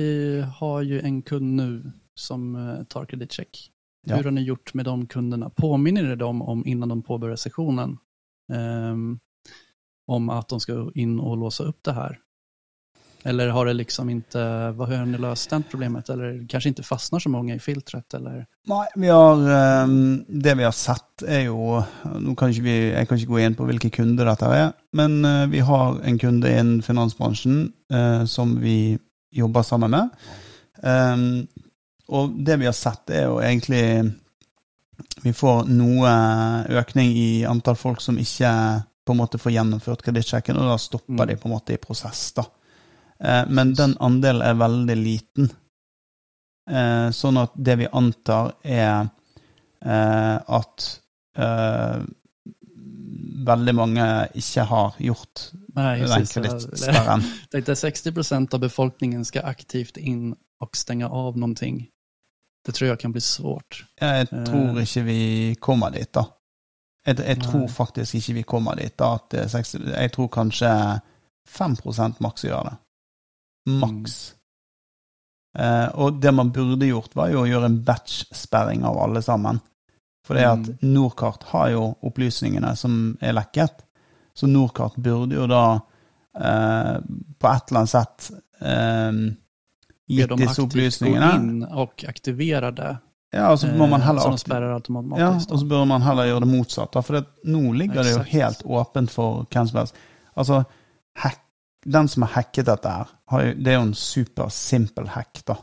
har 0.59 0.83
jo 0.85 1.01
en 1.01 1.23
kund 1.25 1.55
nå 1.57 1.69
som 2.19 2.57
eh, 2.57 2.85
tar 2.85 3.05
kreditcheck. 3.05 3.71
Ja. 4.07 4.17
Hur 4.17 4.25
har 4.25 4.31
ni 4.31 4.43
gjort 4.43 4.75
med 4.75 4.85
de 4.85 5.07
kunderna? 5.07 5.51
Påminner 5.51 6.03
ni 6.03 6.17
dem 6.17 6.43
om 6.43 6.67
innan 6.67 6.89
de 6.89 7.03
påbörjar 7.03 7.37
sessionen 7.37 7.99
um, 8.53 9.19
om 10.07 10.31
att 10.31 10.49
de 10.49 10.61
ska 10.61 10.91
in 10.95 11.21
och 11.21 11.37
låsa 11.37 11.65
upp 11.65 11.79
det 11.83 11.93
här? 11.93 12.19
Eller 13.25 13.49
har 13.49 13.67
det 13.67 13.73
liksom 13.73 14.11
inte, 14.11 14.71
vad 14.71 14.89
har 14.89 15.07
ni 15.07 15.19
löst 15.19 15.51
det 15.51 15.63
problemet? 15.71 16.09
Eller 16.09 16.47
kanske 16.49 16.69
inte 16.69 16.83
fastnar 16.83 17.19
så 17.19 17.29
många 17.29 17.55
i 17.55 17.59
filtret? 17.59 18.15
Eller? 18.15 18.47
Nei, 18.67 18.87
vi 18.97 19.09
har, 19.09 19.35
um, 19.85 20.25
det 20.29 20.55
vi 20.55 20.65
har 20.65 20.73
sett 20.73 21.23
er 21.27 21.41
jo 21.49 21.83
nå 22.05 22.35
kan 22.39 22.53
ikke 22.53 22.63
vi, 22.63 22.77
Jeg 22.93 23.09
kan 23.09 23.19
ikke 23.19 23.33
gå 23.33 23.41
inn 23.43 23.59
på 23.59 23.67
hvilke 23.67 23.91
kunder 23.91 24.31
dette 24.31 24.53
er, 24.55 24.71
men 24.95 25.19
uh, 25.25 25.43
vi 25.51 25.59
har 25.59 25.99
en 26.07 26.19
kunde 26.23 26.53
innen 26.55 26.83
finansbransjen 26.87 27.73
uh, 27.93 28.25
som 28.31 28.55
vi 28.63 28.99
jobber 29.35 29.67
sammen 29.67 29.91
med. 29.91 30.15
Um, 30.87 31.49
og 32.09 32.37
det 32.47 32.59
vi 32.61 32.69
har 32.69 32.77
sett, 32.77 33.11
er 33.11 33.27
jo 33.27 33.41
egentlig 33.43 33.83
Vi 35.25 35.33
får 35.37 35.67
noe 35.69 36.11
økning 36.73 37.11
i 37.13 37.45
antall 37.45 37.77
folk 37.77 38.01
som 38.01 38.17
ikke 38.19 38.51
på 39.07 39.13
en 39.13 39.19
måte 39.21 39.39
får 39.39 39.53
gjennomført 39.53 40.03
kredittsjekken, 40.03 40.57
og 40.57 40.71
da 40.71 40.79
stopper 40.81 41.19
mm. 41.19 41.27
de 41.29 41.37
på 41.37 41.49
en 41.49 41.55
måte 41.55 41.75
i 41.77 41.81
prosess. 41.83 42.33
da. 42.35 42.47
Eh, 43.21 43.45
men 43.49 43.75
den 43.75 43.97
andelen 44.01 44.43
er 44.43 44.59
veldig 44.59 44.97
liten. 44.99 45.51
Eh, 46.71 47.09
sånn 47.15 47.39
at 47.39 47.55
det 47.55 47.77
vi 47.83 47.91
antar, 47.93 48.57
er 48.65 49.07
eh, 49.85 50.37
at 50.59 50.93
veldig 53.47 53.75
mange 53.77 54.05
ikke 54.41 54.63
har 54.71 54.95
gjort 55.05 55.51
Nei, 55.77 55.99
den 56.01 56.25
kredittsperren. 56.31 57.25
Det 57.53 57.61
er 57.61 57.77
60% 57.77 58.57
av 58.57 58.63
befolkningen 58.63 59.27
skal 59.29 59.45
aktivt 59.51 60.01
inn 60.01 60.33
og 60.65 60.79
stenge 60.81 61.11
av 61.13 61.37
noe 61.37 61.53
det 62.67 62.75
tror 62.75 62.89
jeg 62.91 62.99
kan 62.99 63.13
bli 63.15 63.23
svårt. 63.23 63.85
Jeg 64.01 64.27
tror 64.47 64.81
ikke 64.83 65.03
vi 65.07 65.21
kommer 65.63 65.93
dit, 65.95 66.11
da. 66.15 66.25
Jeg, 67.07 67.21
jeg 67.23 67.39
tror 67.45 67.69
faktisk 67.71 68.19
ikke 68.19 68.35
vi 68.41 68.43
kommer 68.43 68.75
dit. 68.81 68.97
da, 68.99 69.13
at 69.15 69.37
60, 69.53 69.93
Jeg 69.95 70.13
tror 70.13 70.33
kanskje 70.35 70.73
5 71.47 71.77
maks 72.21 72.45
gjør 72.45 72.67
det. 72.67 72.75
Maks. 73.71 74.17
Mm. 74.33 74.37
Eh, 75.63 75.89
og 75.95 76.21
det 76.21 76.35
man 76.35 76.51
burde 76.53 76.89
gjort, 76.89 77.15
var 77.17 77.31
jo 77.33 77.45
å 77.45 77.49
gjøre 77.49 77.71
en 77.71 77.81
batch-sperring 77.87 78.85
av 78.85 78.99
alle 78.99 79.23
sammen. 79.23 79.61
For 80.27 80.35
det 80.35 80.47
at 80.49 80.67
mm. 80.67 80.79
Norkart 80.91 81.47
har 81.53 81.71
jo 81.71 81.85
opplysningene 82.03 82.75
som 82.77 83.17
er 83.23 83.37
lekket. 83.37 83.85
Så 84.35 84.51
Norkart 84.51 84.99
burde 84.99 85.39
jo 85.39 85.47
da 85.49 85.65
eh, 86.37 86.97
på 87.39 87.53
et 87.53 87.71
eller 87.71 87.85
annet 87.85 87.95
sett 87.95 88.31
eh, 88.61 89.23
gitt 90.09 90.37
disse 90.39 90.63
opplysningene. 90.63 91.31
Gå 91.31 91.39
inn 91.41 91.67
og 91.67 92.07
aktivere 92.09 92.73
det. 92.75 92.95
Ja, 93.35 93.51
og 93.51 93.59
så 93.61 93.69
må 93.75 93.89
man 93.91 94.01
heller, 94.01 94.31
eh, 94.31 94.37
sperrer 94.41 94.75
automatisk. 94.77 95.21
Ja, 95.21 95.33
og 95.35 95.61
så 95.61 95.67
bør 95.69 95.85
man 95.85 96.03
heller 96.03 96.29
gjøre 96.29 96.45
det 96.47 96.51
motsatt. 96.53 96.99
For 97.05 97.19
det, 97.19 97.25
nå 97.45 97.73
ligger 97.75 98.07
det 98.07 98.15
jo 98.15 98.23
helt 98.31 98.63
åpent 98.65 99.11
for 99.11 99.47
hvem 99.51 99.69
som 99.69 99.81
helst. 99.81 99.97
Altså, 100.37 100.65
hack, 101.19 101.41
den 101.85 102.09
som 102.09 102.23
har 102.23 102.33
hacket 102.41 102.67
dette 102.67 102.93
her, 102.93 103.09
det 103.55 103.73
er 103.73 103.81
jo 103.81 103.89
en 103.89 103.95
supersimpel 103.95 105.09
hack, 105.09 105.43
da. 105.47 105.59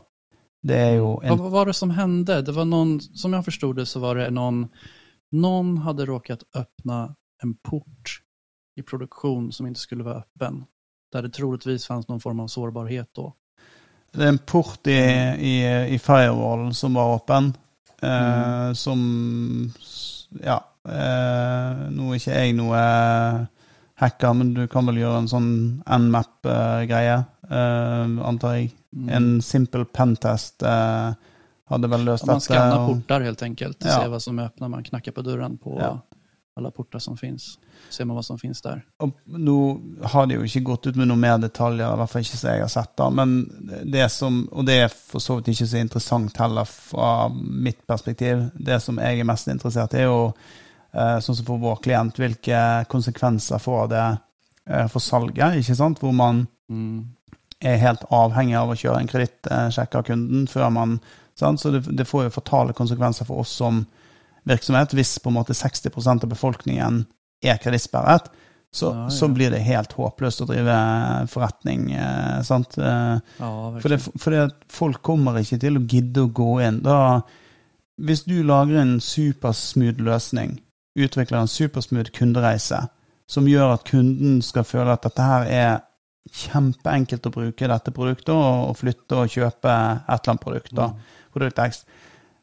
Det 0.64 0.76
er 0.76 0.94
jo 0.96 1.20
en... 1.22 1.38
Hva 1.38 1.50
var 1.52 1.68
det 1.68 1.76
som 1.76 1.90
hendte? 1.92 2.40
Det 2.44 2.54
var 2.56 2.64
noen, 2.64 2.96
som 3.00 3.34
jeg 3.36 3.44
forsto 3.44 3.72
det, 3.76 3.84
så 3.88 4.00
var 4.00 4.20
det 4.20 4.30
noen 4.32 4.68
Noen 5.34 5.80
hadde 5.82 6.04
råket 6.06 6.44
åpne 6.54 6.98
en 7.42 7.54
port 7.66 8.20
i 8.78 8.82
produksjon 8.86 9.48
som 9.52 9.66
ikke 9.66 9.80
skulle 9.80 10.06
være 10.06 10.22
åpen. 10.22 10.60
Der 11.10 11.26
det 11.26 11.32
troligvis 11.34 11.88
fantes 11.88 12.06
noen 12.06 12.22
form 12.22 12.44
av 12.44 12.52
sårbarhet 12.52 13.10
da. 13.18 13.32
Det 14.14 14.22
er 14.22 14.30
en 14.30 14.38
port 14.46 14.86
i, 14.86 15.00
i, 15.42 15.54
i 15.94 15.98
firewallen 15.98 16.74
som 16.74 16.94
var 16.94 17.16
åpen, 17.16 17.50
eh, 18.02 18.08
mm. 18.08 18.74
som 18.78 19.02
Ja. 20.42 20.60
Eh, 20.84 21.84
nå 21.90 22.10
er 22.12 22.18
ikke 22.20 22.36
jeg 22.36 22.54
noe 22.58 22.80
hacker, 23.98 24.34
men 24.36 24.52
du 24.54 24.66
kan 24.70 24.86
vel 24.86 25.00
gjøre 25.00 25.22
en 25.22 25.30
sånn 25.30 25.50
nmap-greie, 25.82 27.18
eh, 27.48 28.16
antar 28.28 28.58
jeg. 28.58 28.72
Mm. 28.94 29.08
En 29.18 29.28
simpel 29.42 29.86
pentest 29.88 30.62
eh, 30.62 31.14
hadde 31.72 31.90
vel 31.90 32.04
løst 32.06 32.26
dette. 32.26 32.36
Man 32.36 32.44
skanner 32.44 32.86
porter, 32.86 33.24
helt 33.26 33.42
enkelt. 33.46 33.80
Ja. 33.82 34.02
Se 34.02 34.12
hva 34.12 34.20
som 34.22 34.38
åpner. 34.38 34.70
Man 34.70 34.84
knakker 34.86 35.16
på 35.16 35.24
døren 35.26 35.56
på 35.58 35.78
ja. 35.80 35.96
alle 36.58 36.70
porter 36.74 37.02
som 37.02 37.18
fins 37.18 37.54
ser 37.94 38.08
man 38.08 38.18
hva 38.18 38.24
som 38.26 38.38
finnes 38.40 38.60
der. 38.64 38.82
Og 39.04 39.12
nå 39.26 39.54
har 40.12 40.26
de 40.26 40.36
jo 40.40 40.44
ikke 40.48 40.64
gått 40.68 40.88
ut 40.90 40.98
med 41.00 41.08
noe 41.10 41.20
mer 41.20 41.38
detaljer, 41.42 41.86
i 41.86 42.00
hvert 42.00 42.10
fall 42.12 42.24
ikke 42.26 42.40
som 42.40 42.50
jeg 42.50 42.64
har 42.64 42.72
sett. 42.72 42.92
da, 42.98 43.08
men 43.10 43.34
det 43.94 44.08
som, 44.12 44.42
Og 44.52 44.66
det 44.66 44.76
er 44.82 44.92
for 44.92 45.22
så 45.22 45.38
vidt 45.38 45.52
ikke 45.54 45.66
så 45.70 45.80
interessant 45.80 46.36
heller 46.42 46.64
fra 46.68 47.28
mitt 47.32 47.86
perspektiv. 47.86 48.48
Det 48.54 48.80
som 48.82 48.98
jeg 48.98 49.20
er 49.20 49.24
mest 49.30 49.48
interessert 49.48 49.94
i, 49.94 50.02
er 50.02 50.10
jo 50.10 50.20
eh, 50.92 51.18
sånn 51.20 51.36
som 51.40 51.46
for 51.46 51.58
vår 51.62 51.80
klient, 51.82 52.18
hvilke 52.18 52.60
konsekvenser 52.90 53.58
får 53.62 53.88
det 53.94 54.04
eh, 54.70 54.86
for 54.92 55.00
salget. 55.02 55.58
ikke 55.62 55.74
sant? 55.74 55.98
Hvor 56.02 56.12
man 56.12 56.46
Mm. 56.70 57.04
er 57.60 57.76
helt 57.76 58.04
avhengig 58.10 58.54
av 58.56 58.70
å 58.72 58.74
kjøre 58.76 59.00
en 59.02 59.06
kredittsjekk 59.10 59.94
av 59.98 60.02
kunden 60.08 60.46
før 60.48 60.70
man 60.72 60.94
sant? 61.36 61.60
Så 61.60 61.70
det, 61.70 61.82
det 61.96 62.06
får 62.08 62.24
jo 62.24 62.30
fatale 62.30 62.72
konsekvenser 62.72 63.26
for 63.28 63.42
oss 63.42 63.50
som 63.60 63.82
virksomhet 64.48 64.94
hvis 64.96 65.18
på 65.18 65.28
en 65.28 65.36
måte 65.38 65.52
60% 65.56 66.24
av 66.24 66.28
befolkningen 66.32 67.04
er 67.44 67.60
kredittsperret. 67.62 68.30
Så, 68.74 68.88
Ja, 68.90 69.04
ja. 69.04 69.10
så 69.14 69.28
blir 69.30 69.52
det 69.54 69.60
helt 69.62 69.92
håpløst 69.94 70.40
å 70.42 70.48
drive 70.50 70.74
forretning. 71.30 71.92
Eh, 71.94 72.40
sant? 72.42 72.74
Eh, 72.78 73.20
Ja, 73.38 73.50
for 73.78 73.88
det, 73.92 74.00
for 74.02 74.34
det 74.34 74.48
folk 74.68 74.98
kommer 75.06 75.38
ikke 75.38 75.60
til 75.62 75.78
å 75.78 75.84
gidde 75.86 76.24
å 76.24 76.32
gå 76.34 76.48
inn. 76.66 76.80
Da, 76.82 77.20
hvis 78.02 78.24
du 78.26 78.42
lager 78.42 78.80
en 78.82 78.96
supersmooth 78.98 80.02
løsning, 80.02 80.56
utvikler 80.98 81.44
en 81.44 81.50
supersmooth 81.50 82.10
kundereise, 82.18 82.88
som 83.30 83.46
gjør 83.46 83.76
at 83.76 83.86
kunden 83.86 84.42
skal 84.42 84.66
føle 84.66 84.90
at 84.92 85.06
dette 85.06 85.22
her 85.22 85.46
er 85.46 85.80
kjempeenkelt 86.34 87.26
å 87.28 87.32
bruke 87.34 87.68
dette 87.70 87.92
produktet, 87.94 88.34
og, 88.34 88.74
flytte 88.80 89.22
og 89.22 89.30
kjøpe 89.30 89.70
et 89.70 90.08
eller 90.08 90.34
annet 90.34 90.42
produkt, 90.44 90.74
da, 90.74 90.90
produkt 91.34 91.62
X. 91.62 91.84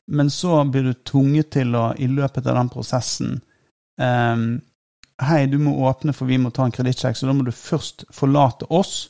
Men 0.08 0.30
så 0.34 0.64
blir 0.70 0.84
du 0.90 0.94
tvunget 1.08 1.52
til 1.58 1.76
å, 1.76 1.90
i 1.98 2.08
løpet 2.08 2.48
av 2.48 2.56
den 2.56 2.70
prosessen 2.72 3.42
ehm, 4.00 4.62
Hei, 5.22 5.46
du 5.46 5.58
må 5.62 5.76
åpne, 5.86 6.14
for 6.18 6.30
vi 6.30 6.40
må 6.42 6.50
ta 6.54 6.66
en 6.66 6.74
kredittsjekk, 6.74 7.18
så 7.18 7.30
da 7.30 7.34
må 7.38 7.46
du 7.46 7.52
først 7.54 8.08
forlate 8.16 8.66
oss. 8.74 9.10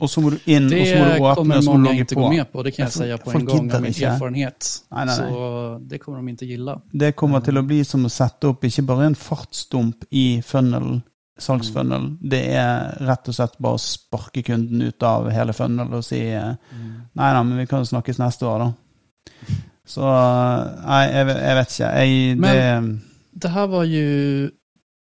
Og 0.00 0.08
så 0.08 0.22
må 0.24 0.30
du 0.32 0.38
inn, 0.48 0.64
og 0.72 0.86
så 0.88 0.96
må 0.96 1.08
du 1.10 1.26
åpne, 1.28 1.58
og 1.58 1.64
så 1.64 1.74
må 1.74 1.76
du 1.76 1.84
logge 1.84 2.04
på. 2.08 2.28
på, 2.52 2.62
det 2.64 2.72
kan 2.72 2.86
jeg 2.86 2.94
si 2.94 3.08
på 3.20 3.34
en 3.36 3.46
gang 3.46 3.66
med 3.66 3.74
av 3.76 3.82
min 3.84 3.98
erfarenhet. 4.10 4.68
nei, 4.96 5.04
nei. 5.10 5.16
Så 5.18 5.42
det 5.90 6.00
kommer 6.00 6.22
de 6.24 6.34
ikke 6.34 6.48
gille. 6.54 6.76
Det 7.04 7.10
kommer 7.20 7.44
til 7.44 7.60
å 7.60 7.64
bli 7.68 7.82
som 7.84 8.06
å 8.08 8.12
sette 8.12 8.48
opp 8.48 8.64
ikke 8.64 8.86
bare 8.88 9.10
en 9.10 9.18
fartsdump 9.18 10.06
i 10.16 10.24
funnel, 10.46 11.02
salgsfunnel. 11.40 12.06
Det 12.32 12.40
er 12.56 12.96
rett 13.10 13.28
og 13.28 13.36
slett 13.36 13.58
bare 13.60 13.76
å 13.76 13.82
sparke 13.84 14.42
kunden 14.46 14.88
ut 14.88 15.04
av 15.04 15.28
hele 15.34 15.52
funnelen 15.56 15.92
og 16.00 16.06
si 16.06 16.22
mm. 16.32 16.88
nei 17.20 17.30
da, 17.36 17.44
men 17.44 17.60
vi 17.60 17.68
kan 17.68 17.84
jo 17.84 17.90
snakkes 17.92 18.22
neste 18.24 18.48
år, 18.48 18.64
da. 18.64 19.60
Så 19.90 20.06
nei, 20.06 21.04
jeg, 21.10 21.28
vet- 21.28 21.42
jeg 21.44 21.60
vet 21.60 21.76
ikke. 21.76 21.92
Jeg, 22.00 22.40
det 22.40 23.40
Det 23.44 23.50
her 23.52 23.66
var 23.66 23.84
ju, 23.84 24.50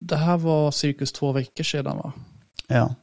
det 0.01 0.16
här 0.16 0.36
var 0.36 0.70
cirkus 0.70 1.12
två 1.12 1.32
veckor 1.32 1.64
sedan 1.64 1.97
va? 1.97 2.12
Ja. 2.68 2.94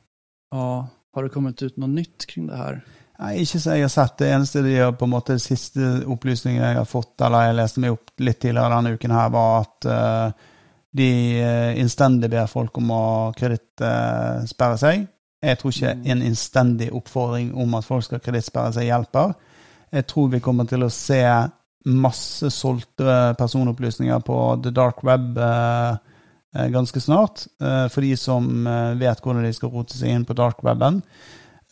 Ja, 0.51 0.87
har 1.13 1.23
det 1.23 1.29
kommet 1.29 1.61
ut 1.61 1.77
noe 1.77 1.89
nytt 1.89 2.25
kring 2.29 2.47
det 2.47 2.57
her? 2.57 2.81
Nei, 3.19 3.35
ikke 3.43 3.59
så 3.61 3.75
jeg 3.77 3.85
har 3.85 3.91
sett. 3.93 4.17
Det 4.19 4.29
eneste 4.33 4.61
de 4.65 4.73
har 4.77 4.93
på 4.97 5.05
en 5.05 5.13
måte 5.13 5.37
siste 5.39 6.03
opplysningen 6.09 6.63
jeg 6.63 6.77
har 6.77 6.89
fått, 6.89 7.13
eller 7.21 7.47
jeg 7.47 7.57
leste 7.59 7.83
meg 7.83 7.95
opp 7.95 8.11
litt 8.19 8.39
tidligere 8.41 8.73
denne 8.73 8.93
uken 8.97 9.13
her, 9.15 9.29
var 9.33 9.61
at 9.61 9.87
uh, 9.87 10.51
de 10.93 11.09
uh, 11.39 11.71
innstendig 11.79 12.29
ber 12.33 12.49
folk 12.51 12.77
om 12.81 12.91
å 12.93 13.03
kredittsperre 13.37 14.79
seg. 14.81 15.07
Jeg 15.43 15.59
tror 15.59 15.73
ikke 15.73 15.93
Mm. 15.93 16.05
en 16.11 16.21
innstendig 16.21 16.93
oppfordring 16.93 17.53
om 17.55 17.73
at 17.75 17.85
folk 17.85 18.05
skal 18.05 18.19
kredittsperre 18.19 18.73
seg, 18.73 18.87
hjelper. 18.87 19.33
Jeg 19.91 20.07
tror 20.07 20.29
vi 20.31 20.39
kommer 20.39 20.65
til 20.65 20.83
å 20.83 20.89
se 20.89 21.21
masse 21.85 22.49
solgte 22.49 23.35
personopplysninger 23.37 24.19
på 24.19 24.37
the 24.63 24.71
dark 24.71 25.03
web 25.03 25.37
eh, 25.37 25.89
eh, 25.91 25.97
ganske 26.53 27.01
snart. 27.01 27.47
eh, 27.61 27.87
for 27.89 28.01
de 28.01 28.15
som 28.17 28.67
eh, 28.67 28.93
vet 28.99 29.21
hvordan 29.21 29.45
de 29.45 29.53
skal 29.53 29.71
rote 29.73 29.97
seg 29.97 30.13
inn 30.13 30.25
på 30.25 30.35
dark 30.37 30.61
weben. 30.63 31.01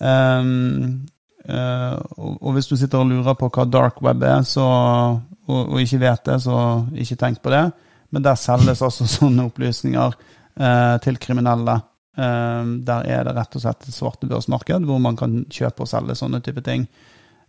Um, 0.02 1.06
eh, 1.46 1.98
og, 2.18 2.50
hvis 2.56 2.72
du 2.72 2.76
sitter 2.78 3.04
og 3.04 3.12
lurer 3.12 3.38
på 3.38 3.52
hva 3.54 3.68
dark 3.70 4.02
web 4.02 4.24
er, 4.26 4.42
så, 4.48 4.66
og, 5.48 5.78
ikke 5.82 6.02
vet 6.02 6.26
det, 6.26 6.40
så 6.42 6.58
ikke 6.98 7.20
tenk 7.22 7.42
på 7.44 7.54
det. 7.54 7.66
Men 8.12 8.26
der 8.26 8.40
selges 8.40 8.82
altså 8.82 9.08
sånne 9.20 9.48
opplysninger 9.52 10.18
eh, 10.58 10.98
til 11.06 11.22
kriminelle. 11.22 11.82
Der 12.12 13.06
er 13.08 13.24
det 13.24 13.32
rett 13.38 13.54
og 13.56 13.62
slett 13.64 13.86
et 13.88 13.96
svartebørsmarked 13.96 14.84
hvor 14.84 14.98
man 15.00 15.16
kan 15.18 15.38
kjøpe 15.48 15.86
og 15.86 15.90
selge 15.90 16.18
sånne 16.20 16.42
type 16.44 16.60
ting. 16.66 16.84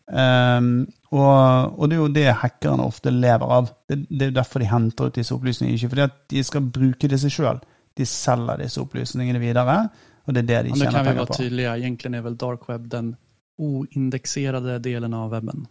Um, 0.07 0.87
og, 1.13 1.75
og 1.79 1.89
det 1.91 1.97
er 1.97 2.01
jo 2.01 2.09
det 2.15 2.27
hackerne 2.41 2.87
ofte 2.89 3.11
lever 3.13 3.51
av. 3.59 3.69
Det, 3.89 3.99
det 4.09 4.23
er 4.27 4.31
jo 4.33 4.37
derfor 4.39 4.63
de 4.65 4.71
henter 4.71 5.11
ut 5.11 5.19
disse 5.19 5.35
opplysningene. 5.35 5.77
Ikke 5.77 5.91
fordi 5.93 6.07
at 6.07 6.17
de 6.33 6.45
skal 6.49 6.65
bruke 6.73 7.09
det 7.13 7.19
seg 7.21 7.35
sjøl. 7.35 7.61
De 8.01 8.07
selger 8.09 8.63
disse 8.63 8.81
opplysningene 8.81 9.41
videre, 9.43 9.77
og 10.25 10.33
det 10.35 10.43
er 10.45 10.49
det 10.49 10.61
de 10.71 10.79
tjener 10.79 10.79
penger 10.79 10.79
på. 10.79 10.81
nu 10.81 10.89
det 10.89 10.95
kan 10.95 11.05
vi 11.13 11.19
være 11.19 11.37
tydelige. 11.37 11.75
Egentlig 11.83 12.17
er 12.19 12.25
vel 12.25 12.39
dark 12.41 12.69
web 12.71 12.89
den 12.95 13.13
oindexerade 13.61 14.79
delen 14.83 15.15
av 15.15 15.31
webben. 15.35 15.67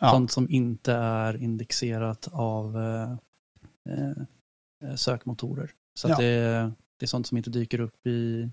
Ja. 0.00 0.12
Sånt 0.14 0.30
som 0.30 0.46
ikke 0.46 0.94
er 0.94 1.40
indeksert 1.42 2.28
av 2.32 2.76
eh, 2.78 4.22
søkemotorer. 4.94 5.70
Så 5.94 6.08
Ja. 6.08 6.12
att 6.14 6.20
det, 6.20 6.26
är- 6.26 6.72
det 6.98 7.04
er 7.04 7.06
sånt 7.06 7.26
som 7.26 7.38
ikke 7.38 7.50
dyker 7.50 7.80
opp 7.82 8.06
i 8.06 8.48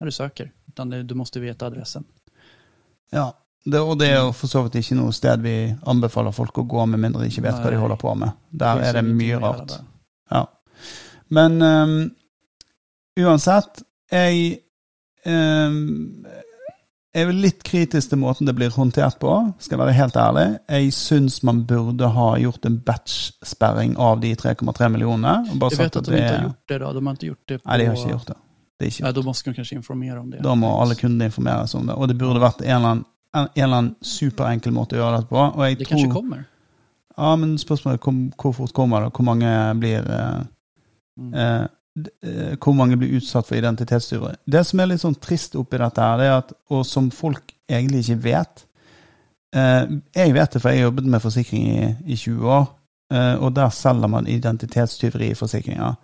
når 0.00 0.04
du 0.06 0.10
søker. 0.10 0.50
Utan 0.68 0.90
det, 0.90 1.02
du 1.02 1.14
må 1.14 1.24
vite 1.34 1.66
adressen. 1.66 2.04
Ja, 3.10 3.32
det, 3.72 3.80
og 3.80 3.98
det 4.00 4.10
er 4.12 4.20
jo 4.20 4.32
for 4.36 4.50
så 4.50 4.62
vidt 4.64 4.78
ikke 4.80 4.98
noe 4.98 5.14
sted 5.16 5.42
vi 5.44 5.56
anbefaler 5.90 6.34
folk 6.36 6.62
å 6.62 6.66
gå 6.68 6.86
med 6.90 7.02
mindre 7.02 7.24
de 7.24 7.32
ikke 7.32 7.46
vet 7.46 7.60
hva 7.62 7.72
de 7.72 7.80
holder 7.80 8.00
på 8.00 8.14
med. 8.18 8.36
Der 8.50 8.82
er 8.84 8.98
det 8.98 9.04
mye 9.08 9.40
rart. 9.42 9.78
Ja. 10.32 10.44
Men 11.34 11.60
um, 11.62 11.96
uansett, 13.20 13.82
jeg 14.12 14.58
um, 15.28 16.24
jeg 17.18 17.24
er 17.24 17.38
litt 17.40 17.62
kritisk 17.66 18.12
til 18.12 18.20
måten 18.20 18.46
det 18.46 18.54
blir 18.56 18.74
håndtert 18.74 19.16
på, 19.22 19.32
skal 19.62 19.74
jeg 19.74 19.80
være 19.80 19.96
helt 19.96 20.18
ærlig. 20.20 20.44
Jeg 20.68 20.90
syns 20.94 21.38
man 21.46 21.62
burde 21.66 22.10
ha 22.14 22.26
gjort 22.38 22.68
en 22.68 22.76
batch-sperring 22.84 23.96
av 23.96 24.20
de 24.22 24.34
3,3 24.38 24.90
millionene. 24.92 25.48
Jag 25.48 25.78
vet 25.78 25.88
at, 25.88 25.96
at 25.96 26.10
de 26.10 26.18
ikke 26.18 26.34
har 26.34 26.44
gjort 26.44 26.74
det 26.74 26.78
da. 26.82 26.92
De 26.92 27.02
har 27.06 27.16
ikke 27.16 27.30
gjort 27.30 27.48
det 27.48 27.58
på... 27.62 27.64
Nei, 27.64 27.78
de 27.80 27.88
har 27.88 27.96
ikke 27.96 28.12
gjort 28.12 28.28
det. 28.28 28.36
det 28.78 28.90
ikke 28.92 29.06
Nej, 29.06 29.14
då 29.16 29.22
måste 29.22 29.50
de 29.50 29.56
kanskje 29.56 29.78
informere 29.80 30.18
om 30.20 30.30
det. 30.30 30.42
Da 30.44 30.54
må 30.54 30.74
alle 30.82 30.98
kundene 31.00 31.30
informeres 31.32 31.74
om 31.74 31.88
det. 31.88 31.96
Og 31.96 32.12
det 32.12 32.18
burde 32.20 32.44
vært 32.44 32.60
en 32.62 32.74
eller 32.76 32.92
annen, 32.92 33.06
en, 33.34 33.48
en 33.54 33.64
eller 33.64 33.76
annen 33.76 33.94
superenkel 34.02 34.72
måte 34.72 34.96
å 34.96 35.02
gjøre 35.02 35.16
dette 35.20 35.28
på. 35.32 35.40
Og 35.42 35.64
jeg 35.66 35.78
Det 35.78 35.86
tror, 35.86 35.96
kanskje 35.96 36.12
kommer. 36.12 36.44
Ja, 37.18 37.32
men 37.36 37.56
spørsmålet 37.58 37.98
er 38.06 38.12
hvor, 38.38 38.52
fort 38.54 38.72
kommer 38.72 39.00
det? 39.04 39.12
Hvor 39.16 39.24
mange 39.24 39.56
blir 39.80 40.06
eh, 40.10 40.38
Mm. 41.18 41.34
eh, 41.34 41.66
eh, 42.22 42.56
Hvor 42.62 42.72
mange 42.78 42.96
blir 42.96 43.16
utsatt 43.18 43.46
for 43.48 43.56
identitetstyveri? 43.58 44.36
Det 44.46 44.60
som 44.66 44.78
er 44.80 44.86
litt 44.86 45.00
sånn 45.02 45.16
trist 45.18 45.56
oppi 45.58 45.80
dette 45.82 46.00
her, 46.00 46.16
det 46.20 46.26
er 46.28 46.36
at, 46.36 46.52
og 46.70 46.84
som 46.86 47.08
folk 47.10 47.50
egentlig 47.68 48.04
ikke 48.04 48.22
vet 48.22 48.62
eh, 49.52 49.86
Jeg 50.14 50.34
vet 50.36 50.52
det, 50.52 50.62
for 50.62 50.70
jeg 50.70 50.78
har 50.78 50.84
jobbet 50.92 51.04
med 51.10 51.20
forsikring 51.24 51.66
i, 51.66 51.88
i 52.06 52.16
20 52.16 52.46
år, 52.54 52.68
eh, 53.10 53.34
og 53.42 53.50
der 53.56 53.68
selger 53.74 54.06
man 54.08 54.26
identitetstyveriforsikringer. 54.30 55.96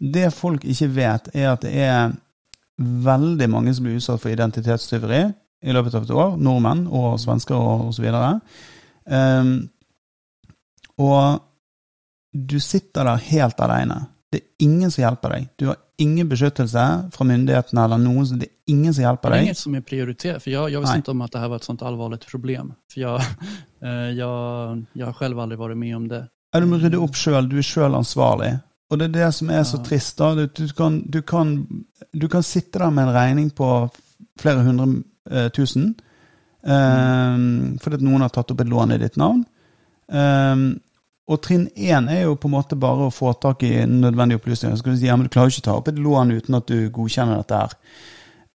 Det 0.00 0.32
folk 0.32 0.64
ikke 0.64 0.88
vet, 0.96 1.28
er 1.34 1.52
at 1.52 1.62
det 1.62 1.74
er 1.78 2.12
veldig 2.80 3.50
mange 3.50 3.74
som 3.74 3.84
blir 3.84 3.96
utsatt 4.00 4.20
for 4.20 4.32
identitetstyveri 4.32 5.22
i 5.62 5.72
løpet 5.76 5.94
av 5.98 6.02
et 6.06 6.10
år. 6.14 6.36
Nordmenn 6.40 6.86
og 6.88 7.18
svensker 7.20 7.54
og 7.58 7.88
osv. 7.90 8.06
Um, 9.10 9.52
og 11.00 11.40
du 12.32 12.58
sitter 12.62 13.04
der 13.08 13.22
helt 13.30 13.60
alene. 13.64 14.00
Det 14.30 14.38
er 14.40 14.66
ingen 14.66 14.90
som 14.94 15.02
hjelper 15.02 15.32
deg. 15.34 15.46
Du 15.58 15.66
har 15.72 15.78
ingen 16.00 16.28
beskyttelse 16.30 16.84
fra 17.12 17.24
myndighetene 17.26 17.84
eller 17.84 17.98
noen. 17.98 18.26
som- 18.26 18.38
Det 18.38 18.48
er 18.48 18.72
ingen 18.72 18.94
som 18.94 19.02
hjelper 19.02 19.30
deg. 19.30 19.32
Det 19.32 19.36
er 19.36 19.40
ingen 19.42 19.48
inget 19.48 19.56
som 19.56 19.74
er 19.74 19.80
prioritert, 19.80 20.42
for 20.42 20.50
jeg, 20.50 20.72
jeg 20.72 20.80
visste 20.80 20.98
ikke 21.02 21.10
om 21.10 21.22
at 21.22 21.30
det 21.32 21.40
her 21.40 21.48
var 21.48 21.56
et 21.56 21.64
sånt 21.64 21.82
alvorlig 21.82 22.20
problem. 22.30 22.74
For 22.88 23.00
jeg, 23.00 23.20
jeg, 23.82 24.16
jag, 24.16 24.84
jag 24.94 25.06
har 25.06 25.12
selv 25.18 25.38
aldri 25.40 25.56
vært 25.56 25.76
med 25.76 25.96
om 25.96 26.08
det. 26.08 26.22
Ja, 26.54 26.60
du 26.60 26.66
må 26.66 26.78
rydde 26.80 27.00
opp 27.02 27.14
sjøl. 27.14 27.48
Du 27.48 27.56
er 27.58 27.62
sjøl 27.66 27.94
ansvarlig. 27.94 28.60
Og 28.90 28.98
det 28.98 29.04
er 29.08 29.12
det 29.26 29.34
som 29.34 29.50
er 29.50 29.62
så 29.62 29.78
trist. 29.84 30.16
da. 30.18 30.34
Du, 30.34 30.46
du, 30.46 30.68
kan, 30.74 31.00
du, 31.06 31.22
kan, 31.22 31.84
du 32.14 32.28
kan 32.28 32.42
sitte 32.42 32.78
der 32.78 32.90
med 32.90 33.08
en 33.08 33.14
regning 33.14 33.50
på 33.50 33.90
flere 34.40 34.62
hundre 34.64 35.02
eh, 35.30 35.48
tusen 35.54 35.94
eh, 36.66 37.34
fordi 37.82 38.00
noen 38.04 38.26
har 38.26 38.32
tatt 38.34 38.52
opp 38.52 38.62
et 38.62 38.70
lån 38.70 38.94
i 38.96 39.00
ditt 39.02 39.18
navn. 39.20 39.44
Um, 40.10 40.64
og 41.30 41.38
trinn 41.44 41.68
én 41.78 42.08
er 42.10 42.24
jo 42.24 42.34
på 42.34 42.48
en 42.48 42.56
måte 42.56 42.78
bare 42.80 43.06
å 43.06 43.14
få 43.14 43.30
tak 43.38 43.62
i 43.62 43.84
nødvendige 43.86 44.40
opplysninger. 44.40 44.74
Så 44.74 44.82
skal 44.82 44.96
du 44.96 44.98
si 44.98 45.06
ja, 45.06 45.14
men 45.14 45.28
du 45.28 45.32
klarer 45.32 45.52
ikke 45.52 45.68
ta 45.68 45.76
opp 45.78 45.90
et 45.92 46.00
lån 46.02 46.34
uten 46.34 46.58
at 46.58 46.66
du 46.66 46.90
godkjenner 46.90 47.38
dette 47.38 47.60
her. 47.60 47.76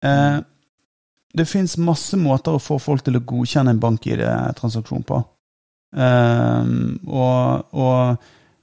Uh, 0.05 0.41
det 1.35 1.47
fins 1.51 1.77
masse 1.83 2.18
måter 2.18 2.55
å 2.55 2.62
få 2.62 2.81
folk 2.83 3.05
til 3.07 3.18
å 3.18 3.22
godkjenne 3.27 3.75
en 3.75 3.83
bank-ID-transaksjon 3.83 5.07
på. 5.07 5.22
Um, 5.95 6.99
og 7.07 7.70
og 7.79 8.16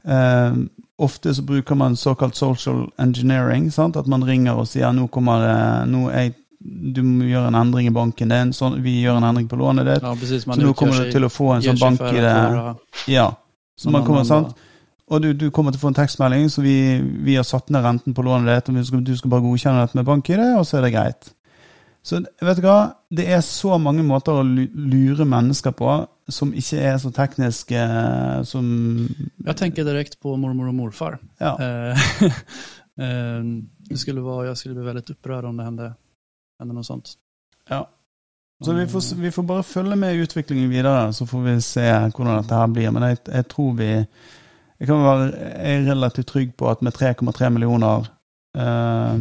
um, 0.04 0.66
ofte 1.02 1.34
så 1.36 1.44
bruker 1.48 1.76
man 1.76 1.96
såkalt 1.96 2.36
social 2.36 2.86
engineering. 3.00 3.72
Sant? 3.72 3.98
At 3.98 4.08
man 4.08 4.24
ringer 4.28 4.60
og 4.60 4.68
sier 4.70 4.92
nå 4.94 5.08
kommer 5.08 5.44
det 5.44 5.92
nå 5.92 6.08
er, 6.12 6.32
du 6.62 7.02
må 7.06 7.30
gjøre 7.30 7.50
en 7.50 7.58
endring 7.58 7.88
i 7.90 7.94
banken 7.96 8.32
din. 8.32 8.52
Sånn, 8.56 8.80
vi 8.84 9.00
gjør 9.02 9.20
en 9.20 9.30
endring 9.32 9.48
på 9.50 9.60
lånet 9.60 9.88
ditt. 9.88 10.04
Ja, 10.06 10.14
precis. 10.18 10.46
Så 10.46 10.60
nå 10.60 10.74
kommer 10.78 11.02
du 11.02 11.14
til 11.14 11.26
å 11.26 11.32
få 11.32 11.56
en 11.56 11.66
sånn 11.66 11.82
bank 11.82 12.04
i 12.12 12.22
det. 12.22 12.36
Ja. 13.12 13.32
Så 13.80 13.94
man 13.94 14.06
kommer, 14.06 14.28
sant? 14.28 14.54
Og 15.12 15.20
du, 15.24 15.34
du 15.36 15.50
kommer 15.52 15.74
til 15.74 15.82
å 15.82 15.86
få 15.88 15.92
en 15.92 15.98
tekstmelding, 15.98 16.48
så 16.54 16.64
vi, 16.64 16.76
vi 17.26 17.36
har 17.36 17.48
satt 17.48 17.72
ned 17.74 17.84
renten 17.84 18.16
på 18.16 18.24
lånet 18.24 18.48
ditt, 18.48 18.70
og 18.72 18.80
du 18.80 18.88
skal, 18.88 19.06
du 19.10 19.14
skal 19.20 19.34
bare 19.34 19.44
godkjenne 19.44 19.84
dette 19.84 19.98
med 20.00 20.08
bank-ID, 20.08 20.44
og 20.56 20.64
så 20.68 20.80
er 20.80 20.86
det 20.86 20.94
greit. 20.94 21.32
Så 22.02 22.18
vet 22.42 22.58
du 22.58 22.66
hva? 22.66 22.80
Det 23.14 23.28
er 23.30 23.44
så 23.46 23.78
mange 23.82 24.06
måter 24.06 24.40
å 24.40 24.46
lure 24.46 25.28
mennesker 25.28 25.76
på 25.78 26.00
som 26.32 26.54
ikke 26.58 26.80
er 26.80 26.96
så 27.02 27.12
tekniske 27.14 27.78
eh, 27.78 28.38
som 28.48 28.66
Jeg 29.46 29.58
tenker 29.60 29.86
direkt 29.86 30.18
på 30.24 30.34
mormor 30.40 30.72
og 30.72 30.78
morfar. 30.78 31.20
Ja. 31.42 31.54
Eh, 31.60 32.08
eh, 33.04 33.52
det 33.92 34.00
skulle 34.00 34.24
vara, 34.26 34.48
jeg 34.50 34.62
skulle 34.62 34.80
bli 34.80 34.88
veldig 34.88 35.04
opprørt 35.18 35.50
om 35.50 35.60
det 35.60 35.68
hände, 35.68 35.92
hände 36.62 36.78
noe 36.78 36.88
sånt. 36.88 37.16
Ja. 37.70 37.84
Så 38.62 38.74
vi 38.78 38.86
får, 38.88 39.16
vi 39.18 39.32
får 39.34 39.44
bare 39.50 39.64
følge 39.66 39.96
med 39.98 40.16
i 40.16 40.22
utviklingen 40.22 40.70
videre, 40.70 41.14
så 41.14 41.26
får 41.26 41.42
vi 41.42 41.56
se 41.66 41.86
hvordan 41.90 42.38
dette 42.38 42.60
her 42.60 42.68
blir. 42.70 42.92
Men 42.94 43.08
jeg, 43.10 43.18
jeg 43.26 43.48
tror 43.50 43.74
vi 43.80 43.92
Jeg 44.82 44.88
kan 44.90 45.04
være 45.04 45.26
jeg 45.62 45.82
relativt 45.86 46.28
trygg 46.28 46.54
på 46.58 46.70
at 46.70 46.80
med 46.82 46.96
3,3 46.98 47.50
millioner 47.54 48.08
eh, 48.58 49.20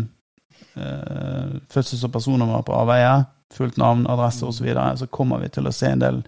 eh, 0.81 1.51
fødsels- 1.69 2.05
og 2.05 2.13
personnummer 2.13 2.63
på 2.65 2.73
avveie, 2.73 3.27
fullt 3.53 3.77
navn, 3.77 4.07
adresse 4.09 4.47
osv., 4.47 4.57
så, 4.57 4.65
videre, 4.65 4.97
så 4.97 5.07
kommer 5.07 5.43
vi 5.43 5.51
til 5.53 5.69
å 5.69 5.73
se 5.73 5.91
en 5.93 6.01
del 6.01 6.23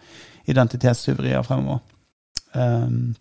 identitetstyverier 0.53 1.49
fremover. 1.49 1.81
Um, 2.53 3.15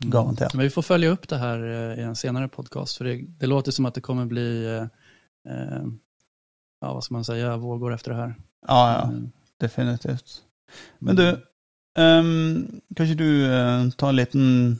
garantert. 0.00 0.54
Men 0.54 0.64
vi 0.64 0.70
får 0.70 0.82
følge 0.82 1.12
opp 1.12 1.28
det 1.28 1.36
här 1.36 1.58
eh, 1.58 1.98
i 1.98 2.02
en 2.02 2.16
senere 2.16 2.48
podcast, 2.48 2.96
for 2.96 3.04
det, 3.04 3.20
det 3.38 3.46
låter 3.46 3.72
som 3.72 3.86
at 3.86 3.94
det 3.94 4.00
kommer 4.00 4.26
bli, 4.26 4.66
eh, 4.66 4.86
eh, 5.52 5.84
ja 6.84 6.94
vad 6.94 7.04
ska 7.04 7.14
man 7.14 7.24
säga, 7.24 7.56
vågor 7.56 7.94
efter 7.94 8.10
det 8.10 8.16
här. 8.16 8.34
Ja, 8.66 8.92
ja, 8.92 9.02
Mm. 9.08 9.30
definitivt. 9.60 10.42
Men 10.98 11.16
du, 11.16 11.28
um, 11.98 12.80
kan 12.96 13.06
du 13.06 13.44
uh, 13.46 13.90
ta 13.90 14.08
en 14.08 14.16
liten 14.16 14.78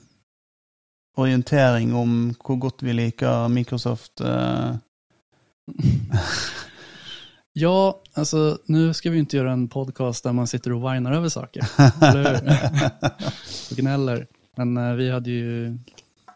orientering 1.17 1.95
om 1.95 2.35
hvor 2.45 2.57
godt 2.57 2.83
vi 2.83 2.93
liker 2.93 3.49
Microsoft? 3.49 4.21
Uh... 4.21 4.75
Ja, 7.57 8.01
alltså 8.15 8.59
nu 8.67 8.95
ska 8.95 9.11
vi 9.11 9.19
inte 9.19 9.37
göra 9.37 9.53
en 9.53 9.69
podcast 9.69 10.25
där 10.25 10.33
man 10.33 10.47
sitter 10.47 10.73
och 10.73 10.81
whinar 10.93 11.13
över 11.13 11.29
saker. 11.29 11.69
Eller 12.03 12.25
hur? 12.25 12.91
och 13.71 13.77
gnäller. 13.77 14.27
Men 14.57 14.77
eh, 14.77 14.93
vi 14.93 15.11
hade 15.11 15.31
ju, 15.31 15.79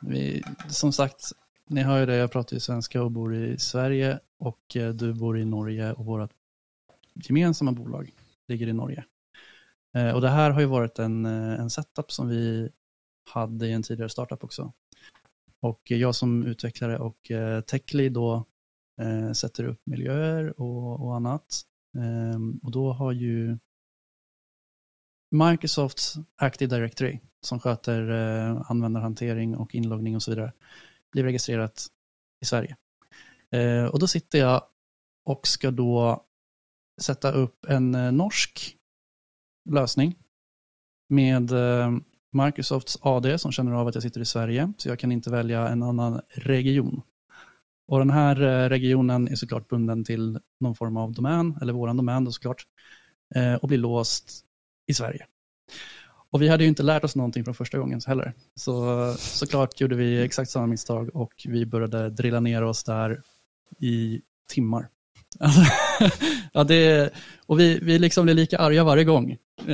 vi, 0.01 0.43
som 0.69 0.93
sagt, 0.93 1.33
ni 1.69 1.83
hör 1.83 2.01
ju 2.01 2.07
det, 2.07 2.17
jag 2.17 2.33
pratar 2.33 2.57
ju 2.57 2.61
svenska 2.61 3.03
och 3.03 3.11
bor 3.11 3.35
i 3.35 3.59
Sverige 3.59 4.21
och 4.39 4.77
eh, 4.77 4.93
du 4.93 5.13
bor 5.13 5.39
i 5.39 5.45
Norge 5.45 5.93
och 5.93 6.05
vårt 6.05 6.31
gemensamma 7.15 7.73
bolag 7.73 8.11
ligger 8.49 8.67
i 8.67 8.73
Norge. 8.73 9.05
Eh, 9.97 10.11
och 10.11 10.21
det 10.21 10.29
här 10.29 10.51
har 10.51 10.61
ju 10.61 10.67
varit 10.67 10.99
en, 10.99 11.27
eh, 11.27 11.61
en 11.61 11.71
setup 11.71 12.13
som 12.13 12.29
vi 12.29 12.71
hade 13.31 13.67
i 13.67 13.73
en 13.73 13.83
tidigare 13.83 14.09
startup 14.09 14.45
också. 14.45 14.73
Och 15.61 15.81
jag 15.85 16.15
som 16.15 16.47
utvecklare 16.47 16.99
och 16.99 17.31
techlead 17.67 18.13
då 18.13 18.45
eh, 19.01 19.33
sätter 19.33 19.65
upp 19.65 19.81
miljöer 19.85 20.61
och, 20.61 21.07
och 21.07 21.17
annat. 21.17 21.63
Eh, 21.97 22.41
och 22.63 22.71
då 22.71 22.93
har 22.93 23.13
ju 23.13 23.59
Microsofts 25.31 26.15
Active 26.37 26.77
Directory 26.77 27.21
som 27.41 27.61
sköter 27.61 28.11
eh, 28.11 28.71
användarhantering 28.71 29.57
och 29.57 29.75
inloggning 29.75 30.17
och 30.17 30.23
så 30.23 30.31
vidare 30.31 30.53
blir 31.13 31.25
registrerat 31.25 31.87
i 32.41 32.45
Sverige. 32.45 32.77
Eh, 33.51 33.85
och 33.85 33.99
då 33.99 34.07
sitter 34.07 34.39
jag 34.39 34.63
och 35.25 35.47
ska 35.47 35.71
då 35.71 36.25
sätta 37.01 37.33
upp 37.33 37.65
en 37.69 37.95
eh, 37.95 38.13
norsk 38.13 38.77
lösning 39.71 40.15
med 41.09 41.53
eh, 41.53 41.93
Microsofts 42.33 42.99
AD 43.01 43.39
som 43.39 43.53
känner 43.53 43.73
av 43.73 43.87
att 43.87 43.95
jag 43.95 44.03
sitter 44.03 44.21
i 44.21 44.25
Sverige, 44.25 44.73
så 44.77 44.89
jag 44.89 44.99
kan 44.99 45.13
inte 45.13 45.31
välja 45.31 45.69
en 45.69 45.83
annan 45.83 46.21
region. 46.29 47.03
Och 47.87 47.99
den 47.99 48.11
här 48.11 48.43
eh, 48.43 48.69
regionen 48.69 49.29
är 49.29 49.35
såklart 49.35 49.69
bunden 49.69 50.05
till 50.05 50.41
någon 50.61 50.75
form 50.75 50.97
av 50.97 51.13
domän, 51.13 51.59
eller 51.63 51.73
våran 51.73 51.97
domän 51.97 52.25
då 52.25 52.33
såklart, 52.33 52.67
och 53.61 53.69
blir 53.69 53.79
låst 53.79 54.45
i 54.87 54.95
Sverige. 54.95 55.27
Och 56.33 56.43
vi 56.43 56.49
hade 56.49 56.65
ju 56.65 56.69
inte 56.69 56.83
lärt 56.83 57.05
oss 57.05 57.17
någonting 57.17 57.45
från 57.45 57.55
första 57.55 57.79
gången 57.79 58.01
heller. 58.07 58.33
Så 58.55 59.15
såklart 59.19 59.81
gjorde 59.81 59.97
vi 59.97 60.23
exakt 60.23 60.51
samma 60.51 60.67
misstag 60.67 61.17
och 61.17 61.33
vi 61.45 61.67
började 61.67 62.11
drilla 62.11 62.41
ner 62.41 62.65
oss 62.65 62.85
där 62.85 63.23
i 63.81 64.21
timmar. 64.51 64.89
Alltså, 65.41 65.61
ja, 66.53 66.65
det, 66.65 67.11
och 67.47 67.61
vi, 67.61 67.79
vi 67.83 67.99
liksom 67.99 68.25
blir 68.25 68.35
lika 68.35 68.59
arga 68.59 68.85
varje 68.85 69.05
gång. 69.05 69.37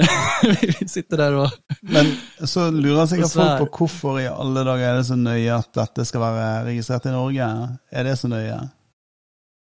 vi 0.61 0.89
sitter 0.89 1.17
där 1.17 1.33
och... 1.33 1.51
Men 1.81 2.07
så 2.45 2.71
lurer 2.71 3.07
sikkert 3.07 3.25
Og 3.25 3.33
folk 3.33 3.59
på 3.59 3.79
hvorfor 3.79 4.21
i 4.21 4.27
alle 4.27 4.65
dager 4.65 4.89
er 4.89 4.97
det 4.97 5.05
så 5.05 5.17
nøye 5.17 5.59
at 5.59 5.69
dette 5.77 6.07
skal 6.09 6.25
være 6.25 6.65
registrert 6.71 7.07
i 7.07 7.13
Norge. 7.13 7.49
Er 7.93 8.05
det 8.05 8.17
så 8.19 8.31
nøye? 8.33 8.57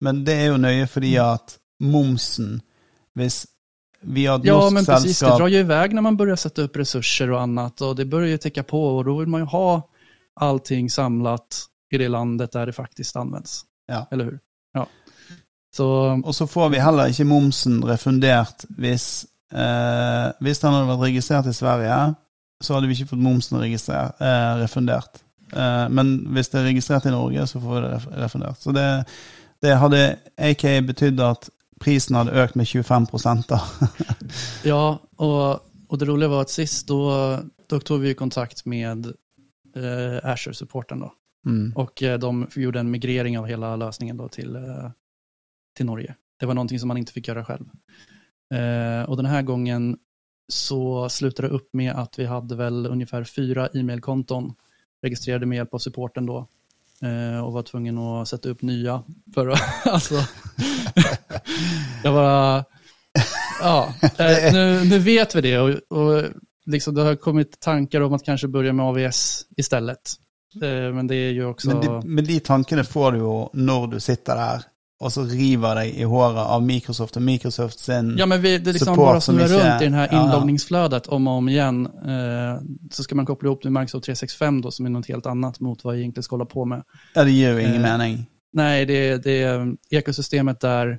Men 0.01 0.25
det 0.25 0.37
er 0.37 0.53
jo 0.53 0.61
nøye 0.61 0.87
fordi 0.89 1.15
at 1.21 1.57
momsen 1.81 2.61
Hvis 3.17 3.47
vi 4.03 4.27
har 4.27 4.41
Ja, 4.45 4.71
men 4.71 4.85
precis. 4.85 5.21
Det 5.21 5.27
drar 5.27 5.49
ju 5.49 5.59
iväg 5.59 5.95
när 5.95 6.03
man 6.03 6.17
börjar 6.17 6.37
sätta 6.37 6.63
upp 6.63 6.77
resurser 6.77 7.31
och 7.31 7.41
annat 7.41 7.81
och 7.81 7.97
det 7.97 8.05
börjar 8.05 8.29
ju 8.29 8.39
täcka 8.39 8.63
på 8.63 8.97
och 8.97 9.05
då 9.05 9.19
vill 9.19 9.29
man 9.29 9.41
ju 9.41 9.47
ha 9.47 9.89
allting 10.41 10.91
samlat 10.91 11.67
i 11.93 11.99
det 11.99 12.09
landet 12.09 12.53
där 12.53 12.67
det 12.67 12.73
faktiskt 12.73 13.17
används. 13.17 13.63
Ja. 13.89 14.07
Eller 14.11 14.25
hur? 14.25 14.39
Ja. 14.75 14.87
Så 15.77 15.87
Og 16.25 16.35
så 16.35 16.47
får 16.47 16.69
vi 16.69 16.79
heller 16.79 17.07
ikke 17.07 17.25
momsen 17.25 17.85
refundert 17.85 18.65
hvis 18.79 19.27
eh, 19.53 20.33
Hvis 20.41 20.59
den 20.61 20.73
hadde 20.73 20.89
vært 20.89 21.05
registrert 21.09 21.47
i 21.47 21.53
Sverige, 21.55 22.15
så 22.65 22.75
hadde 22.75 22.87
vi 22.89 22.95
ikke 22.95 23.07
fått 23.13 23.23
momsen 23.23 23.63
eh, 23.63 24.57
refundert. 24.63 25.23
Eh, 25.53 25.89
men 25.89 26.27
hvis 26.35 26.49
det 26.49 26.61
er 26.61 26.65
registrert 26.71 27.07
i 27.07 27.11
Norge, 27.15 27.47
så 27.47 27.61
får 27.61 27.75
vi 27.75 27.81
det 27.87 27.95
ref- 27.95 28.11
refundert. 28.23 28.61
Så 28.63 28.73
det, 28.73 29.05
det 29.63 29.77
hadde 29.79 30.17
AK 30.39 30.65
betydd 30.87 31.21
at 31.21 31.49
prisen 31.81 32.19
hadde 32.19 32.37
økt 32.43 32.59
med 32.59 32.69
25 32.69 33.07
da. 33.49 33.61
ja, 34.71 34.83
og, 34.99 35.41
og, 35.89 35.99
det 35.99 36.09
rolige 36.09 36.33
var 36.33 36.45
at 36.47 36.53
sist 36.53 36.89
da, 36.89 37.43
då 37.67 37.81
tog 37.81 38.01
vi 38.01 38.15
kontakt 38.15 38.67
med 38.67 39.07
eh, 39.77 40.19
Azure-supporten 40.23 41.01
då. 41.01 41.13
Mm. 41.47 41.73
Og 41.77 42.03
eh, 42.03 42.19
de 42.19 42.47
gjorde 42.57 42.81
en 42.81 42.91
migrering 42.91 43.39
av 43.39 43.47
hele 43.49 43.77
løsningen 43.77 44.17
då 44.17 44.29
til, 44.29 44.57
eh, 44.57 44.91
til 45.77 45.87
Norge. 45.87 46.17
Det 46.41 46.49
var 46.49 46.57
noe 46.57 46.79
som 46.79 46.89
man 46.89 47.01
ikke 47.01 47.17
fikk 47.19 47.31
gjøre 47.31 47.47
selv. 47.49 47.73
Eh, 48.55 49.03
og 49.07 49.17
denne 49.21 49.43
gangen 49.47 49.93
så 50.51 51.07
slutade 51.09 51.49
det 51.49 51.61
opp 51.61 51.69
med 51.79 51.93
at 51.95 52.19
vi 52.19 52.27
hadde 52.27 52.57
vel 52.59 52.87
ungefär 52.87 53.25
fyra 53.25 53.69
e-mailkonton 53.75 54.51
registrerade 55.03 55.47
med 55.47 55.57
hjelp 55.57 55.75
av 55.75 55.79
supporten 55.79 56.27
då. 56.27 56.47
Eh, 57.05 57.45
och 57.45 57.53
var 57.53 57.63
tvungen 57.63 57.99
att 57.99 58.29
sätta 58.29 58.49
upp 58.49 58.63
nya 58.63 59.03
för 59.35 59.49
att, 59.49 59.61
alltså, 59.87 60.15
jag 62.05 62.15
bara, 62.15 62.65
ja, 63.61 63.95
eh, 64.19 64.53
nu, 64.53 64.85
nu 64.85 64.99
vet 64.99 65.35
vi 65.35 65.41
det 65.41 65.59
och, 65.59 65.71
och 65.71 66.25
liksom 66.67 66.95
det 66.95 67.03
har 67.03 67.17
kommit 67.17 67.61
tankar 67.61 68.01
om 68.01 68.13
att 68.13 68.25
kanske 68.25 68.49
börja 68.49 68.73
med 68.73 68.87
AVS 68.87 69.43
istället. 69.57 70.01
Eh, 70.63 70.93
Men 70.95 71.07
det 71.07 71.17
er 71.17 71.31
jo 71.31 71.51
også 71.51 71.69
Men, 71.69 71.81
de, 71.83 72.03
men 72.05 72.25
de 72.25 72.41
tankene 72.41 72.85
får 72.85 73.13
du 73.13 73.19
jo 73.19 73.35
når 73.55 73.87
du 73.87 74.01
sitter 74.01 74.35
der 74.35 74.65
og 75.01 75.13
så 75.13 75.23
river 75.25 75.79
deg 75.81 75.95
i 75.97 76.05
håret 76.05 76.43
av 76.43 76.63
Microsoft 76.63 77.17
og 77.17 77.23
Microsoft 77.25 77.79
sin 77.81 78.13
Ja, 78.19 78.27
men 78.27 78.43
vi, 78.43 78.59
det 78.59 78.73
liksom 78.73 78.95
support 78.95 79.07
bara 79.07 79.21
som 79.21 79.35
snurrar 79.35 79.49
rundt 79.49 79.65
runt 79.65 79.83
i 79.83 79.89
det 79.89 79.97
här 79.97 80.09
ja. 80.13 80.25
inloggningsflödet 80.25 81.07
om 81.07 81.27
och 81.27 81.35
om 81.35 81.49
igen. 81.49 81.87
Eh, 81.87 82.61
så 82.91 83.03
ska 83.03 83.15
man 83.15 83.27
koppla 83.27 83.47
ihop 83.47 83.63
det 83.63 83.71
med 83.71 83.81
Microsoft 83.81 84.05
365 84.05 84.61
då, 84.61 84.71
som 84.71 84.87
är 84.87 84.91
något 84.91 85.09
helt 85.09 85.27
annat 85.27 85.61
mot 85.61 85.85
vad 85.85 85.95
jag 85.95 86.01
egentligen 86.01 86.23
ska 86.23 86.35
hålla 86.35 86.45
på 86.45 86.65
med. 86.65 86.83
Ja, 87.15 87.25
det 87.25 87.31
gir 87.31 87.53
jo 87.53 87.59
ingen 87.59 87.85
Eh, 87.85 87.99
mening. 87.99 88.27
Nej, 88.53 88.87
det, 88.87 89.17
det 89.17 89.67
ekosystemet 89.91 90.61
där 90.61 90.99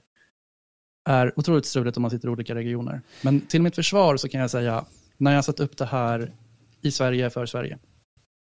är 1.10 1.40
otroligt 1.40 1.66
struligt 1.66 1.98
om 1.98 2.02
man 2.02 2.12
sitter 2.12 2.28
i 2.28 2.32
olika 2.32 2.56
regioner. 2.56 3.02
Men 3.22 3.42
till 3.42 3.62
mitt 3.62 3.76
försvar 3.76 4.18
så 4.18 4.30
kan 4.30 4.42
jag 4.42 4.52
säga, 4.52 4.86
när 5.18 5.34
jag 5.34 5.46
satt 5.46 5.60
upp 5.60 5.78
det 5.78 5.86
här 5.86 6.34
i 6.82 6.92
Sverige 6.92 7.30
för 7.30 7.46
Sverige, 7.46 7.78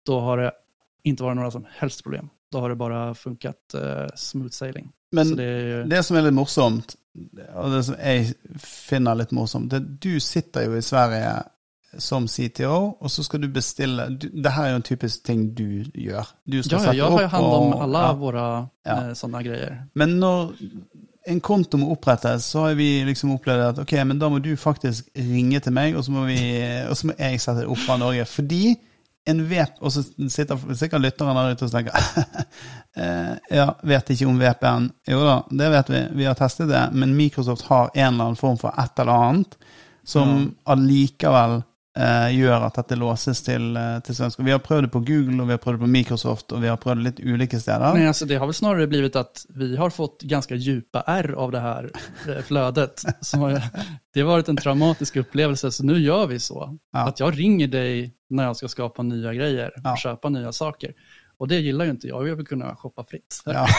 då 0.07 0.21
har 0.21 0.39
det 0.39 0.53
inte 1.03 1.23
varit 1.23 1.37
några 1.37 1.51
som 1.51 1.67
helst 1.71 2.03
problem. 2.03 2.29
Då 2.53 2.61
har 2.61 2.69
det 2.69 2.77
bara 2.77 3.15
funkat 3.15 3.75
eh, 3.75 4.07
smooth 4.15 4.51
sailing. 4.51 4.93
Men 5.15 5.35
det 5.39 5.89
Det 5.91 6.03
som 6.05 6.17
er 6.19 6.27
litt 6.29 6.37
morsomt, 6.37 6.97
og 7.55 7.73
det 7.73 7.83
som 7.87 7.97
jeg 7.99 8.35
finner 8.59 9.19
litt 9.19 9.33
morsomt, 9.33 9.71
det 9.71 9.81
er 9.81 9.85
at 9.85 9.99
du 10.03 10.15
sitter 10.21 10.67
jo 10.69 10.79
i 10.79 10.83
Sverige 10.83 11.35
som 12.03 12.27
CTO, 12.29 12.97
og 13.01 13.11
så 13.11 13.23
skal 13.23 13.45
du 13.45 13.49
bestille 13.55 14.09
du, 14.19 14.29
Det 14.29 14.51
her 14.53 14.65
er 14.65 14.71
jo 14.73 14.81
en 14.81 14.87
typisk 14.87 15.25
ting 15.25 15.45
du 15.55 15.85
gjør. 15.95 16.27
Du 16.47 16.62
skal 16.62 16.81
Ja, 16.81 16.93
ja, 16.93 17.05
jeg 17.21 17.31
har 17.31 17.41
jo 17.41 17.47
hånd 17.47 17.55
om 17.55 17.73
alle 17.73 17.83
alla 17.85 18.03
ja. 18.09 18.12
våre 18.19 18.69
Ja. 18.87 19.15
sånne 19.15 19.43
greier. 19.45 19.77
Men 19.95 20.19
når 20.21 20.55
en 21.27 21.41
konto 21.41 21.79
må 21.81 21.91
opprettes, 21.95 22.45
så 22.45 22.67
har 22.67 22.75
vi 22.75 23.05
liksom 23.07 23.31
opplevd 23.33 23.62
at 23.69 23.79
ok, 23.79 23.93
men 24.05 24.19
da 24.19 24.29
må 24.29 24.39
du 24.45 24.57
faktisk 24.57 25.07
ringe 25.17 25.61
til 25.61 25.73
meg, 25.73 25.97
og 25.97 26.05
så 26.05 26.12
må, 26.12 26.27
vi, 26.29 26.39
og 26.91 26.97
så 26.97 27.07
må 27.07 27.15
jeg 27.19 27.41
sette 27.41 27.62
det 27.62 27.71
opp 27.71 27.79
fra 27.79 27.97
Norge. 27.97 28.27
Fordi 28.29 28.75
en 29.27 29.41
VP 29.49 29.81
Og 29.81 29.93
så 29.93 30.03
sitter 30.29 30.61
sikkert 30.77 31.01
lytteren 31.05 31.39
der 31.39 31.55
ute 31.55 31.66
og 31.66 31.72
tenker 31.72 31.95
eh, 33.01 33.33
Ja, 33.57 33.68
vet 33.83 34.12
ikke 34.12 34.29
om 34.29 34.41
VPN. 34.41 34.91
Jo 35.11 35.22
da, 35.25 35.37
det 35.51 35.70
vet 35.72 35.93
vi. 35.93 36.03
Vi 36.20 36.27
har 36.29 36.37
testet 36.39 36.68
det. 36.72 36.83
Men 36.93 37.16
Microsoft 37.16 37.66
har 37.70 37.91
en 37.95 38.12
eller 38.12 38.31
annen 38.31 38.41
form 38.41 38.59
for 38.61 38.75
et 38.81 39.01
eller 39.01 39.29
annet 39.31 39.57
som 40.05 40.51
allikevel 40.68 41.62
gjør 42.35 42.65
at 42.67 42.75
dette 42.81 42.97
låses 42.99 43.43
til, 43.47 43.77
eh, 43.79 44.01
til 44.03 44.17
svensk. 44.17 44.41
Vi 44.43 44.51
har 44.51 44.59
prøvd 44.59 44.83
det 44.89 44.91
på 44.91 45.03
Google, 45.07 45.37
og 45.43 45.47
vi 45.47 45.55
har 45.55 45.61
prøvd 45.63 45.79
det 45.79 45.85
på 45.85 45.91
Microsoft, 45.95 46.53
og 46.53 46.63
vi 46.65 46.67
har 46.73 46.77
prøvd 46.83 46.99
det 46.99 47.05
litt 47.07 47.21
ulike 47.23 47.61
steder. 47.63 47.95
Nej, 47.95 48.09
altså, 48.11 48.27
det 48.27 48.39
har 48.43 48.47
vel 48.51 48.57
snarere 48.59 48.89
blivit 48.91 49.15
at 49.21 49.45
vi 49.55 49.77
har 49.79 49.95
fått 49.95 50.25
ganske 50.27 50.59
djupa 50.59 51.05
R 51.07 51.35
av 51.39 51.53
det 51.55 51.63
her 51.63 51.91
flødet. 52.25 52.45
flödet. 52.49 53.05
Har, 53.45 53.61
det 54.15 54.23
har 54.23 54.29
vært 54.31 54.49
en 54.49 54.57
traumatisk 54.59 55.17
opplevelse, 55.23 55.71
så 55.75 55.85
nå 55.87 55.97
gjør 55.99 56.29
vi 56.31 56.39
så. 56.43 56.69
Ja. 56.95 57.07
At 57.09 57.19
jeg 57.23 57.35
ringer 57.39 57.71
deg 57.71 58.13
når 58.35 58.51
jeg 58.51 58.57
skal 58.63 58.73
skapa 58.73 59.03
nye 59.07 59.35
grejer 59.37 59.71
Ja. 59.85 59.95
kjøpe 59.95 60.31
nye 60.31 60.43
nya 60.45 60.53
saker. 60.55 60.95
Och 61.39 61.49
det 61.49 61.59
gillar 61.61 61.85
ju 61.85 61.91
inte 61.91 62.09
jag, 62.09 62.28
jag 62.28 62.37
vill 62.37 62.47
kunna 62.47 62.76
shoppa 62.76 63.05
fritt. 63.05 63.43
Ja. 63.45 63.66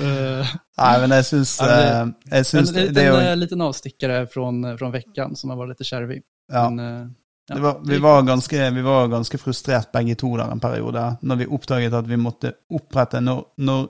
Eh, 0.00 0.46
Nei, 0.80 1.00
men 1.00 1.10
jeg 1.12 1.24
syns, 1.28 1.58
Ja, 1.60 1.66
det- 1.66 2.36
eh, 2.36 2.42
syns 2.42 2.68
en 2.70 2.74
det, 2.74 2.88
det 2.94 3.02
är 3.04 3.32
en 3.32 3.40
liten 3.40 3.60
avstickare 3.60 4.26
från, 4.26 4.78
från 4.78 4.92
veckan 4.92 5.36
som 5.36 5.50
har 5.50 5.56
varit 5.56 5.68
lite 5.68 5.84
kärvig. 5.84 6.22
ja. 6.52 6.70
Men, 6.70 7.02
eh, 7.02 7.08
ja, 7.48 7.58
var, 7.58 7.80
vi, 7.84 7.98
var 7.98 8.22
ganske, 8.22 8.70
vi 8.70 8.82
var 8.82 9.08
ganske 9.08 9.38
frustrert 9.38 9.92
begge 9.92 10.14
to 10.14 10.36
der 10.36 10.50
en 10.52 10.60
periode, 10.60 11.16
når 11.22 11.36
vi 11.36 11.46
oppdaget 11.46 11.92
at 11.94 12.06
vi 12.06 12.16
måtte 12.16 12.52
opprette 12.70 13.20
Når, 13.20 13.44
når 13.56 13.88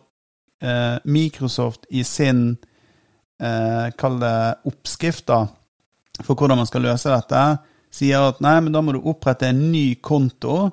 eh, 0.63 0.99
Microsoft 1.05 1.87
i 1.91 2.03
sin 2.05 2.57
eh, 3.43 3.91
Kall 3.99 4.21
det 4.21 4.55
oppskrift 4.65 5.27
da, 5.27 5.47
for 6.25 6.35
hvordan 6.35 6.57
man 6.59 6.67
skal 6.67 6.83
løse 6.83 7.09
dette, 7.13 7.59
sier 7.93 8.29
at 8.29 8.41
nei, 8.41 8.61
men 8.61 8.73
da 8.73 8.81
må 8.83 8.93
du 8.93 9.01
opprette 9.05 9.47
en 9.49 9.71
ny 9.73 9.95
konto 10.03 10.71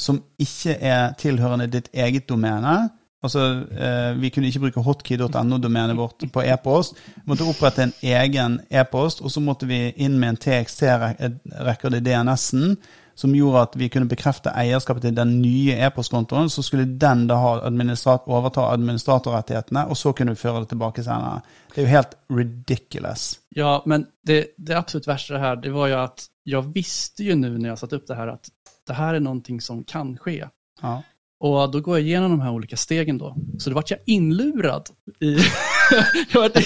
som 0.00 0.20
ikke 0.38 0.76
er 0.76 1.14
tilhørende 1.20 1.68
ditt 1.72 1.88
eget 1.94 2.28
domene. 2.28 2.76
Altså, 3.24 3.64
eh, 3.72 4.20
Vi 4.20 4.30
kunne 4.30 4.46
ikke 4.46 4.60
bruke 4.66 4.82
hotkey.no-domenet 4.84 5.96
vårt 5.96 6.26
på 6.32 6.42
e-post. 6.42 6.94
Vi 7.16 7.22
måtte 7.26 7.48
opprette 7.48 7.82
en 7.82 7.94
egen 8.02 8.60
e-post, 8.70 9.22
og 9.22 9.30
så 9.30 9.40
måtte 9.40 9.66
vi 9.66 9.92
inn 9.96 10.18
med 10.20 10.28
en 10.28 10.36
TXT-rekord 10.36 11.96
i 11.96 12.00
DNS-en, 12.00 12.76
som 13.16 13.32
gjorde 13.32 13.62
at 13.62 13.76
vi 13.80 13.88
kunne 13.88 14.08
bekrefte 14.08 14.52
eierskapet 14.52 15.02
til 15.02 15.16
den 15.16 15.40
nye 15.40 15.78
e-postkontoen. 15.86 16.50
Så 16.52 16.62
skulle 16.62 16.84
den 16.84 17.26
da 17.26 17.38
administrat 17.64 18.28
overta 18.28 18.68
administratorrettighetene, 18.74 19.86
og 19.88 19.96
så 19.96 20.12
kunne 20.12 20.36
vi 20.36 20.42
føre 20.44 20.60
det 20.60 20.74
tilbake 20.74 21.02
senere. 21.02 21.40
Det 21.72 21.80
er 21.80 21.88
jo 21.88 21.94
helt 21.94 22.14
ridiculous. 22.28 23.40
Ja, 23.56 23.80
men 23.86 24.06
det, 24.26 24.52
det 24.58 24.76
absolutt 24.76 25.08
verste 25.08 25.40
det 25.40 25.62
det 25.64 25.72
var 25.72 25.88
jo 25.88 26.02
at 26.04 26.28
jeg 26.46 26.74
visste 26.74 27.24
jo 27.24 27.34
nu 27.34 27.48
når 27.56 27.70
jeg 27.72 27.78
satt 27.78 27.96
opp 27.96 28.06
det 28.06 28.16
her, 28.16 28.28
att 28.28 28.50
det 28.86 28.94
här 28.94 29.14
är 29.14 29.20
någonting 29.20 29.60
som 29.60 29.84
kan 29.84 30.18
ske. 30.18 30.48
Ja. 30.82 31.02
Och 31.38 31.70
då 31.70 31.80
går 31.80 31.98
jag 31.98 32.06
igenom 32.06 32.30
de 32.30 32.40
här 32.40 32.50
olika 32.50 32.76
stegen 32.76 33.18
då. 33.18 33.36
Så 33.58 33.70
då 33.70 33.74
vart 33.74 33.90
jag 33.90 34.00
inlurad 34.06 34.88
i, 35.20 35.36
jag 36.32 36.40
vart, 36.40 36.56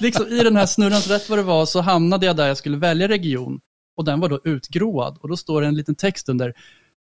liksom, 0.00 0.26
i 0.26 0.42
den 0.42 0.56
här 0.56 0.66
snurran, 0.66 1.00
så 1.00 1.12
rätt 1.14 1.30
vad 1.30 1.38
det 1.38 1.42
var 1.42 1.66
så 1.66 1.80
hamnade 1.80 2.26
jag 2.26 2.36
där 2.36 2.48
jag 2.48 2.56
skulle 2.56 2.76
välja 2.76 3.08
region. 3.08 3.60
Och 3.96 4.04
den 4.04 4.20
var 4.20 4.28
då 4.28 4.40
utgråad. 4.44 5.18
Och 5.20 5.28
då 5.28 5.36
står 5.36 5.60
det 5.60 5.66
en 5.66 5.74
liten 5.74 5.94
text 5.94 6.28
under. 6.28 6.54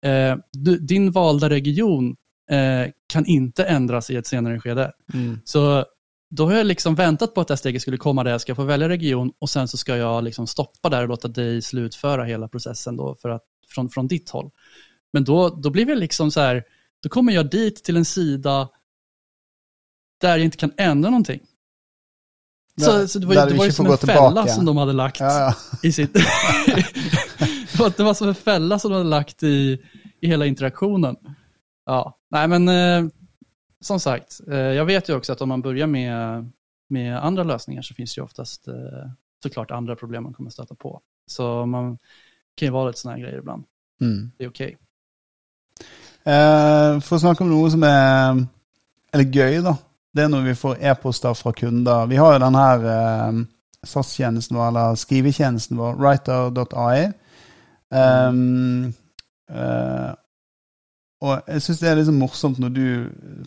Eh, 0.05 0.36
du, 0.51 0.78
din 0.78 1.12
valda 1.12 1.49
region 1.49 2.16
eh, 2.51 2.91
kan 3.14 3.26
inte 3.26 3.64
ändras 3.66 4.10
i 4.10 4.16
ett 4.16 4.28
senare 4.28 4.60
skede. 4.60 4.91
Mm. 5.14 5.39
Så 5.45 5.86
då 6.30 6.45
har 6.45 6.53
jag 6.53 6.66
liksom 6.66 6.95
väntat 6.95 7.34
på 7.34 7.41
att 7.41 7.47
det 7.47 7.51
här 7.51 7.58
steget 7.58 7.82
skulle 7.82 7.97
komma 7.97 8.24
där 8.24 8.32
jag 8.32 8.41
ska 8.41 8.55
få 8.55 8.64
välja 8.64 8.89
region 8.89 9.32
och 9.39 9.49
sen 9.49 9.68
så 9.68 9.78
ska 9.78 9.97
jag 9.97 10.24
liksom 10.24 10.47
stoppa 10.47 10.89
där 10.89 11.01
och 11.01 11.10
låta 11.10 11.28
dig 11.28 11.62
slutföra 11.62 12.24
hela 12.24 12.47
processen 12.47 12.97
då 12.97 13.16
för 13.22 13.30
att, 13.30 13.43
från, 13.68 13.89
från 13.89 14.07
ditt 14.07 14.30
håll. 14.30 14.51
Men 15.13 15.24
då, 15.24 15.49
då 15.49 15.70
blir 15.70 15.86
det 15.86 15.95
liksom 15.95 16.32
så 16.32 16.39
här, 16.41 16.63
då 17.03 17.09
kommer 17.09 17.34
jag 17.34 17.49
dit 17.49 17.84
till 17.84 17.97
en 17.97 18.05
sida 18.05 18.70
där 20.22 20.30
jag 20.30 20.39
inte 20.45 20.57
kan 20.57 20.72
ändra 20.78 21.09
någonting. 21.09 21.41
Så, 22.82 22.91
Där- 22.91 23.07
så 23.07 23.20
det 23.20 23.26
var, 23.28 23.34
ju- 23.34 23.49
det 23.49 23.57
var 23.57 23.65
ju 23.65 23.72
som 23.72 23.86
en 23.86 23.97
tillbaka. 23.97 24.20
fälla 24.20 24.47
som 24.47 24.65
de 24.65 24.78
hade 24.78 24.93
lagt 24.93 25.20
Ja, 25.20 25.39
ja. 25.39 25.55
i 25.84 25.91
sitt... 25.91 26.13
det, 27.72 27.80
var, 27.80 27.93
det 27.97 28.03
var 28.03 28.13
som 28.13 28.28
en 28.28 28.36
fälla 28.36 28.80
som 28.80 28.91
de 28.91 28.97
hade 28.97 29.09
lagt 29.09 29.43
i, 29.43 29.82
i 30.22 30.28
hela 30.28 30.45
interaktionen. 30.45 31.15
Ja, 31.86 32.20
nej 32.32 32.47
men 32.47 32.68
eh, 32.70 33.11
som 33.82 33.99
sagt, 33.99 34.39
eh, 34.47 34.57
jag 34.57 34.86
vet 34.86 35.09
ju 35.09 35.15
också 35.15 35.34
att 35.34 35.41
om 35.41 35.49
man 35.49 35.61
börjar 35.61 35.88
med, 35.88 36.49
med 36.89 37.26
andra 37.26 37.43
lösningar 37.43 37.82
så 37.82 37.93
finns 37.93 38.15
det 38.15 38.20
ju 38.20 38.24
oftast 38.26 38.68
eh, 38.68 38.74
såklart 39.43 39.72
andra 39.72 39.95
problem 39.95 40.24
man 40.24 40.34
kommer 40.34 40.49
stöta 40.49 40.76
på. 40.76 41.01
Så 41.26 41.65
man 41.65 41.97
kan 42.58 42.68
jo 42.68 42.74
vara 42.74 42.88
lite 42.88 42.99
sånne 42.99 43.16
här 43.16 43.22
grejer 43.22 43.39
ibland. 43.39 43.64
Mm. 44.01 44.32
Det 44.38 44.43
är 44.43 44.49
okej. 44.49 44.78
Eh, 46.28 46.99
for 46.99 47.16
å 47.16 47.20
snakke 47.22 47.45
om 47.45 47.51
noe 47.51 47.72
som 47.72 47.84
er 47.88 48.45
eller 49.14 49.30
gøy, 49.32 49.62
da. 49.64 49.78
Det 50.14 50.26
er 50.26 50.32
når 50.34 50.47
vi 50.49 50.55
får 50.58 50.82
e-poster 50.91 51.38
fra 51.38 51.53
kunder. 51.55 52.08
Vi 52.10 52.18
har 52.20 52.36
jo 52.36 52.43
den 52.43 52.58
her 52.58 52.86
eh, 52.91 53.39
SAS-tjenesten 53.88 54.58
vår, 54.58 54.68
eller 54.68 54.99
skrivetjenesten 54.99 55.80
vår, 55.80 55.97
writer.ai. 56.01 57.12
Um, 57.88 58.93
eh, 59.49 60.10
og 61.26 61.47
jeg 61.49 61.63
syns 61.65 61.80
det 61.82 61.88
er 61.89 61.99
så 62.05 62.13
morsomt 62.13 62.59
når 62.61 62.74
du 62.76 62.89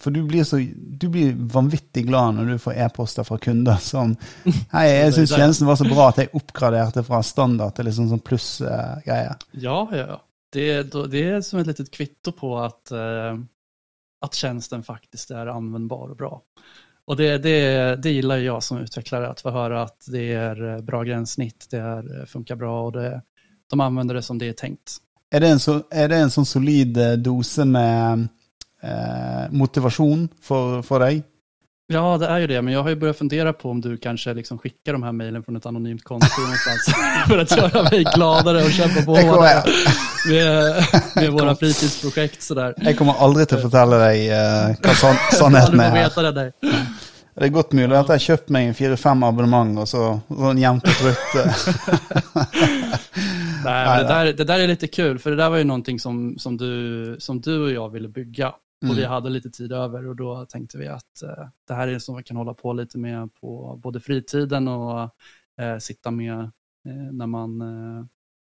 For 0.03 0.11
du 0.11 0.25
blir 0.27 0.43
så 0.47 0.59
Du 0.99 1.07
blir 1.13 1.37
vanvittig 1.55 2.03
glad 2.09 2.35
når 2.35 2.49
du 2.49 2.63
får 2.65 2.81
e-poster 2.83 3.27
fra 3.27 3.39
kunder 3.39 3.79
som 3.85 4.17
Hei, 4.73 4.89
jeg 5.05 5.13
syns 5.15 5.37
tjenesten 5.37 5.69
var 5.69 5.79
så 5.79 5.87
bra 5.87 6.09
at 6.11 6.19
jeg 6.19 6.33
oppgraderte 6.35 7.05
fra 7.07 7.23
standard 7.23 7.77
til 7.77 7.87
liksom 7.87 8.09
sånn 8.11 8.25
pluss-greie. 8.27 9.37
Ja, 9.53 9.79
ja, 9.95 10.03
ja. 10.03 10.19
Det, 10.51 10.67
det 11.13 11.23
er 11.23 11.41
som 11.47 11.61
et 11.61 11.69
litet 11.71 11.93
kvitto 11.95 12.33
på 12.35 12.57
at, 12.59 12.91
eh, 12.91 13.39
att 14.21 14.35
tjänsten 14.35 14.83
faktiskt 14.83 15.31
är 15.31 15.47
användbar 15.47 16.11
och 16.11 16.17
bra. 16.17 16.43
Og 17.05 17.17
det, 17.17 17.39
det, 17.39 17.97
det 18.03 18.11
gillar 18.11 18.37
jag 18.39 18.63
som 18.63 18.79
utvecklare, 18.79 19.29
att 19.29 19.41
få 19.41 19.51
höra 19.51 19.83
att 19.83 20.05
det 20.09 20.33
är 20.33 20.75
eh, 20.75 20.81
bra 20.81 21.03
gränssnitt, 21.03 21.67
det 21.71 21.79
är, 21.79 22.27
funkar 22.27 22.57
bra 22.57 22.85
och 22.87 22.93
det, 22.93 23.23
de 23.71 23.81
använder 23.81 24.15
det 24.15 24.23
som 24.23 24.39
det 24.39 24.49
är 24.49 24.53
tänkt. 24.53 24.97
Er 25.33 25.41
det 25.41 25.49
en, 25.49 25.61
så, 25.63 25.83
er 25.95 26.09
det 26.11 26.17
en 26.25 26.31
sånn 26.35 26.47
solid 26.49 26.97
eh, 26.99 27.13
dose 27.23 27.63
med 27.65 28.25
eh, 28.83 29.45
motivasjon 29.55 30.25
for, 30.43 30.81
for 30.83 31.05
deg? 31.07 31.21
Ja, 31.93 32.19
det 32.19 32.27
är 32.27 32.39
ju 32.39 32.47
det, 32.47 32.63
men 32.63 32.75
jag 32.75 32.83
har 32.83 32.91
ju 32.91 32.97
börjat 32.97 33.19
fundera 33.19 33.53
på 33.53 33.71
om 33.71 33.81
du 33.81 33.97
kanske 33.97 34.35
liksom 34.35 34.59
skickar 34.59 34.93
de 34.93 35.03
här 35.03 35.13
mejlen 35.13 35.43
från 35.43 35.57
ett 35.57 35.67
anonymt 35.67 36.05
konto 36.05 36.41
någonstans 36.41 36.95
för 37.29 37.39
att 37.39 37.57
göra 37.57 37.83
mig 37.83 38.05
gladare 38.15 38.65
och 38.65 38.71
kämpa 38.71 39.03
på 39.03 39.17
Jeg 39.17 39.23
kommer 39.31 39.37
hårdare 39.37 39.63
jeg, 40.27 40.45
med, 40.45 40.85
med 41.15 41.33
våra 41.33 41.57
fritidsprojekt 41.57 42.43
sådär. 42.43 42.75
jeg 42.77 42.99
kommer 42.99 43.15
aldri 43.19 43.47
til 43.47 43.59
å 43.59 43.63
fortelle 43.65 43.99
deg 44.05 44.27
eh, 44.31 44.77
hva 44.83 44.95
san, 44.95 45.19
Du 45.31 45.37
sannheten 45.37 45.81
er. 45.81 45.93
veta 45.95 46.23
det 46.23 46.33
där. 46.33 46.53
Det 47.35 47.47
er 47.47 47.53
godt 47.55 47.73
mulig 47.73 47.95
at 47.95 48.09
jeg 48.11 48.19
har 48.19 48.25
kjøpt 48.25 48.49
meg 48.55 48.69
en 48.69 48.75
fire-fem 48.77 49.23
abonnement, 49.23 49.79
og 49.79 49.87
så 49.89 50.07
sånn 50.29 50.61
jevnt 50.61 50.89
og 50.91 50.97
trutt. 50.99 51.31
Nei, 53.65 53.99
det, 54.01 54.09
der, 54.09 54.33
det 54.33 54.47
der, 54.49 54.63
er 54.65 54.73
litt 54.73 54.87
kul, 54.93 55.21
for 55.21 55.33
det 55.33 55.41
der 55.41 55.53
var 55.53 55.63
jo 55.63 55.69
noe 55.69 55.99
som, 56.03 56.19
som, 56.41 56.57
du, 56.59 57.17
som 57.23 57.41
du 57.41 57.53
og 57.55 57.71
jeg 57.73 57.95
ville 57.95 58.13
bygge. 58.13 58.51
Og 58.81 58.97
vi 58.97 59.05
hadde 59.05 59.33
litt 59.33 59.49
tid 59.53 59.73
over, 59.77 60.07
og 60.09 60.17
da 60.17 60.47
tenkte 60.49 60.79
vi 60.81 60.87
at 60.89 61.25
uh, 61.29 61.51
det 61.69 61.77
her 61.77 61.91
er 61.93 61.99
som 62.01 62.17
vi 62.17 62.25
kan 62.25 62.39
holde 62.41 62.55
på 62.57 62.73
litt 62.79 62.95
med 62.97 63.29
på 63.37 63.75
både 63.83 64.01
fritiden 64.01 64.71
og 64.73 64.95
uh, 64.97 65.77
sitte 65.85 66.13
med 66.17 66.49
uh, 66.89 67.11
når 67.13 67.29
man, 67.29 67.59
eh, 67.61 67.99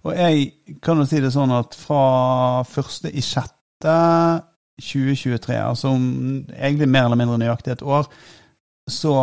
Og 0.07 0.15
jeg 0.15 0.79
kan 0.85 1.01
jo 1.01 1.05
si 1.09 1.19
det 1.23 1.33
sånn 1.35 1.53
at 1.57 1.75
fra 1.75 2.63
1.6.2023, 2.63 5.57
altså 5.59 5.89
egentlig 5.91 6.89
mer 6.93 7.05
eller 7.09 7.19
mindre 7.19 7.39
nøyaktig 7.43 7.73
et 7.75 7.83
år, 7.83 8.05
så 8.87 9.15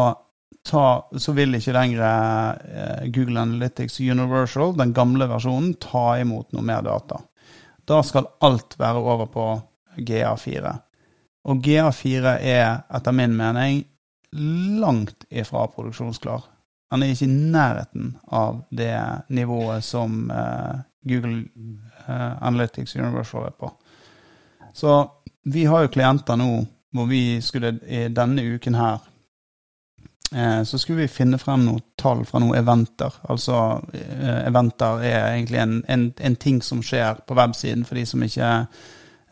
ta, 0.67 1.07
så 1.17 1.31
vil 1.37 1.55
ikke 1.55 1.73
lenger 1.75 2.01
eh, 2.03 3.07
Google 3.15 3.41
Analytics 3.45 3.99
Universal, 4.03 4.75
den 4.79 4.93
gamle 4.95 5.25
versjonen, 5.31 5.73
ta 5.79 6.19
imot 6.19 6.51
noe 6.55 6.63
mer 6.67 6.81
data. 6.85 7.17
Da 7.87 8.03
skal 8.03 8.31
alt 8.43 8.79
være 8.79 8.99
over 8.99 9.25
på 9.31 9.61
GA4. 9.97 10.75
Og 11.51 11.59
GA4 11.63 12.37
er 12.39 12.67
etter 12.95 13.11
min 13.15 13.35
mening 13.35 13.83
langt 14.79 15.25
ifra 15.29 15.67
produksjonsklar. 15.71 16.41
Han 16.93 17.01
er 17.01 17.09
ikke 17.09 17.25
i 17.25 17.33
nærheten 17.33 18.11
av 18.29 18.59
det 18.69 18.93
nivået 19.33 19.81
som 19.83 20.29
eh, 20.31 20.81
Google 21.09 21.39
eh, 22.07 22.43
Analytics 22.45 22.95
Universal 22.95 23.47
er 23.47 23.55
på. 23.59 23.71
Så 24.73 25.09
vi 25.43 25.63
har 25.65 25.81
jo 25.81 25.89
klienter 25.89 26.37
nå 26.37 26.49
hvor 26.93 27.07
vi 27.09 27.41
skulle 27.41 27.71
i 27.89 28.03
denne 28.13 28.43
uken 28.45 28.77
her 28.77 28.99
eh, 30.35 30.61
så 30.63 30.77
skulle 30.77 30.99
vi 30.99 31.07
finne 31.09 31.39
frem 31.41 31.63
noen 31.65 31.81
tall 31.97 32.21
fra 32.29 32.43
noen 32.43 32.59
eventer. 32.59 33.17
Altså 33.25 33.57
eventer 34.45 35.01
er 35.01 35.31
egentlig 35.31 35.63
en, 35.63 35.73
en, 35.89 36.03
en, 36.13 36.35
ting 36.35 36.59
som 36.61 36.83
skjer 36.85 37.23
på 37.25 37.33
websiden 37.39 37.87
for 37.89 37.97
de 37.97 38.03
som 38.05 38.21
ikke 38.21 38.51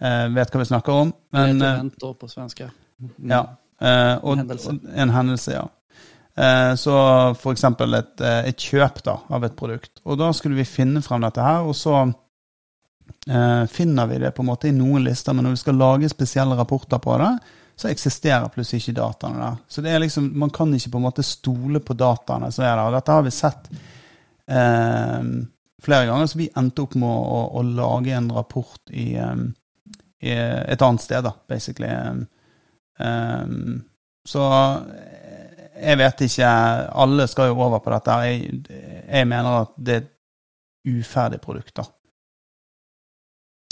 uh, 0.01 0.25
vet 0.33 0.49
hva 0.49 0.63
vi 0.63 0.71
snakker 0.71 1.03
om. 1.03 1.13
Men, 1.29 1.45
et 1.45 1.51
event 1.51 1.67
eventer 1.69 2.17
på 2.17 2.31
svensk. 2.31 2.65
Mm. 2.97 3.13
Ja. 3.35 3.43
Og, 4.17 4.33
en 4.33 4.43
hendelse. 4.47 4.75
En 4.95 5.13
hendelse, 5.13 5.53
ja. 5.59 5.67
Så 6.31 6.93
for 7.35 7.51
eksempel 7.51 7.97
et, 7.97 8.21
et 8.23 8.63
kjøp 8.63 9.01
da, 9.03 9.17
av 9.35 9.43
et 9.43 9.55
produkt. 9.57 9.99
Og 10.07 10.15
da 10.15 10.29
skulle 10.33 10.55
vi 10.55 10.63
finne 10.65 11.01
frem 11.03 11.25
dette 11.25 11.43
her, 11.43 11.65
og 11.67 11.75
så 11.75 11.97
eh, 13.27 13.65
finner 13.65 14.07
vi 14.07 14.17
det 14.17 14.31
på 14.31 14.41
en 14.41 14.49
måte 14.51 14.69
i 14.69 14.75
noen 14.75 15.03
lister, 15.03 15.35
men 15.35 15.45
når 15.47 15.57
vi 15.57 15.63
skal 15.63 15.79
lage 15.81 16.11
spesielle 16.11 16.57
rapporter 16.57 17.01
på 17.03 17.17
det, 17.21 17.31
så 17.75 17.89
eksisterer 17.89 18.51
plutselig 18.53 18.83
ikke 18.83 18.99
dataene 18.99 19.41
der. 19.41 19.61
Så 19.67 19.81
det 19.81 19.93
er 19.93 20.03
liksom, 20.03 20.29
man 20.37 20.51
kan 20.53 20.73
ikke 20.75 20.91
på 20.93 21.01
en 21.01 21.07
måte 21.07 21.25
stole 21.25 21.81
på 21.83 21.97
dataene 21.97 22.51
som 22.53 22.65
er 22.65 22.75
der. 22.75 22.83
Og 22.85 22.97
dette 22.97 23.15
har 23.15 23.25
vi 23.25 23.33
sett 23.33 23.71
eh, 24.51 25.31
flere 25.81 26.09
ganger, 26.09 26.29
så 26.29 26.41
vi 26.41 26.51
endte 26.61 26.85
opp 26.85 26.97
med 26.99 27.09
å, 27.09 27.21
å, 27.37 27.41
å 27.59 27.63
lage 27.65 28.13
en 28.17 28.29
rapport 28.35 28.93
i, 28.93 29.15
um, 29.17 29.47
i, 30.21 30.35
et 30.35 30.83
annet 30.85 31.01
sted, 31.01 31.25
da, 31.25 31.33
basically. 31.49 31.89
Um, 33.01 33.81
så 34.29 34.45
jeg 35.81 35.97
vet 35.97 36.21
ikke 36.27 36.49
Alle 37.03 37.27
skal 37.29 37.51
jo 37.51 37.59
over 37.61 37.81
på 37.83 37.93
dette. 37.93 38.17
Jeg, 38.27 38.61
jeg 39.07 39.27
mener 39.29 39.63
at 39.63 39.73
det 39.77 39.95
er 39.95 40.03
et 40.03 40.11
uferdig 40.91 41.41
produkt. 41.41 41.75
da. 41.75 41.85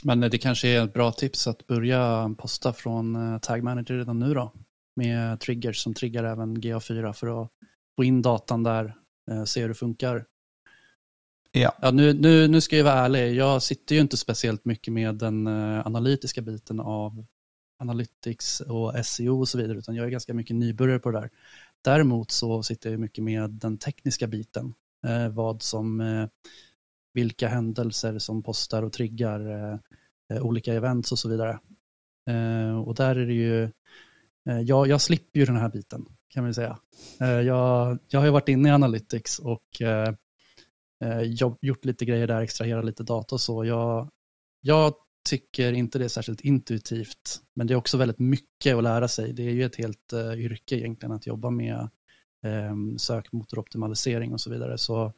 Men 0.03 0.24
det 0.32 0.39
kanskje 0.41 0.72
er 0.72 0.84
et 0.84 0.93
bra 0.93 1.10
tips 1.12 1.47
å 1.51 1.55
begynne 1.68 2.36
poste 2.39 2.72
fra 2.76 2.99
eh, 3.03 3.38
Tag 3.43 3.64
Manager 3.64 4.01
redan 4.01 4.20
nå, 4.22 4.34
da. 4.34 4.47
Med 4.99 5.39
triggers 5.43 5.84
som 5.84 5.93
triggar 5.93 6.24
även 6.24 6.57
GA4 6.57 7.14
for 7.16 7.32
å 7.32 7.39
få 7.95 8.05
inn 8.07 8.22
datan 8.22 8.64
där, 8.64 8.93
eh, 9.32 9.43
se 9.43 9.62
hvordan 9.62 9.74
det 9.74 9.80
funker. 9.80 10.22
Ja. 11.51 11.72
ja 11.82 11.91
nu, 11.91 12.62
skal 12.62 12.78
jeg 12.78 12.86
være 12.86 13.05
ærlig, 13.07 13.22
jeg 13.39 13.62
sitter 13.66 13.95
jo 13.95 14.05
ikke 14.05 14.22
spesielt 14.22 14.66
mye 14.70 14.93
med 14.93 15.20
den 15.24 15.47
analytiske 15.49 16.43
biten 16.45 16.80
av 16.80 17.18
Analytics 17.80 18.62
og 18.62 19.05
SEO 19.05 19.39
och 19.39 19.49
så 19.49 19.57
vidare, 19.57 19.78
utan 19.78 19.95
jag 19.95 20.05
är 20.05 20.10
ganska 20.10 20.34
mycket 20.34 20.55
nybörjare 20.55 20.99
på 20.99 21.12
det 21.12 21.20
där. 21.20 21.30
Däremot 21.84 22.32
så 22.32 22.64
sitter 22.64 22.92
jag 22.92 23.00
mycket 23.00 23.24
med 23.24 23.50
den 23.50 23.78
tekniska 23.78 24.28
biten, 24.28 24.74
vad 25.32 25.62
som 25.62 26.02
vilka 27.14 27.48
händelser 27.48 28.20
som 28.20 28.44
postar 28.44 28.84
och 28.84 28.94
triggar 28.94 29.50
eh, 29.50 29.80
eh, 30.34 30.42
olika 30.42 30.74
events 30.74 31.12
och 31.12 31.20
så 31.20 31.30
vidare. 31.30 31.60
Eh, 32.30 32.80
och 32.80 32.96
där 32.96 33.16
är 33.16 33.26
det 33.26 33.34
ju, 33.34 33.64
eh, 34.50 34.60
jag, 34.62 34.88
jag 34.88 35.02
slipper 35.02 35.40
ju 35.40 35.46
den 35.46 35.56
här 35.56 35.70
biten 35.70 36.06
kan 36.30 36.44
man 36.44 36.54
säga. 36.54 36.80
Eh, 37.22 37.28
jag, 37.42 38.00
jag 38.08 38.20
har 38.20 38.26
ju 38.26 38.32
varit 38.32 38.50
inne 38.50 38.70
i 38.70 38.72
Analytics 38.72 39.40
och 39.40 39.82
eh, 39.82 40.14
gjort 41.62 41.86
lite 41.86 42.06
grejer 42.06 42.28
där, 42.28 42.42
extraherat 42.42 42.86
lite 42.86 43.04
data 43.04 43.36
och 43.36 43.42
så. 43.42 43.66
Jag, 43.66 44.10
jag 44.62 44.94
tycker 45.24 45.74
inte 45.74 46.00
det 46.00 46.06
är 46.06 46.10
särskilt 46.10 46.42
intuitivt, 46.42 47.42
men 47.54 47.68
det 47.68 47.74
är 47.74 47.76
också 47.76 47.98
väldigt 47.98 48.20
mycket 48.20 48.76
att 48.76 48.84
lära 48.84 49.08
sig. 49.08 49.34
Det 49.34 49.44
är 49.44 49.52
ju 49.52 49.66
ett 49.66 49.76
helt 49.76 50.14
uh, 50.14 50.40
yrke 50.40 50.76
egentligen 50.76 51.12
att 51.12 51.28
jobba 51.28 51.50
med 51.50 51.90
um, 52.44 53.00
sökmotoroptimalisering 53.00 54.34
och 54.34 54.42
så 54.42 54.50
vidare. 54.50 54.78
Så 54.78 55.14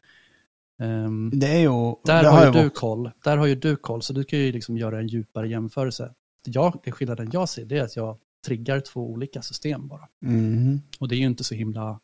Um, 0.81 1.31
det 1.33 1.47
är 1.47 1.59
ju... 1.59 1.95
Där 2.05 2.23
har, 2.23 2.45
ju 2.45 2.51
du 2.51 2.69
koll. 2.69 3.11
Där 3.23 3.37
har 3.37 3.45
ju 3.45 3.55
du 3.55 3.75
koll, 3.75 4.01
så 4.01 4.13
du 4.13 4.23
kan 4.23 4.39
ju 4.39 4.51
liksom 4.51 4.77
göra 4.77 4.99
en 4.99 5.07
djupare 5.07 5.49
jämförelse. 5.49 6.13
Jag, 6.45 6.79
det 6.83 6.91
skillnaden 6.91 7.29
jag 7.33 7.49
ser 7.49 7.65
det 7.65 7.77
är 7.77 7.83
att 7.83 7.95
jag 7.95 8.17
triggar 8.45 8.79
två 8.79 9.11
olika 9.11 9.41
system 9.41 9.87
bara. 9.87 10.07
Mm. 10.25 10.81
Och 10.99 11.07
det 11.07 11.15
är 11.15 11.17
ju 11.17 11.25
inte 11.25 11.43
så 11.43 11.55
himla 11.55 11.99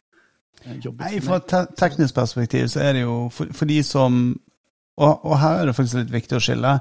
uh, 0.66 0.78
jobbigt. 0.80 1.08
Nej, 1.10 1.22
från 1.22 1.36
ett 1.36 1.78
tekniskt 1.78 2.16
perspektiv 2.16 2.68
så 2.68 2.80
är 2.80 2.94
det 2.94 3.00
ju 3.00 3.30
för, 3.30 3.46
för 3.46 3.66
de 3.66 3.84
som... 3.84 4.40
Och, 4.96 5.26
och, 5.26 5.38
här 5.38 5.62
är 5.62 5.66
det 5.66 5.74
faktiskt 5.74 5.96
lite 5.96 6.14
viktigt 6.14 6.34
att 6.34 6.44
skilja. 6.44 6.80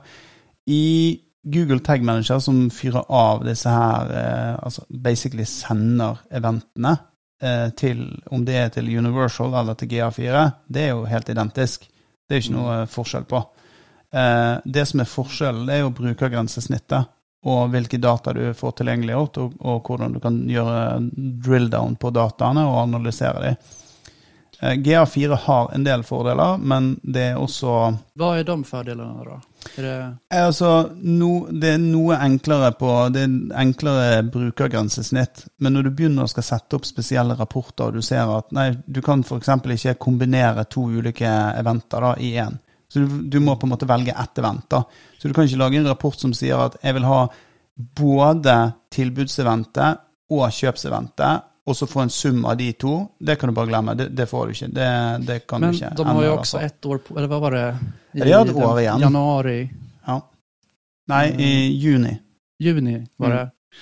I 0.66 1.18
Google 1.46 1.78
Tag 1.80 2.02
Manager 2.02 2.40
som 2.42 2.64
fyrer 2.74 3.04
av 3.08 3.44
disse 3.46 3.70
her 3.70 4.10
eh, 4.10 4.54
altså 4.58 4.82
basically 4.90 5.46
sender 5.46 6.18
eventene 6.34 6.96
Eh, 7.42 7.70
til 7.70 8.22
om 8.32 8.44
det 8.44 8.54
er 8.56 8.70
til 8.72 8.88
Universal 8.88 9.52
eller 9.60 9.76
til 9.76 9.90
GA4, 9.90 10.44
det 10.72 10.86
er 10.86 10.94
jo 10.94 11.04
helt 11.04 11.28
identisk. 11.28 11.84
Det 12.26 12.32
er 12.32 12.40
jo 12.40 12.44
ikke 12.44 12.54
mm. 12.54 12.62
noe 12.62 12.76
forskjell 12.88 13.26
på. 13.28 13.42
Eh, 14.16 14.54
det 14.64 14.86
som 14.88 15.02
er 15.02 15.10
forskjellen, 15.10 15.68
er 15.68 15.82
jo 15.82 15.92
brukergrensesnittet 15.98 17.12
og 17.46 17.68
hvilke 17.70 18.00
data 18.02 18.32
du 18.34 18.46
får 18.56 18.78
tilgjengeliggjort, 18.78 19.36
og, 19.42 19.58
og 19.60 19.84
hvordan 19.86 20.16
du 20.16 20.20
kan 20.22 20.38
gjøre 20.48 20.78
drill 21.44 21.68
down 21.70 21.98
på 22.00 22.10
dataene 22.10 22.64
og 22.66 22.80
analysere 22.86 23.44
dem. 23.44 23.60
Eh, 24.62 24.78
GA4 24.80 25.36
har 25.44 25.70
en 25.76 25.84
del 25.84 26.06
fordeler, 26.08 26.56
men 26.56 26.94
det 27.04 27.34
er 27.34 27.42
også 27.42 27.76
Hva 28.16 28.32
er 28.40 28.48
de 28.48 28.56
fordelene, 28.64 29.28
da? 29.28 29.42
Det... 29.76 29.94
Altså, 30.36 30.70
no, 31.02 31.30
det 31.50 31.72
er 31.74 31.80
noe 31.82 32.18
enklere 32.22 32.70
på 32.78 32.90
Det 33.14 33.24
er 33.24 33.34
enklere 33.60 34.22
brukergrensesnitt. 34.32 35.46
Men 35.62 35.76
når 35.76 35.88
du 35.88 35.90
begynner 35.98 36.26
å 36.26 36.30
skal 36.30 36.46
sette 36.46 36.78
opp 36.78 36.86
spesielle 36.88 37.36
rapporter, 37.38 37.88
og 37.88 37.98
du 37.98 38.04
ser 38.04 38.30
at 38.32 38.54
nei, 38.56 38.70
du 38.86 39.02
kan 39.04 39.24
f.eks. 39.26 39.50
ikke 39.76 39.96
kombinere 40.06 40.66
to 40.70 40.86
ulike 40.98 41.32
eventer 41.56 42.08
da, 42.08 42.14
i 42.20 42.34
én. 42.42 42.60
Så 42.88 43.02
du, 43.02 43.18
du, 43.26 43.40
må 43.42 43.56
på 43.58 43.66
en 43.66 43.74
måte 43.74 43.88
velge 43.88 44.14
ett 44.14 44.38
event. 44.38 44.68
da. 44.70 44.84
Så 45.18 45.28
du 45.28 45.34
kan 45.34 45.48
ikke 45.48 45.60
lage 45.64 45.80
en 45.80 45.90
rapport 45.90 46.18
som 46.18 46.34
sier 46.36 46.60
at 46.68 46.78
jeg 46.82 46.96
vil 46.96 47.08
ha 47.08 47.20
både 47.76 48.56
tilbudseventet 48.94 50.04
og 50.32 50.48
kjøpseventet 50.54 51.52
og 51.66 51.74
så 51.76 51.86
få 51.90 52.04
en 52.04 52.10
sum 52.10 52.44
av 52.46 52.56
de 52.56 52.68
to, 52.78 52.92
det 53.18 53.34
kan 53.40 53.50
du 53.50 53.54
bare 53.54 53.66
glemme. 53.66 53.94
Det, 53.98 54.06
det 54.14 54.28
får 54.30 54.46
du 54.46 54.54
ikke. 54.54 54.68
Det, 54.74 54.90
det 55.26 55.38
kan 55.50 55.60
Men 55.60 55.72
du 55.72 55.76
ikke. 55.76 55.88
Men 55.90 55.98
de 55.98 56.12
har 56.14 56.26
jo 56.26 56.34
også 56.36 56.60
ett 56.62 56.86
år 56.86 57.00
på, 57.02 57.16
eller 57.16 57.30
hva 57.32 57.40
var 57.42 57.56
det? 57.56 57.64
I, 58.12 58.20
de 58.20 58.32
har 58.32 58.46
et 58.46 58.60
år 58.68 58.80
igjen. 58.82 59.02
Januari? 59.02 59.56
Ja. 60.06 60.20
Nei, 61.10 61.24
i 61.42 61.48
juni. 61.74 62.12
Juni 62.62 63.00
var 63.18 63.34
det. 63.34 63.40
Mm. 63.42 63.80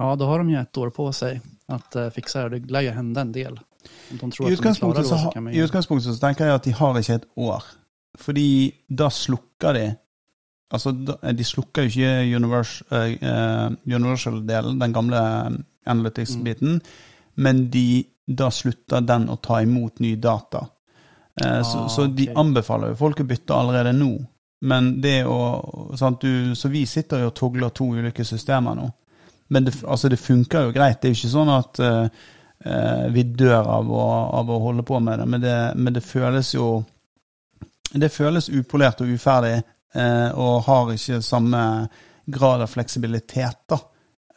Ja, 0.00 0.14
da 0.16 0.28
har 0.30 0.40
de 0.40 0.54
jo 0.54 0.62
ett 0.62 0.80
år 0.80 0.92
på 0.96 1.10
seg 1.12 1.42
at 1.68 1.98
uh, 2.00 2.06
fikse 2.14 2.46
det. 2.48 2.62
Det 2.62 2.72
lär 2.72 2.86
jo 2.88 2.94
hende 2.96 3.20
en 3.20 3.34
del. 3.36 3.60
De 4.08 4.16
I, 4.16 4.54
utgangspunktet 4.54 5.08
så, 5.08 5.18
så, 5.20 5.44
I 5.52 5.60
utgangspunktet 5.60 6.08
så 6.08 6.16
tenker 6.24 6.48
jeg 6.48 6.56
at 6.56 6.70
de 6.70 6.72
har 6.80 7.02
ikke 7.02 7.18
et 7.20 7.28
år. 7.36 7.68
Fordi 8.20 8.48
da 8.88 9.12
slukker 9.12 9.76
de 9.76 9.90
Altså, 10.70 10.92
de 10.94 11.42
slukker 11.42 11.82
jo 11.82 11.90
ikke 11.90 12.36
Universal-delen, 12.38 13.72
uh, 13.82 13.94
Universal 13.96 14.36
den 14.46 14.92
gamle 14.94 15.22
Analytics-biten. 15.90 16.76
Mm 16.78 17.08
men 17.34 17.70
de, 17.70 18.04
da 18.26 18.50
slutter 18.50 19.00
den 19.00 19.28
å 19.30 19.36
ta 19.36 19.60
imot 19.62 19.98
ny 19.98 20.16
data. 20.16 20.66
Eh, 21.44 21.58
ah, 21.58 21.64
så, 21.64 21.88
så, 21.88 22.06
de 22.06 22.28
okay. 22.28 22.36
anbefaler 22.40 22.92
jo 22.92 23.00
folk 23.00 23.20
å 23.20 23.28
bytte 23.28 23.56
allerede 23.56 23.92
nå. 23.96 24.12
Men 24.60 24.92
det 25.00 25.22
å 25.24 25.38
sant, 25.96 26.20
du, 26.20 26.54
Så 26.56 26.68
vi 26.68 26.84
sitter 26.86 27.22
jo 27.22 27.30
og 27.30 27.36
togler 27.36 27.72
to 27.72 27.86
ulike 27.96 28.24
systemer 28.28 28.76
nå. 28.76 28.90
Men 29.50 29.64
det, 29.64 29.74
altså, 29.82 30.08
det 30.08 30.20
funker 30.20 30.68
jo 30.68 30.74
greit. 30.74 31.00
Det 31.00 31.08
er 31.08 31.14
jo 31.14 31.18
ikke 31.18 31.32
sånn 31.32 31.52
at 31.54 31.80
eh, 31.82 32.26
eh, 32.64 33.06
vi 33.14 33.24
dør 33.24 33.70
av 33.78 33.88
å, 33.90 34.04
av 34.38 34.50
å, 34.52 34.60
holde 34.62 34.84
på 34.86 35.00
med 35.02 35.18
det. 35.18 35.26
Men, 35.26 35.42
det. 35.42 35.56
men 35.76 35.96
det, 35.96 36.04
føles 36.06 36.54
jo 36.54 36.68
Det 37.90 38.12
føles 38.14 38.46
upolert 38.48 39.00
og 39.02 39.10
uferdig, 39.10 39.56
eh, 39.94 40.28
og 40.38 40.62
har 40.68 40.92
ikke 40.94 41.18
samme 41.26 41.62
grad 42.30 42.62
av 42.62 42.70
fleksibilitet, 42.70 43.64
da. 43.66 43.80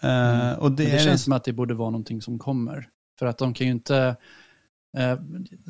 Uh, 0.04 0.54
och 0.60 0.72
det, 0.72 0.92
det 0.92 1.04
känns 1.04 1.24
som 1.24 1.34
att 1.34 1.44
det 1.44 1.54
borde 1.54 1.74
vara 1.74 1.90
någonting 1.90 2.22
som 2.22 2.40
kommer. 2.40 2.90
För 3.20 3.26
att 3.26 3.38
de 3.38 3.54
kan 3.54 3.68
ju 3.68 3.74
inte, 3.74 4.16
uh, 5.00 5.16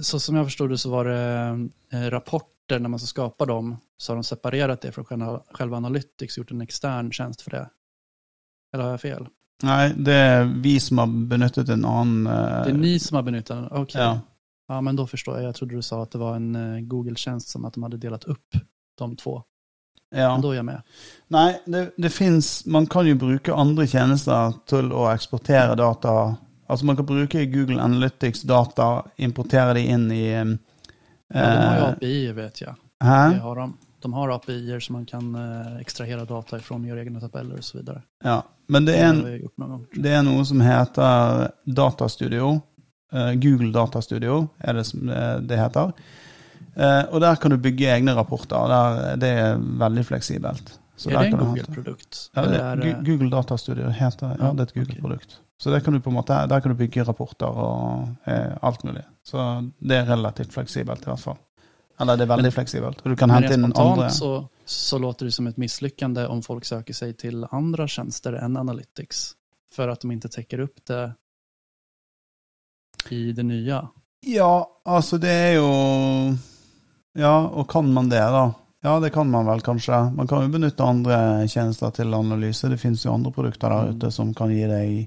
så 0.01 0.19
som 0.19 0.35
jag 0.35 0.45
förstod 0.45 0.69
det 0.69 0.77
så 0.77 0.89
var 0.89 1.05
det 1.05 1.51
uh, 1.93 2.09
rapporter 2.09 2.79
när 2.79 2.89
man 2.89 2.99
ska 2.99 3.07
skapa 3.07 3.45
dem, 3.45 3.77
så 3.97 4.11
har 4.11 4.15
de 4.15 4.23
separerat 4.23 4.81
det 4.81 4.91
från 4.91 5.05
själva, 5.51 5.77
Analytics, 5.77 6.37
gjort 6.37 6.51
en 6.51 6.61
extern 6.61 7.11
tjänst 7.11 7.41
för 7.41 7.51
det. 7.51 7.69
Eller 8.73 8.83
har 8.83 8.91
jag 8.91 9.01
fel? 9.01 9.27
Nej, 9.63 9.93
det 9.97 10.13
er 10.13 10.43
vi 10.43 10.79
som 10.79 10.97
har 10.97 11.07
benyttet 11.07 11.69
en 11.69 11.85
annen 11.85 12.23
Det 12.65 12.69
er 12.69 12.77
ni 12.77 12.99
som 12.99 13.15
har 13.15 13.23
benyttet 13.23 13.55
den? 13.55 13.67
Ok. 13.71 13.95
Ja. 13.95 14.19
ja, 14.67 14.81
men 14.81 14.95
da 14.95 15.05
forstår 15.07 15.37
jeg. 15.37 15.45
Jeg 15.45 15.55
trodde 15.55 15.75
du 15.75 15.81
sa 15.81 16.01
at 16.03 16.11
det 16.11 16.19
var 16.19 16.35
en 16.35 16.87
Google-tjenest 16.87 17.53
som 17.53 17.65
at 17.65 17.73
de 17.73 17.83
hadde 17.83 17.97
delt 17.97 18.25
opp 18.25 18.57
de 18.99 19.15
två. 19.15 19.43
Ja. 20.13 20.33
Da 20.37 20.49
er 20.51 20.59
jeg 20.59 20.65
med. 20.67 20.81
Nei, 21.33 21.55
det, 21.65 21.83
det 21.97 22.09
fins 22.13 22.65
Man 22.65 22.85
kan 22.87 23.07
jo 23.07 23.15
bruke 23.17 23.55
andre 23.57 23.87
tjenester 23.89 24.53
til 24.69 24.91
å 24.93 25.07
eksportere 25.09 25.75
data. 25.79 26.35
Altså 26.69 26.85
Man 26.85 26.99
kan 26.99 27.07
bruke 27.09 27.45
Google 27.49 27.81
Analytics 27.81 28.45
data, 28.49 29.03
importere 29.17 29.73
de 29.79 29.87
inn 29.95 30.11
i 30.13 30.27
eh, 30.33 30.53
Ja, 31.33 31.47
de 31.49 31.65
har 31.65 31.79
jo 31.79 31.87
API, 31.95 32.19
vet 32.37 32.61
jeg. 32.61 32.75
Hæ? 33.03 33.21
Har 33.43 33.61
de, 33.61 33.67
de, 34.05 34.11
har 34.13 34.35
API-er 34.35 34.83
som 34.83 34.99
man 34.99 35.07
kan 35.09 35.31
eh, 35.35 35.79
ekstrahere 35.81 36.27
data 36.29 36.59
ifrån, 36.61 36.85
gjøre 36.87 37.07
egne 37.07 37.23
tabeller 37.23 37.63
osv. 37.63 37.81
Ja, 38.23 38.37
men 38.71 38.85
det 38.87 38.99
er, 38.99 39.09
en, 39.09 39.81
det 39.97 40.13
er 40.13 40.21
noe 40.27 40.45
som 40.47 40.61
heter 40.63 41.49
Datastudio. 41.65 42.59
Uh, 43.13 43.33
Google 43.37 43.69
Datastudio 43.73 44.47
er 44.57 44.77
det 44.77 44.87
som 44.89 45.09
det 45.45 45.57
heter. 45.59 45.91
Eh, 46.75 47.03
og 47.13 47.21
der 47.21 47.35
kan 47.41 47.51
du 47.51 47.57
bygge 47.57 47.89
egne 47.93 48.15
rapporter. 48.17 48.67
Der, 48.71 49.15
det 49.21 49.29
er 49.29 49.57
veldig 49.57 50.05
fleksibelt. 50.05 50.79
Så 50.95 51.09
er 51.09 51.23
det 51.23 51.33
en 51.33 51.39
Google-produkt? 51.39 52.19
Ja, 52.35 52.75
Google 53.01 53.29
Datastudio 53.33 53.89
heter 53.89 54.35
ja, 54.39 54.51
det 54.53 54.59
er 54.59 54.69
et. 54.69 54.73
Google-produkt. 54.77 55.39
Så 55.57 55.71
der 55.71 55.79
kan 55.79 55.93
du 55.95 55.99
på 56.03 56.09
en 56.11 56.17
måte, 56.17 56.35
der 56.49 56.59
kan 56.61 56.71
du 56.73 56.77
bygge 56.77 57.03
rapporter 57.07 57.47
og 57.47 58.07
eh, 58.29 58.53
alt 58.61 58.83
mulig. 58.83 59.03
Så 59.25 59.39
det 59.79 59.97
er 60.01 60.09
relativt 60.09 60.53
fleksibelt 60.53 61.05
i 61.05 61.09
hvert 61.11 61.19
fall. 61.23 61.39
Eller 62.01 62.17
det 62.17 62.25
er 62.25 62.31
veldig 62.33 62.49
Men- 62.49 62.55
fleksibelt. 62.55 63.03
Du 63.03 63.15
kan 63.15 63.29
hente 63.29 63.53
inn 63.53 63.65
andre 63.69 64.09
så, 64.11 64.31
så 64.65 64.97
låter 64.99 65.25
det 65.25 65.33
som 65.33 65.47
et 65.47 65.57
mislykkende 65.57 66.27
om 66.27 66.41
folk 66.43 66.65
søker 66.65 66.93
seg 66.93 67.17
til 67.17 67.45
andre 67.51 67.87
tjenester 67.87 68.37
enn 68.41 68.57
Analytics. 68.57 69.35
for 69.73 69.89
at 69.89 70.01
de 70.01 70.13
ikke 70.13 70.29
täcker 70.29 70.61
opp 70.63 70.83
det 70.85 71.13
i 73.11 73.31
det 73.33 73.43
nye. 73.45 73.79
Ja, 74.21 74.65
altså 74.85 75.17
det 75.17 75.29
er 75.31 75.53
jo 75.57 75.69
Ja, 77.13 77.33
og 77.45 77.67
kan 77.69 77.89
man 77.93 78.09
det, 78.09 78.21
da? 78.33 78.51
Ja, 78.83 78.99
det 78.99 79.13
kan 79.15 79.29
man 79.31 79.45
vel 79.45 79.61
kanskje. 79.63 79.95
Man 80.15 80.27
kan 80.27 80.43
jo 80.43 80.51
benytte 80.51 80.83
andre 80.83 81.47
tjenester 81.47 81.93
til 81.95 82.13
analyse. 82.13 82.67
Det 82.69 82.79
finnes 82.81 83.05
jo 83.05 83.13
andre 83.13 83.31
produkter 83.31 83.71
der 83.71 83.93
ute 83.93 84.09
som 84.11 84.33
kan 84.35 84.51
gi 84.51 84.65
deg 84.67 85.05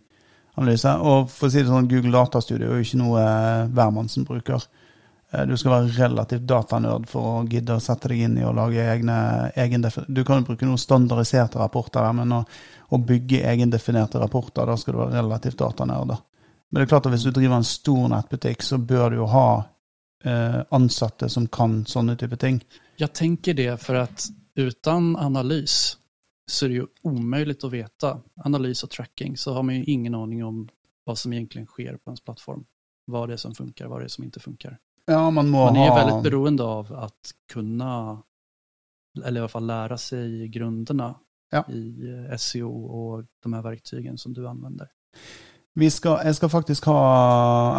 analyse. 0.57 0.95
Og 1.03 1.29
for 1.29 1.49
å 1.49 1.53
si 1.53 1.61
det 1.61 1.69
sånn, 1.69 1.89
Google 1.91 2.15
Datastudio 2.15 2.71
er 2.71 2.79
jo 2.79 2.87
ikke 2.87 3.01
noe 3.03 3.25
eh, 3.27 3.67
hvermannsen 3.77 4.25
bruker. 4.25 4.65
Eh, 5.33 5.45
Du 5.51 5.57
skal 5.61 5.75
være 5.75 5.93
relativt 5.99 6.47
datanerd 6.49 7.05
for 7.11 7.33
å 7.35 7.45
gidde 7.51 7.77
å 7.77 7.83
sette 7.83 8.09
deg 8.15 8.25
inn 8.25 8.39
i 8.41 8.47
å 8.47 8.55
lage 8.57 8.81
egne 8.81 9.19
egen 9.67 9.85
Du 10.09 10.25
kan 10.25 10.41
jo 10.41 10.49
bruke 10.49 10.65
noen 10.65 10.81
standardiserte 10.81 11.61
rapporter, 11.61 12.01
der, 12.01 12.17
men 12.17 12.33
å, 12.33 12.43
å 12.89 13.03
bygge 13.03 13.45
egendefinerte 13.51 14.23
rapporter, 14.23 14.65
da 14.65 14.79
skal 14.81 14.95
du 14.95 15.03
være 15.03 15.19
relativt 15.19 15.59
datanerd. 15.59 16.17
Men 16.71 16.81
det 16.81 16.87
er 16.87 16.95
klart 16.95 17.11
at 17.11 17.13
hvis 17.13 17.29
du 17.29 17.35
driver 17.35 17.61
en 17.61 17.67
stor 17.67 18.09
nettbutikk, 18.15 18.63
så 18.65 18.79
bør 18.79 19.11
du 19.11 19.21
jo 19.21 19.29
ha 19.35 19.49
ansatte 20.68 21.29
som 21.29 21.49
kan 21.49 21.87
sånne 21.87 22.16
type 22.16 22.37
ting. 22.37 22.64
Jag 22.97 23.12
tänker 23.12 23.55
det 23.55 23.83
för 23.83 23.95
att 23.95 24.27
utan 24.55 25.16
analys 25.16 25.99
så 26.51 26.64
är 26.64 26.68
det 26.68 26.74
ju 26.74 26.87
omöjligt 27.03 27.64
att 27.64 27.72
veta. 27.72 28.20
Analys 28.45 28.85
och 28.85 28.91
tracking 28.91 29.37
så 29.37 29.53
har 29.55 29.62
man 29.62 29.74
ju 29.74 29.85
ingen 29.85 30.14
aning 30.14 30.45
om 30.45 30.68
vad 31.05 31.18
som 31.18 31.33
egentligen 31.33 31.66
sker 31.66 31.97
på 31.97 32.11
ens 32.11 32.20
plattform. 32.20 32.64
Vad 33.05 33.29
det 33.29 33.33
är 33.33 33.37
som 33.37 33.55
funkar, 33.55 33.87
vad 33.87 34.01
det 34.01 34.05
är 34.05 34.09
som 34.09 34.24
inte 34.24 34.41
funkar. 34.41 34.79
Ja, 35.05 35.31
man 35.31 35.49
må 35.49 35.64
Man 35.64 35.77
är 35.77 35.89
ha 35.89 35.97
väldigt 35.97 36.22
beroende 36.31 36.62
av 36.62 36.93
att 36.93 37.35
kunna, 37.53 38.22
eller 39.24 39.41
i 39.41 39.43
alla 39.43 39.49
fall 39.49 39.66
lära 39.66 39.99
sig 39.99 40.49
grunderna 40.49 41.14
Ja. 41.51 41.64
i 41.72 42.09
eh, 42.31 42.37
SEO 42.37 42.85
och 42.85 43.24
de 43.43 43.53
här 43.53 43.62
verktygen 43.62 44.18
som 44.18 44.35
du 44.35 44.49
använder. 44.49 44.89
Vi 45.77 45.91
skal, 45.93 46.22
jeg 46.24 46.35
skal 46.39 46.49
faktisk 46.49 46.87
ha 46.89 47.01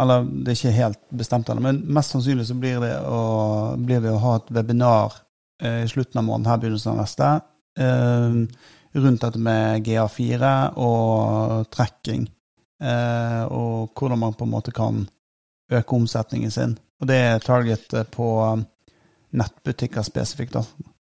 Eller 0.02 0.22
det 0.22 0.52
er 0.52 0.58
ikke 0.58 0.74
helt 0.76 1.00
bestemt 1.10 1.48
ennå, 1.50 1.64
men 1.64 1.80
mest 1.94 2.14
sannsynlig 2.14 2.46
så 2.46 2.54
blir, 2.54 2.78
det 2.82 2.94
å, 3.02 3.74
blir 3.74 4.04
vi 4.04 4.12
å 4.12 4.20
ha 4.22 4.36
et 4.38 4.50
webinar 4.54 5.16
eh, 5.62 5.82
i 5.82 5.88
slutten 5.90 6.20
av 6.20 6.26
måneden, 6.28 6.50
her 6.52 6.60
begynnelsen 6.62 6.92
av 6.92 7.00
neste, 7.02 7.30
eh, 7.82 8.68
rundt 9.02 9.24
dette 9.24 9.42
med 9.42 9.82
GA4 9.86 10.52
og 10.78 11.66
tracking. 11.74 12.28
Eh, 12.78 13.42
og 13.50 13.98
hvordan 13.98 14.22
man 14.22 14.38
på 14.38 14.46
en 14.46 14.54
måte 14.54 14.74
kan 14.74 15.02
øke 15.72 15.98
omsetningen 15.98 16.54
sin. 16.54 16.78
Og 17.02 17.10
det 17.10 17.18
er 17.18 17.42
target 17.42 17.90
på 18.14 18.28
nettbutikker 19.38 20.06
spesifikt, 20.06 20.54
da. 20.54 20.62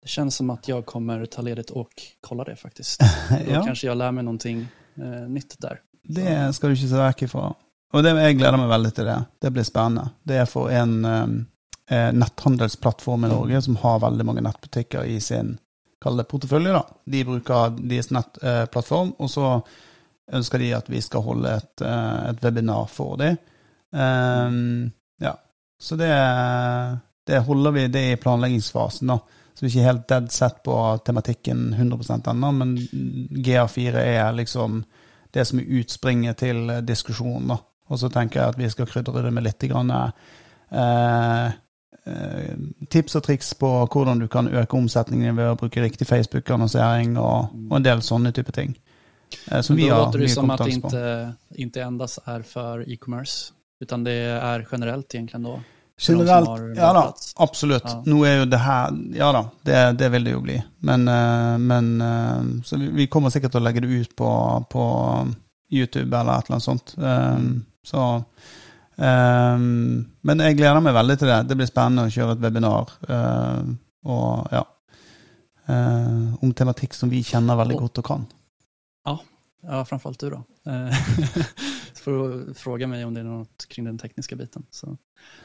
Det 0.02 0.14
kjennes 0.14 0.38
som 0.40 0.54
at 0.54 0.68
jeg 0.70 0.86
kommer 0.88 1.26
ta 1.26 1.42
ledet 1.42 1.72
og 1.76 1.90
kolla 2.24 2.46
det 2.46 2.56
faktisk. 2.62 3.02
Ja. 3.50 3.64
kanskje 3.66 3.90
jeg 3.90 3.98
lærer 3.98 4.14
meg 4.14 4.30
eh, 4.46 5.26
nytt 5.28 5.60
där. 5.60 5.82
Det 6.08 6.34
skal 6.56 6.70
du 6.70 6.78
ikke 6.78 6.90
se 6.90 7.00
vekk 7.00 7.24
ifra. 7.28 7.48
Og 7.94 8.04
det, 8.04 8.12
jeg 8.20 8.36
gleder 8.36 8.60
meg 8.60 8.70
veldig 8.72 8.92
til 8.96 9.08
det. 9.08 9.18
Det 9.40 9.52
blir 9.52 9.66
spennende. 9.66 10.10
Det 10.28 10.42
er 10.42 10.48
for 10.48 10.72
en 10.72 10.94
eh, 11.08 12.10
netthandelsplattform 12.16 13.24
i 13.24 13.32
Norge 13.32 13.62
som 13.64 13.78
har 13.80 14.02
veldig 14.04 14.26
mange 14.28 14.44
nettbutikker 14.44 15.08
i 15.08 15.18
sin 15.24 15.56
kall 16.02 16.20
portefølje. 16.28 16.74
da. 16.76 16.82
De 17.04 17.24
bruker 17.28 17.78
deres 17.80 18.12
nettplattform, 18.14 19.14
og 19.18 19.32
så 19.32 19.52
ønsker 20.32 20.60
de 20.60 20.74
at 20.76 20.90
vi 20.92 21.00
skal 21.04 21.24
holde 21.24 21.56
et, 21.56 21.84
eh, 21.84 22.20
et 22.30 22.44
webinar 22.44 22.86
for 22.92 23.16
dem. 23.20 23.38
Um, 23.90 24.90
ja. 25.20 25.32
Så 25.80 25.96
det, 25.96 26.12
det 27.26 27.40
holder 27.46 27.76
vi 27.76 27.88
det 27.88 28.04
i 28.12 28.20
planleggingsfasen, 28.20 29.14
da. 29.14 29.18
Så 29.54 29.64
vi 29.64 29.70
er 29.70 29.72
ikke 29.72 29.88
helt 29.88 30.08
dead 30.08 30.28
set 30.30 30.60
på 30.62 30.74
tematikken 31.06 31.72
100% 31.74 32.28
ennå, 32.30 32.52
men 32.54 32.76
GA4 32.78 34.04
er 34.04 34.36
liksom 34.36 34.84
det 35.38 35.46
som 35.48 35.62
er 35.62 35.70
utspringet 35.80 36.42
til 36.42 36.68
eh, 36.74 36.82
diskusjonen. 36.84 37.56
Og 37.88 38.00
så 38.00 38.10
tenker 38.12 38.42
jeg 38.42 38.52
at 38.52 38.58
vi 38.60 38.68
skal 38.72 38.88
krydre 38.90 39.22
det 39.24 39.32
med 39.32 39.46
litt 39.46 39.64
grann, 39.70 39.90
eh, 39.90 41.46
eh, 42.04 42.52
tips 42.92 43.16
og 43.16 43.24
triks 43.24 43.54
på 43.56 43.70
hvordan 43.86 44.20
du 44.20 44.28
kan 44.28 44.50
øke 44.50 44.76
omsetningen 44.76 45.36
ved 45.38 45.54
å 45.54 45.56
bruke 45.60 45.82
riktig 45.82 46.08
Facebook-annonsering 46.10 47.16
og, 47.16 47.54
og 47.70 47.78
en 47.80 47.88
del 47.88 48.04
sånne 48.04 48.34
type 48.36 48.52
ting. 48.52 48.76
Eh, 49.50 49.60
som 49.60 49.76
mye 49.76 49.84
vi 49.84 49.88
på. 49.88 49.94
har 49.94 50.06
låter 50.06 50.18
det 50.18 50.28
som 50.28 50.50
at 50.50 50.64
det 50.64 50.76
ikke, 50.76 51.32
inte 51.54 51.82
endast 51.82 52.18
är 52.24 52.42
för 52.42 52.92
e-commerce, 52.92 53.52
utan 53.80 54.04
det 54.04 54.12
er 54.12 54.66
generelt 54.72 55.14
egentlig 55.14 55.40
då. 55.40 55.60
Generelt, 56.00 56.76
ja 56.76 56.92
da, 56.94 57.02
absolutt. 57.36 57.84
Ja. 57.84 58.02
Nå 58.06 58.20
er 58.26 58.36
jo 58.38 58.44
det 58.46 58.60
her 58.62 58.92
Ja 59.18 59.32
da, 59.34 59.40
det, 59.66 59.78
det 59.98 60.08
vil 60.14 60.28
det 60.28 60.34
jo 60.36 60.42
bli. 60.44 60.58
Men, 60.86 61.08
eh, 61.10 61.56
men 61.58 61.88
eh, 62.00 62.44
Så 62.64 62.78
vi, 62.78 62.90
vi 63.00 63.06
kommer 63.10 63.34
sikkert 63.34 63.56
til 63.56 63.62
å 63.62 63.66
legge 63.66 63.82
det 63.82 63.90
ut 63.90 64.14
på, 64.16 64.30
på 64.70 64.84
YouTube 65.74 66.14
eller 66.14 66.38
et 66.38 66.46
eller 66.46 66.56
annet 66.56 66.68
sånt. 66.68 66.94
Um, 66.96 67.66
så 67.84 68.04
um, 68.96 70.06
Men 70.22 70.44
jeg 70.46 70.56
gleder 70.60 70.80
meg 70.84 70.96
veldig 70.96 71.18
til 71.18 71.32
det. 71.32 71.42
Det 71.50 71.58
blir 71.58 71.70
spennende 71.70 72.06
å 72.06 72.14
kjøre 72.14 72.36
et 72.36 72.46
webinar. 72.46 72.94
eh, 73.08 73.74
og 74.08 74.54
ja 74.54 74.62
eh, 75.68 76.44
Om 76.44 76.54
tematikk 76.56 76.94
som 76.94 77.10
vi 77.10 77.24
kjenner 77.26 77.58
veldig 77.58 77.80
godt 77.82 78.00
og 78.04 78.06
kan. 78.06 78.28
Ja, 79.08 79.18
ja 79.66 79.82
framfor 79.84 80.14
alt 80.14 80.22
du 80.22 80.30
då. 80.30 80.42
Eh, 82.06 82.50
att 82.50 82.58
fråga 82.58 82.86
mig 82.86 83.04
om 83.04 83.14
det 83.14 83.20
är 83.20 83.24
något 83.24 83.66
kring 83.68 83.84
den 83.84 83.98
tekniska 83.98 84.36
biten. 84.36 84.66
Så. 84.70 84.96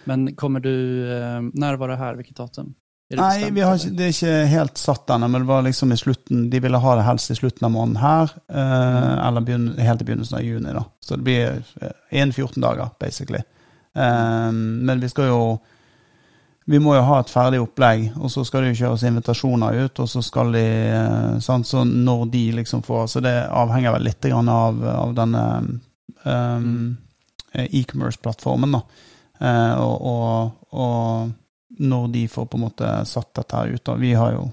Men 0.03 0.35
kommer 0.35 0.59
du, 0.59 1.07
eh, 1.17 1.41
närvara 1.53 1.91
det 1.91 1.97
här, 1.97 2.15
vilket 2.15 2.35
datum? 2.35 2.75
Nei, 3.15 3.49
vi 3.51 3.61
har 3.61 3.77
det 3.77 4.05
er 4.05 4.13
ikke 4.13 4.45
helt 4.49 4.79
satt 4.79 5.11
ennå, 5.13 5.27
men 5.27 5.43
det 5.43 5.47
var 5.47 5.61
liksom 5.65 5.91
i 5.91 5.97
slutten 5.97 6.47
De 6.49 6.59
ville 6.63 6.79
ha 6.81 6.95
det 6.95 7.03
helst 7.05 7.31
i 7.31 7.35
slutten 7.35 7.65
av 7.67 7.71
måneden 7.71 7.99
her, 8.01 8.31
eh, 8.49 9.27
eller 9.27 9.41
begynn, 9.41 9.67
helt 9.77 10.01
i 10.01 10.07
begynnelsen 10.07 10.37
av 10.37 10.43
juni, 10.43 10.73
da. 10.73 10.85
Så 10.99 11.15
det 11.15 11.23
blir 11.23 11.63
én 12.09 12.33
14 12.33 12.61
dager, 12.61 12.89
basically. 12.99 13.43
Eh, 13.95 14.51
men 14.51 14.99
vi 14.99 15.09
skal 15.09 15.27
jo 15.29 15.59
Vi 16.65 16.79
må 16.79 16.93
jo 16.95 17.01
ha 17.03 17.17
et 17.19 17.29
ferdig 17.29 17.59
opplegg, 17.59 18.13
og 18.15 18.31
så 18.31 18.45
skal 18.47 18.63
det 18.63 18.69
jo 18.71 18.85
kjøres 18.85 19.03
invitasjoner 19.03 19.81
ut, 19.83 19.99
og 19.99 20.07
så 20.07 20.21
skal 20.23 20.53
de 20.55 20.63
eh, 20.63 21.39
sant, 21.43 21.67
Så 21.67 21.83
når 21.83 22.29
de 22.31 22.43
liksom 22.61 22.81
får 22.83 23.07
Så 23.11 23.19
det 23.19 23.35
avhenger 23.51 23.91
vel 23.91 24.07
litt 24.07 24.21
grann 24.23 24.49
av, 24.49 24.79
av 24.87 25.11
denne 25.17 25.43
um, 26.25 26.97
e-commerce-plattformen, 27.53 28.71
da. 28.77 28.81
Eh, 29.39 29.73
og, 29.81 30.01
og, 30.01 30.51
og 30.71 31.79
når 31.83 32.07
de 32.13 32.27
får 32.31 32.45
på 32.47 32.57
en 32.57 32.63
måte 32.67 32.91
satt 33.09 33.33
dette 33.35 33.55
her 33.57 33.73
ut. 33.73 33.83
da. 33.85 33.95
Vi 33.99 34.13
har 34.13 34.31
jo 34.35 34.43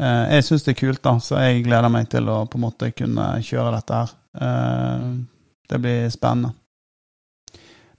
uh, 0.00 0.24
Jeg 0.32 0.44
syns 0.44 0.64
det 0.64 0.74
er 0.74 0.80
kult, 0.80 1.02
da, 1.04 1.18
så 1.20 1.38
jeg 1.44 1.64
gleder 1.66 1.92
meg 1.92 2.08
til 2.12 2.28
å 2.32 2.42
på 2.48 2.58
en 2.58 2.64
måte 2.66 2.90
kunne 2.96 3.28
kjøre 3.44 3.76
dette 3.76 4.00
her. 4.02 4.14
Uh, 4.34 5.22
det 5.70 5.80
blir 5.80 6.08
spennende. 6.12 6.52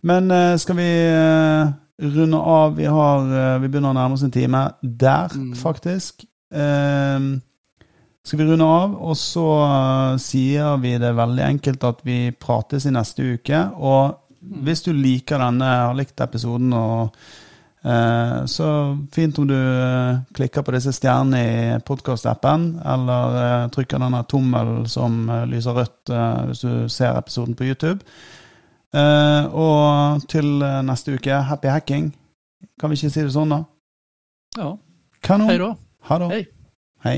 Men 0.05 0.29
eh, 0.31 0.51
skal 0.61 0.75
vi 0.77 0.85
eh, 0.85 1.71
runde 2.13 2.37
av? 2.37 2.75
Vi, 2.77 2.85
har, 2.85 3.23
eh, 3.25 3.55
vi 3.63 3.69
begynner 3.73 3.89
å 3.89 3.97
nærme 3.97 4.13
oss 4.13 4.21
en 4.27 4.33
time 4.33 4.59
der, 4.81 5.33
Mm. 5.33 5.55
faktisk. 5.57 6.25
Eh, 6.53 7.19
skal 8.25 8.39
vi 8.39 8.45
runde 8.49 8.65
av, 8.65 8.93
og 9.05 9.17
så 9.19 9.45
eh, 9.61 10.19
sier 10.21 10.77
vi 10.81 10.95
det 11.01 11.13
veldig 11.13 11.43
enkelt 11.45 11.83
at 11.85 11.99
vi 12.07 12.19
prates 12.33 12.87
i 12.89 12.93
neste 12.93 13.25
uke. 13.35 13.59
Og 13.77 14.15
hvis 14.65 14.81
du 14.85 14.93
liker 14.97 15.41
denne, 15.41 15.67
har 15.85 15.97
likt 15.97 16.23
episoden, 16.25 16.73
og, 16.73 17.13
eh, 17.85 18.39
så 18.49 18.69
fint 19.13 19.37
om 19.41 19.45
du 19.49 19.53
eh, 19.57 20.23
klikker 20.37 20.65
på 20.65 20.73
disse 20.73 20.95
stjernene 20.97 21.43
i 21.43 21.83
podkast-appen, 21.85 22.65
eller 22.95 23.37
eh, 23.43 23.67
trykker 23.77 24.01
denne 24.01 24.23
tommelen 24.31 24.89
som 24.89 25.21
eh, 25.29 25.45
lyser 25.53 25.77
rødt 25.77 26.13
eh, 26.13 26.41
hvis 26.49 26.65
du 26.65 26.73
ser 26.89 27.21
episoden 27.21 27.57
på 27.57 27.69
YouTube. 27.69 28.01
Og 28.95 30.21
til 30.31 30.61
neste 30.87 31.17
uke, 31.17 31.41
happy 31.49 31.67
hacking. 31.67 32.05
Kan 32.79 32.93
vi 32.93 32.95
ikke 32.95 33.11
si 33.11 33.25
det 33.25 33.33
sånn, 33.35 33.51
da? 33.51 33.59
Ja, 34.55 34.71
Kanon. 35.19 35.51
da. 35.59 35.71
Ha 36.07 36.19
det. 36.23 36.29
Hei. 36.31 36.43
Hei. 37.03 37.17